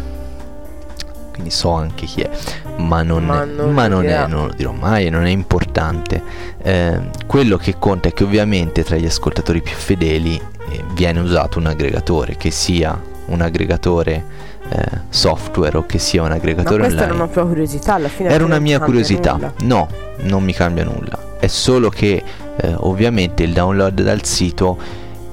Quindi 1.31 1.49
so 1.49 1.71
anche 1.71 2.05
chi 2.05 2.21
è, 2.21 2.29
ma 2.77 3.01
non, 3.03 3.25
Ma 3.25 3.43
è, 3.43 3.45
non 3.45 3.73
ma 3.73 3.87
lo 3.87 3.95
non, 3.95 4.05
è, 4.05 4.27
non 4.27 4.47
lo 4.47 4.53
dirò 4.53 4.71
mai 4.71 5.09
non 5.09 5.25
è 5.25 5.29
importante. 5.29 6.21
Eh, 6.61 6.99
quello 7.25 7.57
che 7.57 7.75
conta 7.79 8.09
è 8.09 8.13
che 8.13 8.23
ovviamente 8.23 8.83
tra 8.83 8.95
gli 8.97 9.05
ascoltatori 9.05 9.61
più 9.61 9.75
fedeli 9.75 10.35
eh, 10.69 10.83
viene 10.93 11.19
usato 11.19 11.59
un 11.59 11.65
aggregatore, 11.67 12.35
che 12.37 12.51
sia 12.51 12.99
un 13.27 13.41
aggregatore 13.41 14.25
eh, 14.69 14.85
software 15.09 15.77
o 15.77 15.85
che 15.85 15.97
sia 15.97 16.21
un 16.21 16.29
Ma 16.29 16.35
aggregatore 16.35 16.79
questa 16.83 17.01
online. 17.03 17.15
era 17.15 17.23
una 17.23 17.33
tua 17.33 17.45
curiosità 17.47 17.93
alla 17.95 18.09
fine. 18.09 18.29
Era 18.29 18.43
una 18.45 18.59
mia 18.59 18.79
curiosità. 18.79 19.33
nulla. 19.33 19.53
No, 19.63 19.87
non 20.21 20.43
mi 20.43 20.53
cambia 20.53 20.83
nulla. 20.83 21.35
È 21.39 21.47
solo 21.47 21.89
che 21.89 22.23
eh, 22.57 22.73
ovviamente 22.77 23.43
il 23.43 23.53
download 23.53 24.01
dal 24.01 24.23
sito 24.23 24.77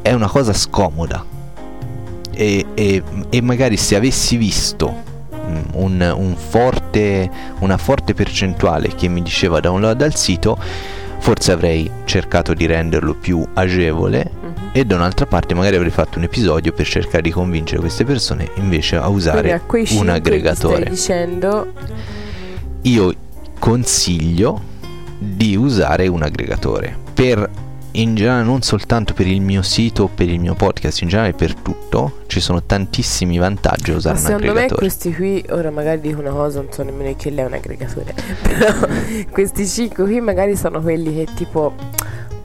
è 0.02 0.12
una 0.12 0.28
cosa 0.28 0.52
scomoda. 0.52 1.24
E, 2.36 2.64
e- 2.74 3.02
e 3.30 3.40
magari 3.42 3.76
se 3.76 3.94
avessi 3.96 4.36
visto 4.36 5.12
un, 5.74 6.14
un 6.16 6.34
forte, 6.36 7.30
una 7.60 7.76
forte 7.76 8.14
percentuale 8.14 8.88
che 8.94 9.08
mi 9.08 9.22
diceva 9.22 9.60
download 9.60 9.96
dal 9.96 10.14
sito, 10.14 10.58
forse 11.18 11.52
avrei 11.52 11.90
cercato 12.04 12.52
di 12.54 12.66
renderlo 12.66 13.14
più 13.14 13.44
agevole 13.54 14.30
Mhm. 14.44 14.68
e 14.72 14.84
da 14.84 14.96
un'altra 14.96 15.24
parte 15.26 15.54
magari 15.54 15.76
avrei 15.76 15.90
fatto 15.90 16.18
un 16.18 16.24
episodio 16.24 16.72
per 16.72 16.86
cercare 16.86 17.22
di 17.22 17.30
convincere 17.30 17.80
queste 17.80 18.04
persone 18.04 18.50
invece 18.56 18.96
a 18.96 19.00
Quindi 19.02 19.18
usare 19.18 19.52
a 19.52 19.60
quei 19.60 19.86
un 19.92 20.08
aggregatore 20.10 20.84
dicendo 20.84 21.72
io 22.82 23.14
consiglio 23.58 24.60
di 25.18 25.56
usare 25.56 26.06
un 26.08 26.22
aggregatore 26.22 26.94
per 27.14 27.48
in 27.96 28.14
generale 28.14 28.42
non 28.42 28.62
soltanto 28.62 29.14
per 29.14 29.26
il 29.26 29.40
mio 29.40 29.62
sito 29.62 30.04
o 30.04 30.08
per 30.12 30.28
il 30.28 30.40
mio 30.40 30.54
podcast 30.54 31.02
in 31.02 31.08
generale 31.08 31.32
per 31.32 31.54
tutto 31.54 32.22
ci 32.26 32.40
sono 32.40 32.62
tantissimi 32.62 33.38
vantaggi 33.38 33.90
a 33.90 33.92
Ma 33.92 33.98
usare 33.98 34.16
un 34.16 34.22
secondo 34.22 34.44
me 34.46 34.50
aggregatore 34.50 34.80
questi 34.80 35.14
qui, 35.14 35.44
ora 35.50 35.70
magari 35.70 36.00
dico 36.00 36.20
una 36.20 36.30
cosa, 36.30 36.60
non 36.60 36.72
so 36.72 36.82
nemmeno 36.82 37.14
che 37.16 37.30
lei 37.30 37.44
è 37.44 37.46
un 37.46 37.52
aggregatore, 37.54 38.14
però 38.42 38.74
questi 39.30 39.66
cinque 39.66 40.04
qui 40.04 40.20
magari 40.20 40.56
sono 40.56 40.80
quelli 40.80 41.14
che 41.14 41.28
tipo 41.34 41.72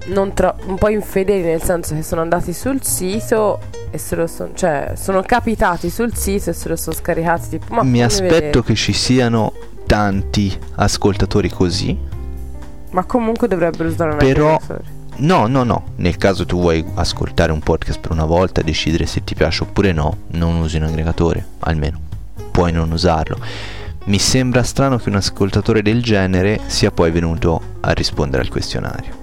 non 0.07 0.33
tro- 0.33 0.55
un 0.65 0.75
po' 0.77 0.89
infedeli 0.89 1.41
nel 1.43 1.61
senso 1.63 1.95
che 1.95 2.03
sono 2.03 2.21
andati 2.21 2.53
sul 2.53 2.83
sito 2.83 3.59
e 3.91 3.97
se 3.97 4.15
lo 4.15 4.27
sono, 4.27 4.51
cioè 4.53 4.93
sono 4.95 5.21
capitati 5.23 5.89
sul 5.89 6.15
sito 6.15 6.51
e 6.51 6.53
se 6.53 6.69
lo 6.69 6.75
sono 6.75 6.95
scaricati 6.95 7.49
tipo 7.49 7.73
ma 7.73 7.81
mi 7.83 8.03
aspetto 8.03 8.33
vedere. 8.33 8.63
che 8.63 8.75
ci 8.75 8.93
siano 8.93 9.53
tanti 9.87 10.55
ascoltatori 10.75 11.49
così 11.49 11.97
ma 12.91 13.03
comunque 13.05 13.47
dovrebbero 13.47 13.89
usare 13.89 14.11
un 14.11 14.17
però- 14.17 14.53
aggregatore. 14.55 14.97
No, 15.19 15.47
no, 15.47 15.63
no. 15.63 15.83
Nel 15.97 16.15
caso 16.15 16.45
tu 16.45 16.59
vuoi 16.59 16.85
ascoltare 16.95 17.51
un 17.51 17.59
podcast 17.59 17.99
per 17.99 18.11
una 18.11 18.25
volta 18.25 18.61
e 18.61 18.63
decidere 18.63 19.05
se 19.05 19.23
ti 19.23 19.35
piace 19.35 19.63
oppure 19.63 19.91
no, 19.91 20.17
non 20.31 20.55
usi 20.55 20.77
un 20.77 20.83
aggregatore, 20.83 21.45
almeno. 21.59 21.99
Puoi 22.51 22.71
non 22.71 22.91
usarlo. 22.91 23.37
Mi 24.05 24.17
sembra 24.17 24.63
strano 24.63 24.97
che 24.97 25.09
un 25.09 25.15
ascoltatore 25.15 25.81
del 25.81 26.01
genere 26.01 26.61
sia 26.67 26.91
poi 26.91 27.11
venuto 27.11 27.61
a 27.81 27.91
rispondere 27.91 28.43
al 28.43 28.49
questionario. 28.49 29.13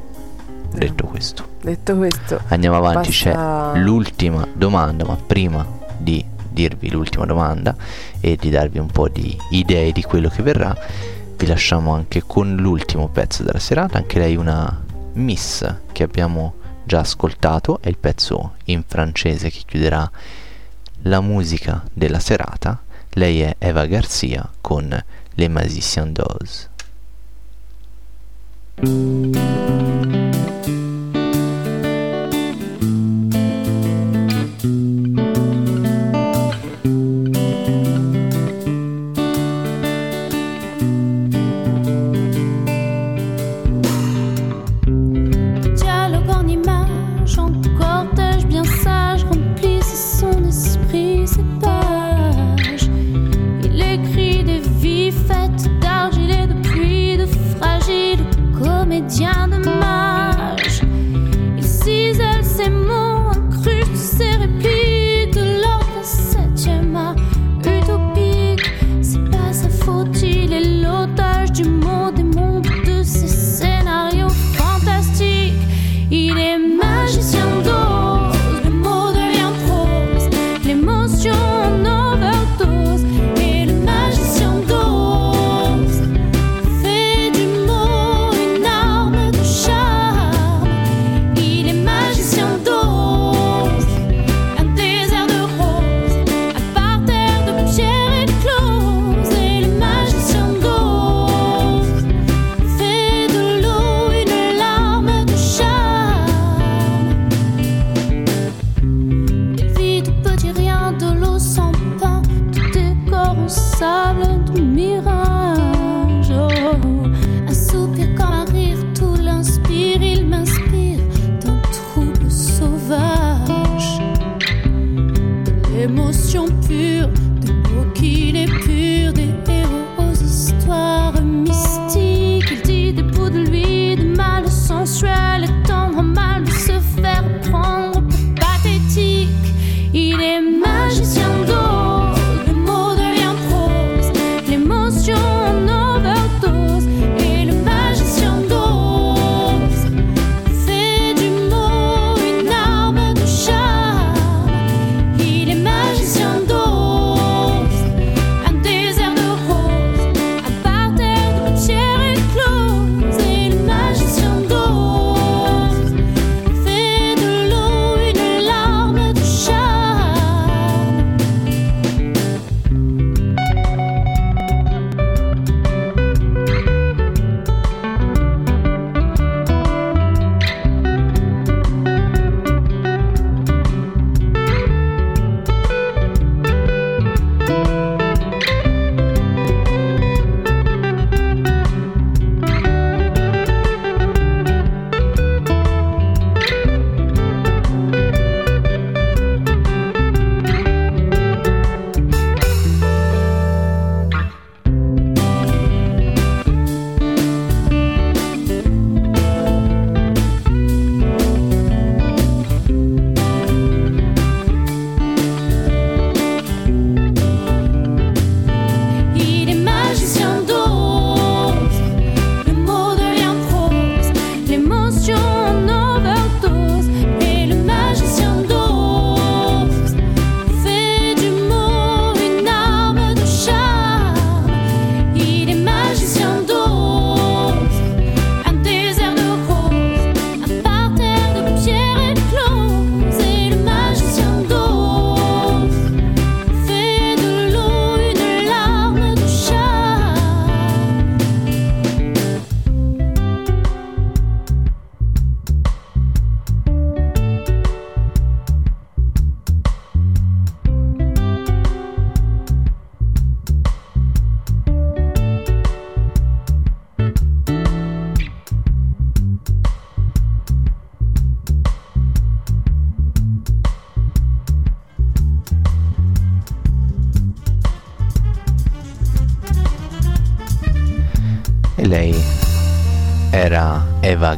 Detto 0.75 1.07
mm. 1.07 1.11
questo. 1.11 1.49
Detto 1.63 1.97
questo. 1.97 2.41
Andiamo 2.49 2.77
avanti, 2.77 3.09
basta... 3.09 3.73
c'è 3.73 3.79
l'ultima 3.79 4.47
domanda, 4.53 5.05
ma 5.07 5.17
prima 5.17 5.67
di 5.97 6.23
dirvi 6.51 6.91
l'ultima 6.91 7.25
domanda 7.25 7.75
e 8.21 8.37
di 8.37 8.51
darvi 8.51 8.79
un 8.79 8.89
po' 8.89 9.09
di 9.09 9.37
idee 9.51 9.93
di 9.93 10.03
quello 10.03 10.29
che 10.29 10.43
verrà, 10.43 10.77
vi 11.37 11.47
lasciamo 11.47 11.95
anche 11.95 12.23
con 12.27 12.55
l'ultimo 12.57 13.09
pezzo 13.09 13.43
della 13.43 13.59
serata, 13.59 13.97
anche 13.99 14.19
lei 14.19 14.37
una 14.37 14.85
Miss 15.17 15.65
che 15.93 16.03
abbiamo 16.03 16.55
già 16.85 17.01
ascoltato, 17.01 17.81
è 17.81 17.89
il 17.89 17.99
pezzo 17.99 18.55
in 18.67 18.85
francese 18.87 19.51
che 19.51 19.63
chiuderà 19.67 20.09
la 21.03 21.21
musica 21.21 21.83
della 21.93 22.21
serata. 22.21 22.83
Lei 23.11 23.41
è 23.41 23.57
Eva 23.59 23.87
Garcia 23.87 24.51
con 24.61 25.05
Les 25.35 25.49
Magiciens 25.49 26.13
d'Oz. 26.13 26.69
down 59.09 59.51
the 59.51 59.76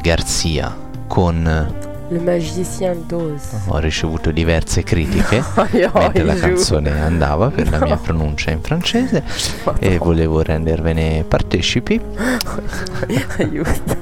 Garzia 0.01 0.75
con 1.07 1.43
Le 2.11 2.19
Magicien 2.21 3.05
d'Oz. 3.07 3.53
Eh, 3.53 3.57
ho 3.67 3.79
ricevuto 3.79 4.31
diverse 4.31 4.83
critiche 4.83 5.43
Io 5.73 5.91
mentre 5.95 6.23
la 6.25 6.35
giù. 6.35 6.41
canzone 6.41 7.01
andava 7.01 7.51
per 7.51 7.69
la 7.71 7.79
mia 7.81 7.97
pronuncia 7.97 8.51
in 8.51 8.61
francese 8.63 9.23
e 9.79 9.99
volevo 9.99 10.43
rendervene 10.43 11.25
partecipi. 11.27 12.01
Aiuto. 13.39 13.97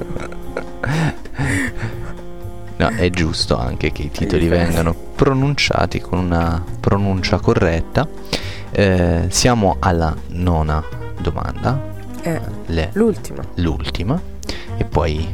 No, 2.78 2.88
è 2.88 3.08
giusto 3.10 3.56
anche 3.58 3.90
che 3.90 4.02
i 4.02 4.10
titoli 4.10 4.48
vengano 4.48 4.94
pronunciati 5.14 5.98
con 6.00 6.18
una 6.18 6.62
pronuncia 6.78 7.38
corretta. 7.38 8.06
Eh, 8.70 9.24
siamo 9.28 9.76
alla 9.80 10.14
nona 10.28 10.82
domanda. 11.18 11.94
Eh, 12.20 12.40
Le- 12.66 12.90
l'ultima. 12.92 13.42
l'ultima. 13.54 14.20
E 14.76 14.84
poi 14.84 15.26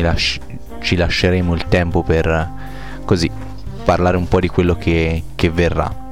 lasci- 0.00 0.40
ci 0.80 0.94
lasceremo 0.94 1.52
il 1.54 1.66
tempo 1.68 2.02
per 2.04 2.48
così 3.04 3.28
parlare 3.84 4.16
un 4.16 4.28
po' 4.28 4.38
di 4.38 4.46
quello 4.48 4.76
che, 4.76 5.22
che 5.34 5.50
verrà. 5.50 6.08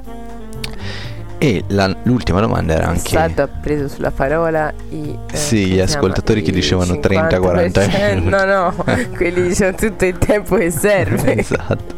E 1.41 1.63
la- 1.69 1.95
l'ultima 2.03 2.41
domanda 2.41 2.75
era 2.75 2.93
È 2.93 2.97
stato 2.99 3.43
anche... 3.43 3.49
preso 3.61 3.87
sulla 3.87 4.11
parola 4.11 4.73
i 4.91 5.17
eh, 5.31 5.37
Sì, 5.37 5.67
gli 5.67 5.79
ascoltatori 5.79 6.43
che 6.43 6.51
dicevano 6.51 6.95
30-40 6.95 7.71
50%. 7.71 8.15
minuti. 8.15 8.29
No, 8.29 8.45
no, 8.45 8.75
quelli 9.15 9.43
dicevano 9.43 9.77
tutto 9.77 10.05
il 10.05 10.19
tempo 10.19 10.57
che 10.57 10.71
serve. 10.73 11.37
esatto. 11.39 11.95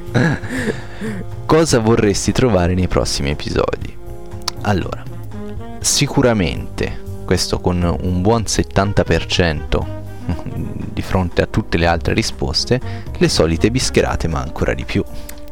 Cosa 1.47 1.79
vorresti 1.79 2.33
trovare 2.33 2.75
nei 2.75 2.87
prossimi 2.87 3.31
episodi? 3.31 3.97
Allora, 4.63 5.03
sicuramente, 5.79 7.01
questo 7.25 7.61
con 7.61 7.83
un 8.03 8.21
buon 8.21 8.43
70% 8.43 9.87
di 10.93 11.03
fronte 11.03 11.43
a 11.43 11.47
tutte 11.47 11.79
le 11.79 11.87
altre 11.87 12.15
risposte, 12.15 12.81
le 13.17 13.29
solite 13.29 13.71
bischerate, 13.71 14.29
ma 14.29 14.41
ancora 14.41 14.75
di 14.75 14.85
più. 14.85 15.03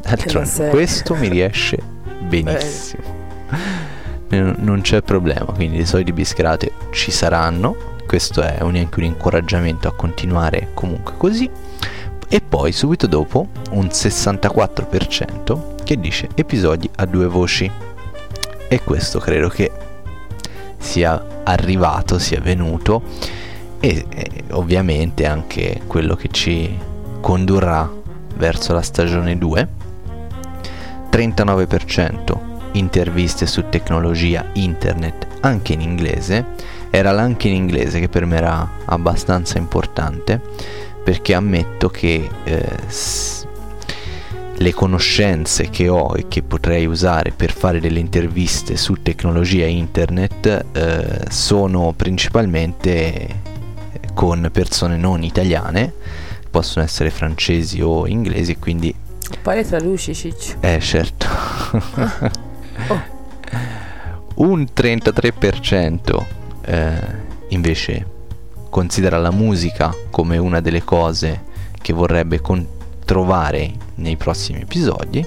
D'altronde, 0.01 0.69
questo 0.69 1.15
mi 1.15 1.27
riesce 1.27 1.77
benissimo. 2.21 3.17
Non 4.29 4.55
non 4.59 4.81
c'è 4.81 5.01
problema, 5.01 5.45
quindi 5.53 5.77
le 5.77 5.85
solite 5.85 6.13
bischerate 6.13 6.71
ci 6.91 7.11
saranno. 7.11 7.75
Questo 8.05 8.41
è 8.41 8.61
un- 8.61 8.75
anche 8.75 8.99
un 8.99 9.05
incoraggiamento 9.05 9.87
a 9.87 9.93
continuare 9.93 10.69
comunque 10.73 11.13
così. 11.17 11.49
E 12.27 12.41
poi 12.41 12.71
subito 12.71 13.07
dopo 13.07 13.47
un 13.71 13.89
64% 13.91 15.75
che 15.83 15.99
dice 15.99 16.27
episodi 16.35 16.87
a 16.97 17.05
due 17.05 17.25
voci. 17.25 17.69
E 18.67 18.81
questo 18.83 19.17
credo 19.19 19.49
che 19.49 19.71
sia 20.77 21.41
arrivato, 21.43 22.19
sia 22.19 22.39
venuto 22.39 23.01
e, 23.79 24.05
e 24.09 24.43
ovviamente 24.51 25.25
anche 25.25 25.81
quello 25.87 26.15
che 26.15 26.29
ci 26.31 26.77
condurrà 27.21 27.91
verso 28.35 28.73
la 28.73 28.81
stagione 28.81 29.37
2. 29.37 29.67
39% 31.11 32.37
interviste 32.73 33.45
su 33.45 33.65
tecnologia, 33.69 34.45
internet, 34.53 35.27
anche 35.41 35.73
in 35.73 35.81
inglese. 35.81 36.45
Era 36.89 37.11
l'anche 37.11 37.47
in 37.47 37.55
inglese 37.55 37.99
che 37.99 38.09
per 38.09 38.25
me 38.25 38.37
era 38.37 38.69
abbastanza 38.85 39.57
importante 39.57 40.41
perché 41.03 41.33
ammetto 41.33 41.89
che 41.89 42.27
eh, 42.43 42.65
s- 42.87 43.45
le 44.55 44.73
conoscenze 44.73 45.69
che 45.69 45.87
ho 45.87 46.15
e 46.17 46.27
che 46.27 46.43
potrei 46.43 46.85
usare 46.85 47.31
per 47.31 47.51
fare 47.51 47.79
delle 47.79 47.99
interviste 47.99 48.75
su 48.75 49.01
tecnologia 49.01 49.65
internet 49.65 50.65
eh, 50.73 51.21
sono 51.29 51.93
principalmente 51.95 53.47
con 54.19 54.49
persone 54.51 54.97
non 54.97 55.23
italiane, 55.23 55.93
possono 56.51 56.83
essere 56.83 57.09
francesi 57.09 57.79
o 57.81 58.05
inglesi, 58.05 58.57
quindi 58.57 58.93
Poi 59.41 59.55
le 59.55 59.63
traduci, 59.65 60.13
Ciccio. 60.13 60.57
eh 60.59 60.81
certo. 60.81 61.25
Oh. 62.87 63.01
Un 64.35 64.65
33% 64.73 66.25
eh, 66.65 67.01
invece 67.49 68.05
considera 68.69 69.17
la 69.17 69.31
musica 69.31 69.93
come 70.09 70.37
una 70.37 70.61
delle 70.61 70.83
cose 70.83 71.43
che 71.81 71.91
vorrebbe 71.91 72.39
con- 72.39 72.65
trovare 73.03 73.71
nei 73.95 74.15
prossimi 74.15 74.61
episodi 74.61 75.25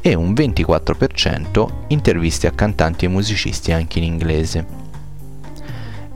e 0.00 0.14
un 0.14 0.32
24% 0.32 1.68
interviste 1.88 2.46
a 2.46 2.52
cantanti 2.52 3.06
e 3.06 3.08
musicisti 3.08 3.72
anche 3.72 3.98
in 3.98 4.04
inglese. 4.04 4.81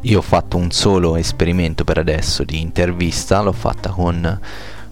Io 0.07 0.19
ho 0.19 0.23
fatto 0.23 0.57
un 0.57 0.71
solo 0.71 1.17
esperimento 1.17 1.83
per 1.83 1.99
adesso 1.99 2.45
di 2.45 2.61
intervista, 2.61 3.41
l'ho 3.43 3.51
fatta 3.53 3.91
con 3.91 4.41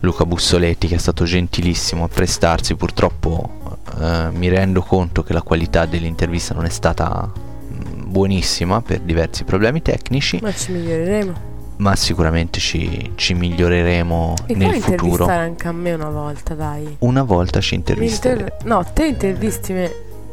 Luca 0.00 0.26
Bussoletti 0.26 0.88
che 0.88 0.96
è 0.96 0.98
stato 0.98 1.22
gentilissimo 1.24 2.02
a 2.04 2.08
prestarsi, 2.08 2.74
purtroppo 2.74 3.76
eh, 4.00 4.30
mi 4.32 4.48
rendo 4.48 4.82
conto 4.82 5.22
che 5.22 5.32
la 5.32 5.42
qualità 5.42 5.86
dell'intervista 5.86 6.52
non 6.52 6.64
è 6.64 6.68
stata 6.68 7.30
mm, 7.32 8.10
buonissima 8.10 8.82
per 8.82 9.00
diversi 9.00 9.44
problemi 9.44 9.82
tecnici, 9.82 10.40
Ma 10.42 10.52
ci 10.52 10.72
miglioreremo. 10.72 11.32
ma 11.76 11.94
sicuramente 11.94 12.58
ci, 12.58 13.12
ci 13.14 13.34
miglioreremo 13.34 14.34
Mi 14.48 14.54
nel 14.56 14.72
futuro. 14.82 14.94
intervistare 14.94 15.44
anche 15.44 15.68
a 15.68 15.72
me 15.72 15.92
una 15.92 16.08
volta, 16.10 16.54
dai. 16.54 16.96
Una 17.00 17.22
volta 17.22 17.60
ci 17.60 17.76
intervisteremo. 17.76 18.40
inter- 18.40 18.64
No, 18.64 18.84
te 18.92 19.06
intervisti 19.06 19.72
me. 19.74 19.92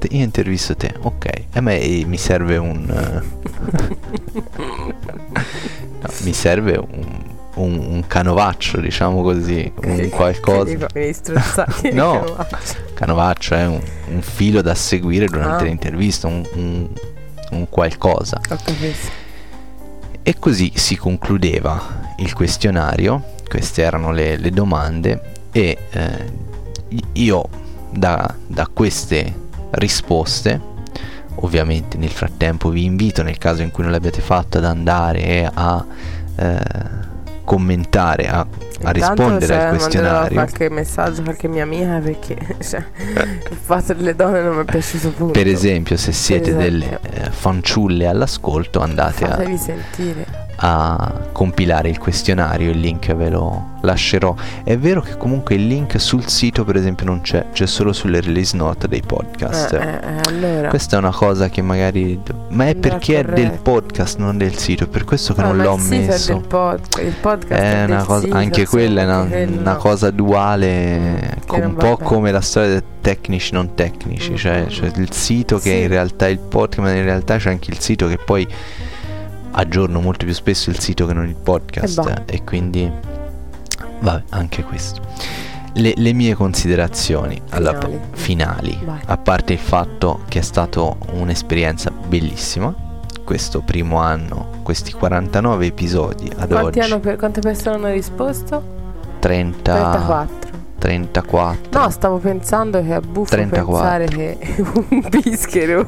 Io 0.10 0.24
intervisto 0.24 0.76
te, 0.76 0.96
ok. 1.00 1.30
A 1.54 1.62
me 1.62 1.80
eh, 1.80 2.04
mi 2.08 2.18
serve 2.18 2.58
un... 2.58 2.86
no, 2.88 4.41
mi 6.24 6.34
serve 6.34 6.78
un, 6.78 7.20
un- 7.56 7.78
un 7.80 8.04
canovaccio, 8.08 8.80
diciamo 8.80 9.22
così, 9.22 9.72
un 9.84 10.10
qualcosa. 10.10 10.88
No. 11.92 12.24
Canovaccio 12.94 13.56
è 13.56 13.66
un, 13.68 13.82
un 14.12 14.22
filo 14.22 14.62
da 14.62 14.76
seguire 14.76 15.26
durante 15.28 15.64
Ah. 15.64 15.68
l'intervista, 15.68 16.28
un, 16.28 16.44
un- 16.54 17.68
qualcosa. 17.70 18.40
E 20.24 20.36
così 20.40 20.72
si 20.76 20.96
concludeva 20.96 22.14
il 22.18 22.34
questionario, 22.34 23.24
queste 23.50 23.82
erano 23.82 24.12
le, 24.12 24.38
le 24.38 24.52
domande 24.52 25.22
e 25.52 25.78
eh, 25.90 26.32
io 27.14 27.44
da, 27.90 28.34
da 28.48 28.68
queste 28.72 29.34
risposte, 29.72 30.62
ovviamente 31.36 31.98
nel 31.98 32.10
frattempo 32.10 32.70
vi 32.70 32.84
invito 32.84 33.24
nel 33.24 33.38
caso 33.38 33.62
in 33.62 33.72
cui 33.72 33.84
non 33.84 33.92
l'abbiate 33.92 34.22
fatto 34.22 34.58
ad 34.58 34.66
andare 34.66 35.50
a 35.52 35.86
eh, 36.36 37.10
commentare, 37.44 38.28
a, 38.28 38.46
a 38.84 38.92
rispondere 38.92 39.54
al 39.54 39.62
Manderò 39.62 39.70
questionario. 39.70 40.34
qualche 40.34 40.70
messaggio 40.70 41.22
a 41.22 41.24
qualche 41.24 41.48
mia 41.48 41.64
amica 41.64 42.00
perché 42.00 42.38
cioè, 42.62 42.84
il 43.50 43.58
fatto 43.60 43.94
delle 43.94 44.16
donne 44.16 44.42
non 44.42 44.56
mi 44.56 44.62
è 44.62 44.66
piaciuto 44.66 45.10
punto. 45.10 45.34
Per 45.34 45.48
esempio, 45.48 45.98
se 45.98 46.12
siete 46.12 46.52
esempio. 46.52 46.70
delle 46.70 47.00
eh, 47.02 47.30
fanciulle 47.32 48.08
all'ascolto, 48.08 48.80
andate 48.80 49.26
a, 49.26 49.30
Fatevi 49.30 49.58
sentire. 49.58 50.41
A 50.64 51.12
compilare 51.32 51.90
il 51.90 51.98
questionario, 51.98 52.70
il 52.70 52.80
link 52.80 53.12
ve 53.16 53.30
lo 53.30 53.70
lascerò. 53.82 54.36
È 54.64 54.78
vero 54.78 55.02
che 55.02 55.18
comunque 55.18 55.56
il 55.56 55.66
link 55.66 56.00
sul 56.00 56.28
sito, 56.28 56.64
per 56.64 56.76
esempio, 56.76 57.06
non 57.08 57.22
c'è, 57.22 57.48
c'è 57.52 57.66
solo 57.66 57.94
sulle 57.94 58.22
release 58.22 58.56
note 58.56 58.88
dei 58.88 59.02
podcast. 59.04 59.74
Eh, 59.74 59.78
eh, 59.78 59.90
eh, 59.90 60.22
allora. 60.30 60.68
Questa 60.70 60.98
è 60.98 61.00
una 61.00 61.12
cosa 61.12 61.50
che 61.50 61.64
magari. 61.64 62.20
Ma 62.50 62.68
è 62.68 62.76
perché 62.76 63.20
è 63.20 63.24
del 63.24 63.58
podcast, 63.60 64.20
non 64.20 64.38
del 64.38 64.56
sito, 64.56 64.84
è 64.84 64.88
per 64.88 65.04
questo 65.04 65.34
che 65.34 65.42
Ah, 65.42 65.46
non 65.46 65.58
l'ho 65.58 65.74
il 65.76 65.82
sito 65.82 65.96
è 65.96 66.06
messo. 66.08 66.34
del 66.34 66.42
pod- 66.48 67.00
il 67.02 67.14
podcast 67.20 67.62
È 67.62 67.72
è 67.82 67.84
una 67.86 67.96
del 67.96 68.06
cosa, 68.06 68.22
sito, 68.22 68.36
anche 68.36 68.66
quella 68.68 69.02
è 69.02 69.06
una, 69.06 69.22
una 69.22 69.72
no. 69.72 69.78
cosa 69.78 70.12
duale, 70.12 71.38
Che 71.46 71.58
non 71.58 71.70
un 71.70 71.76
po' 71.76 71.96
bene. 71.96 72.04
come 72.04 72.32
la 72.32 72.42
storia 72.42 72.70
dei 72.70 72.84
tecnici 73.02 73.54
non 73.54 73.74
tecnici, 73.74 74.34
Mm, 74.34 74.36
cioè 74.36 74.62
mm, 74.62 74.68
c'è 74.68 74.86
mm. 74.96 75.02
il 75.02 75.12
sito 75.12 75.58
che 75.58 75.72
Sì. 75.72 75.82
in 75.82 75.88
realtà 75.88 76.28
è 76.28 76.30
il 76.30 76.38
podcast, 76.38 76.80
ma 76.88 76.92
in 76.96 77.04
realtà 77.04 77.38
c'è 77.38 77.50
anche 77.50 77.72
il 77.72 77.80
sito 77.80 78.08
che 78.08 78.18
poi 78.24 78.48
aggiorno 79.52 80.00
molto 80.02 80.26
più 80.26 80.34
spesso 80.34 80.70
il 80.70 80.80
sito 80.80 81.06
che 81.06 81.14
non 81.14 81.26
il 81.26 81.32
E 81.32 81.44
podcast 81.44 82.04
bah. 82.04 82.22
e 82.26 82.44
quindi 82.44 82.90
vabbè 84.00 84.24
anche 84.30 84.64
questo. 84.64 85.02
Le, 85.74 85.94
le 85.96 86.14
mie 86.14 86.34
considerazioni 86.36 87.42
alla- 87.50 87.78
Finali. 88.12 88.78
a 89.06 89.18
parte 89.18 89.54
il 89.54 89.60
fatto 89.60 90.22
che 90.28 90.40
è 90.40 90.42
stata 90.42 90.82
un'esperienza 91.14 91.92
bellissima, 91.92 92.74
questo 93.24 93.62
primo 93.62 93.98
anno, 94.00 94.60
questi 94.64 94.92
49 94.92 95.66
episodi 95.66 96.30
ad 96.38 96.50
Quanti 96.50 96.80
oggi, 96.80 96.80
hanno 96.80 97.00
per- 97.00 97.16
quante 97.16 97.40
persone 97.40 97.76
hanno 97.78 97.90
risposto? 97.92 98.80
30, 99.20 99.74
34. 99.74 100.50
34. 100.80 101.80
No, 101.80 101.90
stavo 101.92 102.18
pensando 102.18 102.82
che 102.82 102.96
è 102.96 103.00
buffo 103.00 103.30
34. 103.30 103.72
pensare 103.74 104.06
che 104.08 104.38
un 104.90 105.08
bischero. 105.10 105.88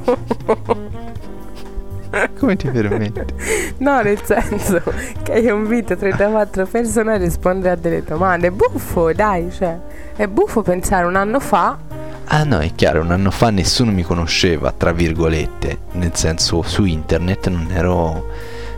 come 2.39 2.55
ti 2.55 2.69
permetti? 2.69 3.33
no, 3.77 4.01
nel 4.01 4.21
senso 4.23 4.81
che 5.23 5.33
io 5.39 5.55
invito 5.55 5.95
34 5.95 6.65
persone 6.65 7.13
a 7.13 7.17
rispondere 7.17 7.73
a 7.73 7.75
delle 7.75 8.03
domande. 8.03 8.47
È 8.47 8.51
buffo, 8.51 9.11
dai, 9.13 9.51
cioè. 9.51 9.77
È 10.15 10.27
buffo 10.27 10.61
pensare 10.61 11.05
un 11.05 11.15
anno 11.15 11.39
fa. 11.39 11.77
Ah 12.25 12.43
no, 12.43 12.59
è 12.59 12.71
chiaro, 12.75 13.01
un 13.01 13.11
anno 13.11 13.31
fa 13.31 13.49
nessuno 13.49 13.91
mi 13.91 14.03
conosceva, 14.03 14.71
tra 14.75 14.91
virgolette, 14.91 15.77
nel 15.93 16.11
senso 16.15 16.61
su 16.61 16.85
internet 16.85 17.49
non 17.49 17.67
ero 17.71 18.27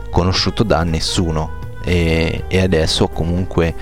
conosciuto 0.10 0.64
da 0.64 0.84
nessuno 0.84 1.52
e, 1.84 2.46
e 2.48 2.62
adesso 2.62 3.08
comunque 3.10 3.74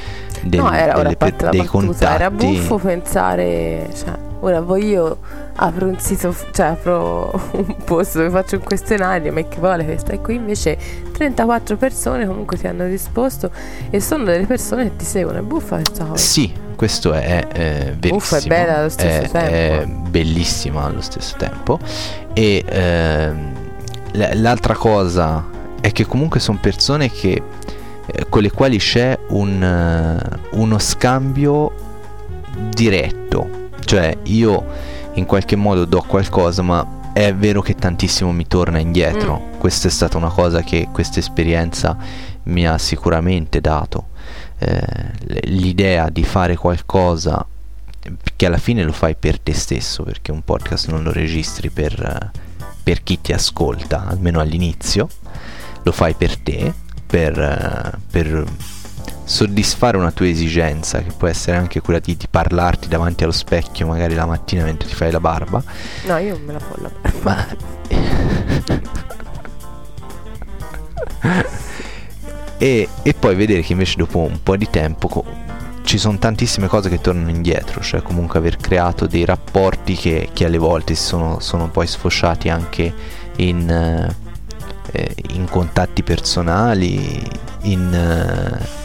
del- 0.41 0.59
no, 0.59 0.71
era 0.73 0.93
ora 0.93 1.03
delle 1.03 1.13
a 1.13 1.15
parte 1.15 1.35
pe- 1.35 1.43
la 1.45 1.49
dei 1.51 1.59
battuta, 1.61 2.15
era 2.15 2.29
contatti. 2.29 2.45
buffo 2.57 2.77
pensare, 2.77 3.89
cioè, 3.95 4.13
ora 4.41 4.59
voi 4.61 4.85
io 4.87 5.17
apro 5.55 5.87
un 5.87 5.99
sito, 5.99 6.35
cioè 6.51 6.67
apro 6.67 7.31
un 7.53 7.75
post 7.83 8.17
dove 8.17 8.29
faccio 8.29 8.55
un 8.55 8.63
questionario, 8.63 9.31
ma 9.31 9.41
che 9.41 9.59
vuole 9.59 9.85
questa? 9.85 10.13
E 10.13 10.21
qui 10.21 10.35
invece 10.35 10.77
34 11.11 11.77
persone 11.77 12.25
comunque 12.25 12.57
ti 12.57 12.67
hanno 12.67 12.85
risposto 12.85 13.51
e 13.89 13.99
sono 13.99 14.23
delle 14.23 14.45
persone 14.45 14.83
che 14.85 14.95
ti 14.97 15.05
seguono, 15.05 15.39
è 15.39 15.41
buffa 15.41 15.75
questa 15.75 16.05
cosa. 16.05 16.17
Sì, 16.23 16.51
questo 16.75 17.13
è 17.13 17.47
eh, 17.53 17.95
verissimo. 17.97 18.15
Uffa, 18.15 18.37
è 18.37 18.47
bella 18.47 18.77
allo 18.77 18.89
stesso 18.89 19.21
È- 19.21 19.29
tempo. 19.29 19.51
È 19.51 19.85
bellissima 20.09 20.83
allo 20.83 21.01
stesso 21.01 21.35
tempo. 21.37 21.79
E 22.33 22.63
ehm, 22.67 23.53
l'altra 24.41 24.73
cosa 24.75 25.45
è 25.79 25.91
che 25.91 26.05
comunque 26.05 26.39
sono 26.39 26.57
persone 26.61 27.11
che, 27.11 27.41
eh, 28.05 28.25
con 28.29 28.41
le 28.41 28.51
quali 28.51 28.77
c'è 28.77 29.17
un, 29.29 29.61
eh, 29.61 30.39
uno 30.57 30.79
scambio 30.79 31.71
diretto. 32.69 33.61
Cioè 33.85 34.17
io 34.23 34.65
in 35.13 35.25
qualche 35.25 35.55
modo 35.55 35.85
do 35.85 36.03
qualcosa, 36.05 36.61
ma 36.61 37.11
è 37.13 37.33
vero 37.33 37.61
che 37.61 37.75
tantissimo 37.75 38.31
mi 38.31 38.47
torna 38.47 38.79
indietro. 38.79 39.49
Questa 39.57 39.87
è 39.87 39.91
stata 39.91 40.17
una 40.17 40.29
cosa 40.29 40.61
che 40.61 40.89
questa 40.91 41.19
esperienza 41.19 41.95
mi 42.43 42.67
ha 42.67 42.77
sicuramente 42.77 43.61
dato. 43.61 44.07
Eh, 44.57 45.41
l'idea 45.43 46.09
di 46.09 46.23
fare 46.23 46.55
qualcosa 46.55 47.45
che 48.35 48.45
alla 48.45 48.57
fine 48.57 48.83
lo 48.83 48.91
fai 48.91 49.15
per 49.15 49.39
te 49.39 49.53
stesso, 49.53 50.03
perché 50.03 50.31
un 50.31 50.41
podcast 50.41 50.89
non 50.89 51.03
lo 51.03 51.11
registri 51.11 51.69
per, 51.69 52.31
per 52.83 53.03
chi 53.03 53.21
ti 53.21 53.31
ascolta, 53.31 54.05
almeno 54.07 54.39
all'inizio, 54.39 55.07
lo 55.83 55.91
fai 55.91 56.13
per 56.15 56.37
te, 56.37 56.73
per, 57.05 57.99
per 58.09 58.45
soddisfare 59.33 59.97
una 59.97 60.11
tua 60.11 60.27
esigenza, 60.27 61.01
che 61.01 61.11
può 61.17 61.27
essere 61.27 61.57
anche 61.57 61.81
quella 61.81 61.97
di, 61.97 62.15
di 62.15 62.27
parlarti 62.29 62.87
davanti 62.87 63.23
allo 63.23 63.31
specchio, 63.33 63.87
magari 63.87 64.13
la 64.13 64.27
mattina 64.27 64.63
mentre 64.63 64.87
ti 64.87 64.93
fai 64.93 65.09
la 65.09 65.19
barba, 65.19 65.63
No, 66.05 66.17
io 66.17 66.33
non 66.37 66.43
me 66.45 66.53
la 66.53 66.59
folla. 66.59 66.91
ma... 67.23 67.47
e, 72.59 72.87
e 73.01 73.13
poi 73.15 73.35
vedere 73.35 73.61
che 73.61 73.71
invece 73.71 73.95
dopo 73.97 74.19
un 74.19 74.39
po' 74.43 74.55
di 74.55 74.69
tempo 74.69 75.07
co- 75.07 75.25
ci 75.81 75.97
sono 75.97 76.19
tantissime 76.19 76.67
cose 76.67 76.89
che 76.89 77.01
tornano 77.01 77.31
indietro, 77.31 77.81
cioè 77.81 78.03
comunque 78.03 78.37
aver 78.37 78.57
creato 78.57 79.07
dei 79.07 79.25
rapporti 79.25 79.95
che, 79.95 80.29
che 80.31 80.45
alle 80.45 80.59
volte 80.59 80.93
sono, 80.93 81.39
sono 81.39 81.69
poi 81.69 81.87
sfociati 81.87 82.49
anche 82.49 82.93
in, 83.37 83.67
eh, 84.91 85.15
in 85.31 85.45
contatti 85.49 86.03
personali, 86.03 87.19
in, 87.63 87.93
eh, 87.93 88.82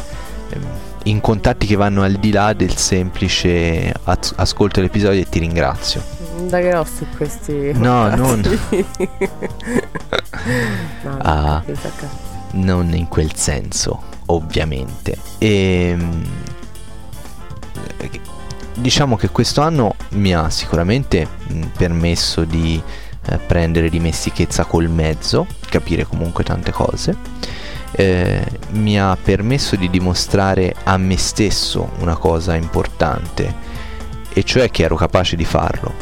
in 1.05 1.21
contatti 1.21 1.67
che 1.67 1.77
vanno 1.77 2.03
al 2.03 2.15
di 2.15 2.31
là 2.31 2.53
del 2.53 2.77
semplice 2.77 3.93
"Az- 4.05 4.33
ascolto 4.37 4.81
l'episodio 4.81 5.21
e 5.21 5.29
ti 5.29 5.39
ringrazio. 5.39 6.03
Indagherò 6.39 6.85
su 6.85 7.07
questi. 7.17 7.73
No, 7.75 8.11
contatti. 8.17 8.49
no, 11.03 11.19
Ah. 11.23 11.63
non 12.53 12.95
in 12.95 13.09
quel 13.09 13.35
senso, 13.35 14.03
ovviamente. 14.27 15.17
E 15.39 15.97
diciamo 18.75 19.17
che 19.17 19.31
questo 19.31 19.61
anno 19.61 19.95
mi 20.11 20.33
ha 20.35 20.49
sicuramente 20.51 21.27
permesso 21.77 22.45
di 22.45 22.81
eh, 23.31 23.39
prendere 23.39 23.89
dimestichezza 23.91 24.65
col 24.65 24.89
mezzo, 24.89 25.47
capire 25.69 26.05
comunque 26.05 26.45
tante 26.45 26.71
cose. 26.73 27.17
Eh, 27.93 28.45
mi 28.71 29.01
ha 29.01 29.17
permesso 29.21 29.77
di 29.77 29.89
dimostrare 29.91 30.75
a 30.85 30.97
me 30.97 31.17
stesso 31.17 31.91
una 31.99 32.17
cosa 32.17 32.55
importante, 32.55 33.55
e 34.33 34.43
cioè 34.45 34.71
che 34.71 34.85
ero 34.85 34.97
capace 34.97 35.37
di 35.37 35.45
farlo. 35.45 35.93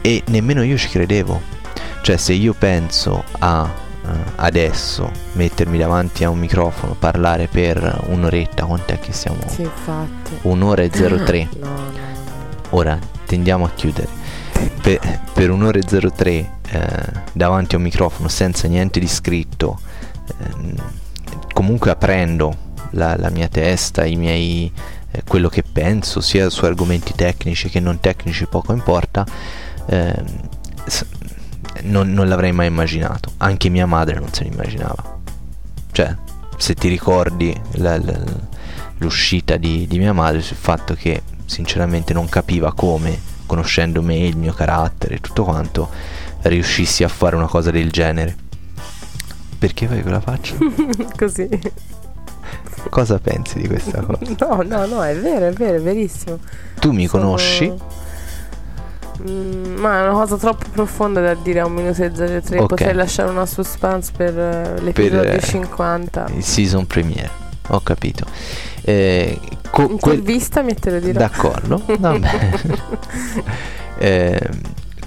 E 0.00 0.22
nemmeno 0.26 0.62
io 0.62 0.76
ci 0.76 0.88
credevo. 0.88 1.58
Cioè, 2.02 2.16
se 2.16 2.32
io 2.32 2.54
penso 2.54 3.22
a 3.38 3.68
eh, 4.02 4.08
adesso 4.36 5.10
mettermi 5.32 5.76
davanti 5.76 6.24
a 6.24 6.30
un 6.30 6.38
microfono, 6.38 6.94
parlare 6.98 7.46
per 7.46 8.04
un'oretta, 8.06 8.64
quant'è 8.64 8.98
che 8.98 9.12
siamo? 9.12 9.38
Sì, 9.46 9.62
infatti. 9.62 10.38
Un'ora 10.42 10.82
e 10.82 10.88
03. 10.90 11.48
No, 11.58 11.68
no, 11.68 11.74
no. 11.74 11.90
Ora 12.70 12.98
tendiamo 13.26 13.64
a 13.64 13.70
chiudere. 13.74 14.08
Per, 14.82 15.20
per 15.32 15.50
un'ora 15.50 15.78
e 15.78 16.10
03 16.10 16.30
eh, 16.30 16.50
davanti 17.32 17.74
a 17.74 17.78
un 17.78 17.84
microfono 17.84 18.28
senza 18.28 18.68
niente 18.68 19.00
di 19.00 19.08
scritto, 19.08 19.78
ehm, 20.38 20.74
comunque 21.52 21.90
aprendo 21.90 22.68
la, 22.90 23.16
la 23.16 23.30
mia 23.30 23.48
testa, 23.48 24.04
i 24.04 24.16
miei, 24.16 24.72
eh, 25.10 25.22
quello 25.26 25.48
che 25.48 25.62
penso, 25.62 26.20
sia 26.20 26.50
su 26.50 26.64
argomenti 26.64 27.12
tecnici 27.14 27.68
che 27.68 27.80
non 27.80 28.00
tecnici, 28.00 28.46
poco 28.46 28.72
importa, 28.72 29.24
ehm, 29.86 30.48
non, 31.82 32.12
non 32.12 32.28
l'avrei 32.28 32.52
mai 32.52 32.66
immaginato. 32.66 33.32
Anche 33.38 33.68
mia 33.68 33.86
madre 33.86 34.18
non 34.18 34.32
se 34.32 34.44
l'immaginava. 34.44 35.18
Cioè, 35.92 36.16
se 36.56 36.74
ti 36.74 36.88
ricordi 36.88 37.58
la- 37.72 37.98
la- 37.98 38.48
l'uscita 38.98 39.56
di, 39.56 39.86
di 39.86 39.98
mia 39.98 40.12
madre 40.12 40.42
sul 40.42 40.56
fatto 40.56 40.94
che 40.94 41.22
sinceramente 41.46 42.12
non 42.12 42.28
capiva 42.28 42.72
come, 42.74 43.18
conoscendo 43.46 44.02
me, 44.02 44.16
il 44.18 44.36
mio 44.36 44.52
carattere 44.52 45.16
e 45.16 45.20
tutto 45.20 45.44
quanto, 45.44 45.88
riuscissi 46.42 47.02
a 47.02 47.08
fare 47.08 47.34
una 47.36 47.46
cosa 47.48 47.70
del 47.70 47.90
genere. 47.90 48.36
Perché 49.60 49.86
fai 49.86 50.00
quella 50.02 50.20
faccia? 50.20 50.54
Così. 51.16 51.48
Cosa 52.88 53.18
pensi 53.18 53.60
di 53.60 53.68
questa 53.68 54.00
cosa? 54.00 54.20
No, 54.38 54.62
no, 54.62 54.86
no, 54.86 55.04
è 55.04 55.14
vero, 55.16 55.46
è 55.48 55.52
vero, 55.52 55.76
è 55.76 55.80
verissimo. 55.80 56.38
Tu 56.80 56.90
mi 56.92 57.06
Sono- 57.06 57.24
conosci? 57.24 57.72
Mm, 59.28 59.76
ma 59.78 59.98
è 59.98 60.02
una 60.08 60.12
cosa 60.12 60.36
troppo 60.38 60.64
profonda 60.72 61.20
da 61.20 61.34
dire 61.34 61.60
a 61.60 61.66
un 61.66 61.74
minuto 61.74 62.02
e 62.02 62.10
03. 62.10 62.58
Ok. 62.58 62.66
Potrei 62.66 62.94
lasciare 62.94 63.28
una 63.28 63.44
suspense 63.44 64.12
per 64.16 64.36
eh, 64.38 64.80
l'episodio 64.80 65.22
eh, 65.30 65.40
50. 65.40 66.28
Il 66.34 66.42
season 66.42 66.86
premiere. 66.86 67.28
Ho 67.68 67.80
capito. 67.82 68.24
Eh, 68.80 69.38
co- 69.70 69.88
quel- 69.98 70.16
Intervistami 70.20 70.70
e 70.70 70.74
te 70.76 70.90
lo 70.90 71.00
dirò. 71.00 71.18
D'accordo, 71.18 71.82
vabbè. 71.98 72.50
Eh, 74.02 74.48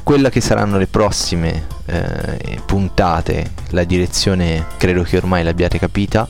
quella 0.03 0.29
che 0.29 0.41
saranno 0.41 0.77
le 0.77 0.87
prossime 0.87 1.65
eh, 1.85 2.59
puntate, 2.65 3.51
la 3.69 3.85
direzione 3.85 4.65
credo 4.77 5.03
che 5.03 5.17
ormai 5.17 5.43
l'abbiate 5.43 5.79
capita, 5.79 6.27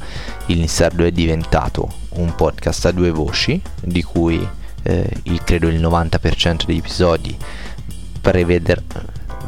il 0.48 0.60
Nissardo 0.60 1.04
è 1.04 1.12
diventato 1.12 2.02
un 2.16 2.36
podcast 2.36 2.86
a 2.86 2.92
due 2.92 3.12
voci, 3.12 3.60
di 3.82 4.04
cui 4.04 4.48
eh, 4.84 5.10
il, 5.24 5.44
credo 5.44 5.68
il 5.68 5.82
90% 5.82 6.66
degli 6.66 6.78
episodi 6.78 7.36
preveder- 8.22 9.06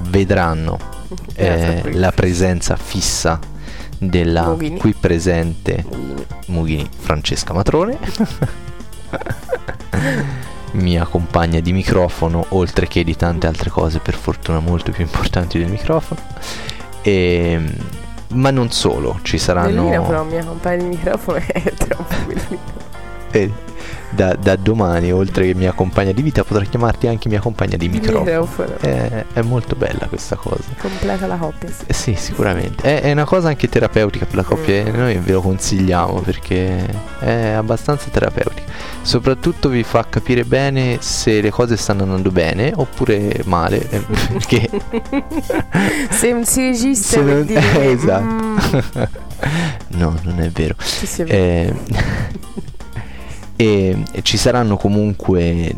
vedranno 0.09 0.79
eh, 1.35 1.91
la 1.93 2.11
presenza 2.11 2.75
fissa 2.75 3.39
della 3.97 4.47
Mughini. 4.47 4.77
qui 4.77 4.93
presente 4.93 5.85
Mughini 6.47 6.87
Francesca 6.97 7.53
Matrone 7.53 7.97
mia 10.71 11.05
compagna 11.05 11.59
di 11.59 11.71
microfono 11.71 12.45
oltre 12.49 12.87
che 12.87 13.03
di 13.03 13.15
tante 13.15 13.47
altre 13.47 13.69
cose 13.69 13.99
per 13.99 14.15
fortuna 14.15 14.59
molto 14.59 14.91
più 14.91 15.03
importanti 15.03 15.57
del 15.57 15.69
microfono 15.69 16.21
e, 17.01 17.61
ma 18.29 18.51
non 18.51 18.71
solo 18.71 19.19
ci 19.21 19.37
Bellina 19.37 20.01
però 20.01 20.07
saranno 20.07 20.23
mia 20.23 20.43
compagna 20.43 20.83
di 20.83 20.89
microfono 20.89 21.37
è 21.45 21.73
troppo 21.73 22.15
bellina. 22.25 22.93
Eh, 23.39 23.51
da, 24.11 24.33
da 24.35 24.55
domani 24.55 25.11
oltre 25.11 25.45
che 25.47 25.53
mia 25.53 25.73
compagna 25.73 26.11
di 26.13 26.21
vita 26.21 26.43
potrò 26.45 26.63
chiamarti 26.63 27.07
anche 27.07 27.27
mia 27.27 27.39
compagna 27.41 27.75
di 27.75 27.89
microfono 27.89 28.23
Microfono. 28.23 28.77
è, 28.79 29.25
è 29.33 29.41
molto 29.41 29.75
bella 29.75 30.05
questa 30.07 30.35
cosa 30.37 30.63
Completa 30.79 31.27
la 31.27 31.35
coppia. 31.35 31.69
sì. 31.69 31.83
Eh 31.87 31.93
Sì, 31.93 32.15
sicuramente. 32.15 32.81
È, 32.83 33.01
è 33.01 33.11
una 33.11 33.25
cosa 33.25 33.49
anche 33.49 33.67
terapeutica 33.67 34.25
per 34.25 34.35
la 34.35 34.43
coppia 34.43 34.75
e 34.85 34.91
noi 34.91 35.15
ve 35.17 35.33
lo 35.33 35.41
consigliamo 35.41 36.21
perché 36.21 36.85
è 37.19 37.49
abbastanza 37.51 38.07
terapeutica. 38.09 38.71
Soprattutto 39.01 39.67
vi 39.69 39.83
fa 39.83 40.05
capire 40.09 40.45
bene 40.45 40.97
se 41.01 41.41
le 41.41 41.49
cose 41.49 41.75
stanno 41.75 42.03
andando 42.03 42.31
bene 42.31 42.71
oppure 42.75 43.41
male. 43.45 43.85
eh, 43.89 43.99
Perché 44.31 44.69
Se 46.09 46.41
si 46.45 46.61
registra 46.61 47.19
se 47.19 47.23
per 47.25 47.33
non- 47.35 47.45
dire 47.45 47.81
eh, 47.83 47.91
esatto. 47.91 48.23
mm, 48.23 48.57
no, 49.97 50.17
non 50.23 50.39
è 50.39 50.49
vero. 50.49 50.75
sì, 50.79 51.05
sì, 51.05 51.21
è 51.23 51.25
vero. 51.25 51.35
Eh, 51.35 51.75
e, 53.55 53.97
ci 54.21 54.37
saranno 54.37 54.77
comunque 54.77 55.73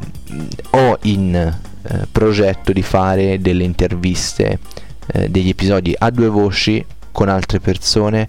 ho 0.71 0.97
in 1.03 1.35
eh, 1.35 2.07
progetto 2.11 2.71
di 2.71 2.81
fare 2.81 3.39
delle 3.39 3.63
interviste 3.63 4.59
eh, 5.07 5.29
degli 5.29 5.49
episodi 5.49 5.93
a 5.97 6.09
due 6.09 6.27
voci 6.27 6.83
con 7.11 7.29
altre 7.29 7.59
persone 7.59 8.27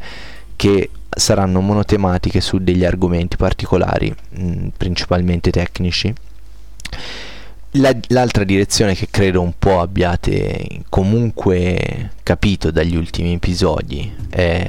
che 0.57 0.91
saranno 1.09 1.61
monotematiche 1.61 2.41
su 2.41 2.59
degli 2.59 2.85
argomenti 2.85 3.37
particolari 3.37 4.15
mh, 4.31 4.69
principalmente 4.77 5.51
tecnici. 5.51 6.13
La- 7.73 7.95
l'altra 8.09 8.45
direzione 8.45 8.95
che 8.95 9.09
credo 9.11 9.43
un 9.43 9.53
po' 9.59 9.81
abbiate 9.81 10.83
comunque 10.89 12.13
capito 12.23 12.71
dagli 12.71 12.97
ultimi 12.97 13.35
episodi 13.35 14.11
è 14.31 14.67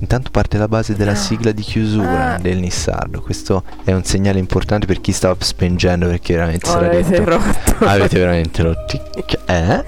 Intanto 0.00 0.30
parte 0.30 0.58
la 0.58 0.68
base 0.68 0.94
della 0.96 1.12
Ah. 1.12 1.16
sigla 1.16 1.52
di 1.52 1.62
chiusura 1.62 2.34
Ah. 2.34 2.38
del 2.38 2.58
Nissardo. 2.58 3.20
Questo 3.22 3.62
è 3.84 3.92
un 3.92 4.04
segnale 4.04 4.38
importante 4.38 4.86
per 4.86 5.00
chi 5.00 5.12
stava 5.12 5.34
spengendo 5.38 6.06
perché 6.06 6.34
veramente 6.34 6.68
Oh, 6.68 6.72
sarà 6.72 6.86
l'avete 6.88 7.10
detto- 7.10 7.24
rotto. 7.30 7.74
Avete 7.86 8.18
veramente 8.18 8.62
rotti. 8.62 9.00
Eh? 9.46 9.84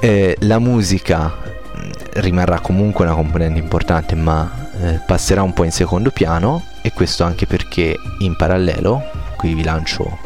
Eh, 0.00 0.36
la 0.40 0.58
musica 0.58 1.24
mh, 1.26 2.20
rimarrà 2.20 2.60
comunque 2.60 3.04
una 3.04 3.14
componente 3.14 3.58
importante, 3.58 4.14
ma 4.14 4.68
eh, 4.80 5.00
passerà 5.06 5.42
un 5.42 5.52
po' 5.52 5.64
in 5.64 5.72
secondo 5.72 6.10
piano. 6.10 6.62
E 6.82 6.92
questo 6.92 7.24
anche 7.24 7.46
perché 7.46 7.96
in 8.20 8.36
parallelo, 8.36 9.02
qui 9.36 9.54
vi 9.54 9.64
lancio 9.64 10.18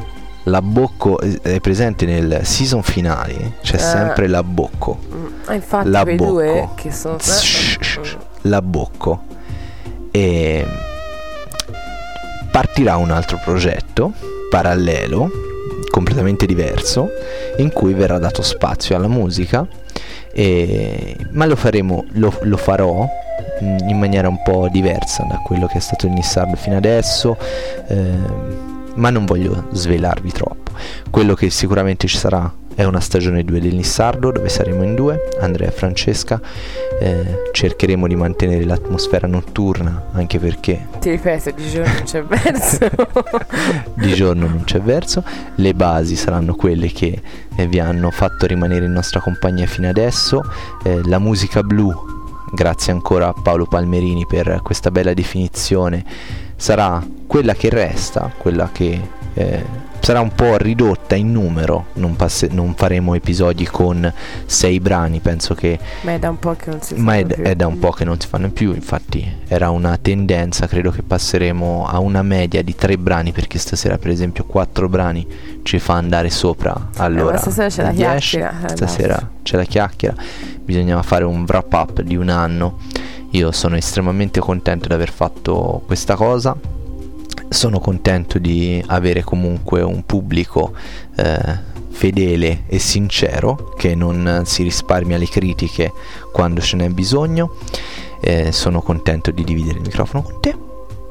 l'abbocco. 0.44 1.18
eh, 1.20 1.38
È 1.40 1.60
presente 1.60 2.04
nel 2.04 2.40
season 2.42 2.82
finale, 2.82 3.54
c'è 3.62 3.76
Eh. 3.76 3.78
sempre 3.78 4.26
l'abbocco. 4.26 4.98
Mm, 5.14 5.26
ah, 5.46 5.54
infatti 5.54 5.88
La 5.88 6.02
quei 6.02 6.16
bocco. 6.16 6.30
due 6.32 6.68
che 6.74 6.92
sono... 6.92 7.16
Shh, 7.18 7.78
shh, 7.80 8.00
shh. 8.02 8.16
L'abbocco. 8.42 9.24
E 10.10 10.66
partirà 12.50 12.96
un 12.96 13.10
altro 13.10 13.38
progetto 13.42 14.12
parallelo, 14.50 15.30
completamente 15.90 16.46
diverso, 16.46 17.08
in 17.58 17.70
cui 17.72 17.94
verrà 17.94 18.18
dato 18.18 18.42
spazio 18.42 18.96
alla 18.96 19.08
musica, 19.08 19.66
e- 20.32 21.16
ma 21.30 21.46
lo 21.46 21.56
faremo, 21.56 22.04
lo, 22.12 22.36
lo 22.42 22.56
farò 22.56 23.08
in 23.60 23.98
maniera 23.98 24.28
un 24.28 24.42
po' 24.42 24.68
diversa 24.70 25.24
da 25.24 25.36
quello 25.36 25.66
che 25.66 25.78
è 25.78 25.80
stato 25.80 26.06
il 26.06 26.12
Nissardo 26.12 26.56
fino 26.56 26.76
adesso, 26.76 27.36
ehm, 27.88 28.92
ma 28.94 29.10
non 29.10 29.24
voglio 29.24 29.68
svelarvi 29.70 30.32
troppo. 30.32 30.72
Quello 31.10 31.34
che 31.34 31.50
sicuramente 31.50 32.06
ci 32.06 32.16
sarà 32.16 32.50
è 32.80 32.84
una 32.84 33.00
stagione 33.00 33.44
2 33.44 33.60
del 33.60 33.74
Nissardo 33.74 34.32
dove 34.32 34.48
saremo 34.48 34.82
in 34.82 34.94
due, 34.94 35.28
Andrea 35.38 35.68
e 35.68 35.70
Francesca. 35.70 36.40
eh, 36.98 37.50
cercheremo 37.52 38.06
di 38.06 38.16
mantenere 38.16 38.64
l'atmosfera 38.64 39.26
notturna 39.26 40.06
anche 40.12 40.38
perché 40.38 40.86
Ti 40.98 41.10
ripeto, 41.10 41.50
di 41.50 41.68
giorno 41.68 41.92
non 41.92 42.02
c'è 42.04 42.22
verso. 42.24 42.88
di 43.96 44.14
giorno 44.14 44.46
non 44.46 44.64
c'è 44.64 44.80
verso. 44.80 45.22
Le 45.56 45.74
basi 45.74 46.16
saranno 46.16 46.54
quelle 46.54 46.90
che 46.90 47.20
eh, 47.54 47.66
vi 47.66 47.80
hanno 47.80 48.10
fatto 48.10 48.46
rimanere 48.46 48.86
in 48.86 48.92
nostra 48.92 49.20
compagnia 49.20 49.66
fino 49.66 49.86
adesso. 49.86 50.42
Eh, 50.82 51.02
la 51.04 51.18
musica 51.18 51.62
blu, 51.62 51.92
grazie 52.50 52.92
ancora 52.92 53.28
a 53.28 53.34
Paolo 53.34 53.66
Palmerini 53.66 54.24
per 54.26 54.60
questa 54.62 54.90
bella 54.90 55.12
definizione, 55.12 56.02
sarà 56.56 57.06
quella 57.26 57.52
che 57.52 57.68
resta, 57.68 58.32
quella 58.38 58.70
che 58.72 59.18
eh, 59.34 59.64
sarà 60.00 60.20
un 60.20 60.32
po' 60.34 60.56
ridotta 60.56 61.14
in 61.14 61.30
numero. 61.32 61.86
Non, 61.94 62.16
passe- 62.16 62.48
non 62.50 62.74
faremo 62.74 63.14
episodi 63.14 63.66
con 63.66 64.12
sei 64.46 64.80
brani, 64.80 65.20
penso 65.20 65.54
che 65.54 65.78
Ma 66.02 66.12
è 66.14 66.18
da 66.18 66.30
un 66.30 66.38
po' 66.38 66.54
che 66.54 66.70
non 66.70 66.80
si 66.80 66.94
ma 66.94 67.16
è, 67.16 67.20
fanno 67.22 67.34
più. 67.34 67.42
è 67.44 67.54
da 67.54 67.66
un 67.66 67.78
po' 67.78 67.90
che 67.90 68.04
non 68.04 68.18
si 68.20 68.26
fanno 68.26 68.50
più, 68.50 68.72
infatti 68.74 69.36
era 69.46 69.70
una 69.70 69.96
tendenza, 69.98 70.66
credo 70.66 70.90
che 70.90 71.02
passeremo 71.02 71.86
a 71.86 71.98
una 71.98 72.22
media 72.22 72.62
di 72.62 72.74
tre 72.74 72.96
brani 72.98 73.32
perché 73.32 73.58
stasera 73.58 73.98
per 73.98 74.10
esempio 74.10 74.44
quattro 74.44 74.88
brani 74.88 75.26
ci 75.62 75.78
fa 75.78 75.94
andare 75.94 76.30
sopra. 76.30 76.88
Allora, 76.96 77.36
Eh, 77.36 77.38
stasera 77.38 77.68
c'è 77.68 77.82
la 77.82 77.90
10, 77.92 78.36
chiacchiera, 78.38 78.66
eh, 78.66 78.68
Stasera 78.76 79.30
c'è 79.42 79.56
la 79.56 79.64
chiacchiera, 79.64 80.14
bisognava 80.64 81.02
fare 81.02 81.24
un 81.24 81.44
wrap 81.46 81.72
up 81.72 82.00
di 82.02 82.16
un 82.16 82.28
anno. 82.30 82.78
Io 83.32 83.52
sono 83.52 83.76
estremamente 83.76 84.40
contento 84.40 84.88
di 84.88 84.94
aver 84.94 85.10
fatto 85.12 85.82
questa 85.86 86.16
cosa. 86.16 86.56
Sono 87.52 87.80
contento 87.80 88.38
di 88.38 88.82
avere 88.86 89.22
comunque 89.24 89.82
un 89.82 90.04
pubblico 90.06 90.72
eh, 91.16 91.58
fedele 91.90 92.62
e 92.68 92.78
sincero 92.78 93.74
che 93.76 93.94
non 93.96 94.42
si 94.44 94.62
risparmia 94.62 95.18
le 95.18 95.26
critiche 95.28 95.92
quando 96.32 96.60
ce 96.60 96.76
n'è 96.76 96.88
bisogno. 96.90 97.56
Eh, 98.20 98.52
sono 98.52 98.80
contento 98.82 99.30
di 99.32 99.42
dividere 99.42 99.78
il 99.78 99.82
microfono 99.84 100.22
con 100.22 100.40
te, 100.40 100.54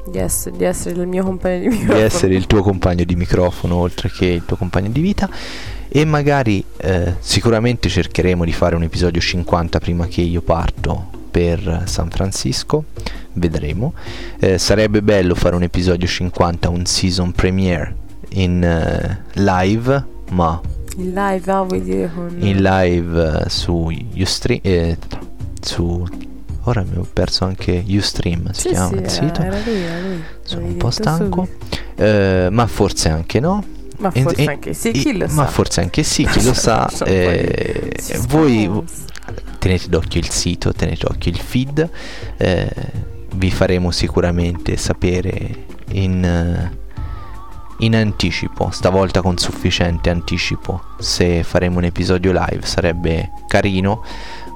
Di 0.06 0.18
essere, 0.18 0.56
di 0.56 0.64
essere 0.64 1.00
il 1.02 1.06
mio 1.08 1.24
compagno 1.24 1.58
di 1.60 1.68
microfono. 1.68 1.98
di 1.98 2.04
essere 2.04 2.34
il 2.34 2.46
tuo 2.46 2.62
compagno 2.62 3.04
di 3.04 3.16
microfono 3.16 3.76
oltre 3.76 4.10
che 4.10 4.26
il 4.26 4.44
tuo 4.46 4.56
compagno 4.56 4.88
di 4.88 5.00
vita 5.00 5.28
e 5.88 6.04
magari 6.04 6.64
eh, 6.78 7.16
sicuramente 7.18 7.88
cercheremo 7.88 8.44
di 8.44 8.52
fare 8.52 8.76
un 8.76 8.82
episodio 8.84 9.20
50 9.20 9.78
prima 9.80 10.06
che 10.06 10.20
io 10.22 10.40
parto 10.40 11.18
per 11.30 11.82
San 11.86 12.10
Francisco 12.10 12.84
vedremo 13.34 13.92
Eh, 14.38 14.58
sarebbe 14.58 15.02
bello 15.02 15.34
fare 15.34 15.54
un 15.56 15.62
episodio 15.62 16.06
50 16.06 16.68
un 16.68 16.84
season 16.86 17.32
premiere 17.32 17.94
in 18.30 18.62
eh, 18.62 19.22
live 19.34 20.04
ma 20.30 20.60
Il 20.96 21.12
live, 21.12 21.50
ah, 21.52 21.62
vuoi 21.62 21.82
dire 21.82 22.10
con... 22.14 22.34
in 22.38 22.62
live 22.62 23.42
eh, 23.44 23.48
su 23.50 23.90
Ustream 24.16 24.60
eh, 24.62 24.98
su 25.60 26.06
ora 26.64 26.82
mi 26.88 26.96
ho 26.96 27.06
perso 27.10 27.44
anche 27.44 27.82
Ustream 27.88 28.50
si 28.52 28.60
Sì, 28.62 28.68
chiama 28.70 28.88
sì, 28.88 28.94
il 28.96 29.10
sito 29.10 29.40
era 29.42 29.58
lui, 29.64 29.80
era 29.82 30.00
lui. 30.00 30.22
sono 30.42 30.66
un 30.66 30.76
po' 30.76 30.90
stanco 30.90 31.48
eh, 31.96 32.48
ma 32.50 32.66
forse 32.66 33.08
anche 33.08 33.40
no 33.40 33.64
Ma 33.98 34.10
forse 34.10 34.42
e- 34.42 34.46
anche 34.46 34.72
sì, 34.74 34.90
chi 34.92 35.16
lo 35.16 35.26
ma 35.30 35.44
sa. 35.44 35.46
forse 35.46 35.80
anche 35.80 36.02
sì, 36.02 36.24
chi 36.26 36.42
lo 36.44 36.54
sa. 36.54 36.88
Di- 36.90 37.04
eh, 37.10 37.92
si 38.00 38.18
voi. 38.28 38.82
Tenete 39.60 39.88
d'occhio 39.88 40.18
il 40.18 40.28
sito, 40.28 40.72
tenete 40.72 41.06
d'occhio 41.06 41.30
il 41.30 41.38
feed. 41.38 41.90
eh, 42.38 42.68
vi 43.34 43.50
faremo 43.52 43.92
sicuramente 43.92 44.76
sapere 44.76 45.66
in, 45.90 46.24
eh, 46.24 46.78
in 47.78 47.94
anticipo, 47.94 48.70
stavolta 48.72 49.22
con 49.22 49.38
sufficiente 49.38 50.10
anticipo. 50.10 50.82
Se 50.98 51.44
faremo 51.44 51.78
un 51.78 51.84
episodio 51.84 52.32
live 52.32 52.66
sarebbe 52.66 53.30
carino. 53.46 54.02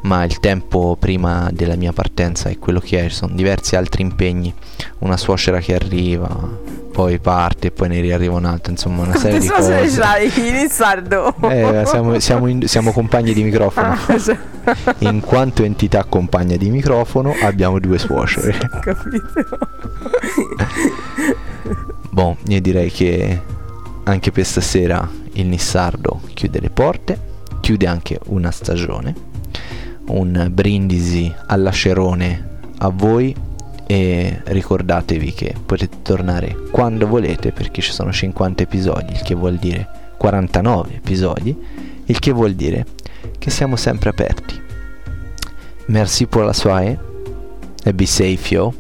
Ma 0.02 0.22
il 0.24 0.38
tempo 0.38 0.96
prima 0.98 1.48
della 1.50 1.76
mia 1.76 1.92
partenza 1.92 2.50
è 2.50 2.58
quello 2.58 2.78
che 2.78 3.02
è, 3.02 3.08
ci 3.08 3.14
sono 3.14 3.34
diversi 3.34 3.74
altri 3.74 4.02
impegni, 4.02 4.52
una 4.98 5.16
suocera 5.16 5.60
che 5.60 5.74
arriva, 5.74 6.28
poi 6.94 7.18
parte, 7.18 7.72
poi 7.72 7.88
ne 7.88 8.00
riarriva 8.00 8.36
un'altra, 8.36 8.70
insomma 8.70 9.02
una 9.02 9.16
serie 9.16 9.40
di 9.40 9.48
cose. 9.48 9.78
cose 9.80 10.00
c'hai 10.00 10.62
in 10.62 10.68
sardo? 10.70 11.34
Eh, 11.50 11.82
siamo, 11.86 12.20
siamo 12.20 12.46
in- 12.46 12.68
siamo 12.68 12.92
compagni 12.92 13.32
di 13.32 13.42
microfono. 13.42 13.88
Ah, 14.06 14.16
cioè, 14.20 14.38
In 14.98 15.20
quanto 15.20 15.64
entità 15.64 16.04
compagna 16.04 16.56
di 16.56 16.70
microfono 16.70 17.34
abbiamo 17.42 17.80
due 17.80 17.98
suocere. 17.98 18.56
ho 18.72 18.78
capito. 18.78 19.58
Boh, 22.10 22.36
io 22.46 22.60
direi 22.60 22.92
che 22.92 23.42
anche 24.04 24.30
per 24.30 24.44
stasera 24.44 25.08
il 25.32 25.46
Nissardo 25.46 26.20
chiude 26.32 26.60
le 26.60 26.70
porte, 26.70 27.18
chiude 27.58 27.88
anche 27.88 28.20
una 28.26 28.52
stagione. 28.52 29.14
Un 30.06 30.48
brindisi 30.52 31.34
all'acerone 31.48 32.52
a 32.78 32.88
voi 32.88 33.34
e 33.94 34.40
ricordatevi 34.42 35.32
che 35.32 35.54
potete 35.64 35.98
tornare 36.02 36.56
quando 36.72 37.06
volete 37.06 37.52
perché 37.52 37.80
ci 37.80 37.92
sono 37.92 38.10
50 38.10 38.64
episodi, 38.64 39.12
il 39.12 39.22
che 39.22 39.36
vuol 39.36 39.54
dire 39.54 39.88
49 40.16 40.94
episodi, 40.94 41.56
il 42.06 42.18
che 42.18 42.32
vuol 42.32 42.54
dire 42.54 42.84
che 43.38 43.50
siamo 43.50 43.76
sempre 43.76 44.10
aperti. 44.10 44.60
Merci 45.86 46.26
pour 46.26 46.44
la 46.44 46.52
soirée 46.52 46.98
e 47.84 47.94
be 47.94 48.06
safe 48.06 48.52
yo. 48.52 48.74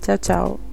Ciao 0.00 0.18
ciao. 0.18 0.69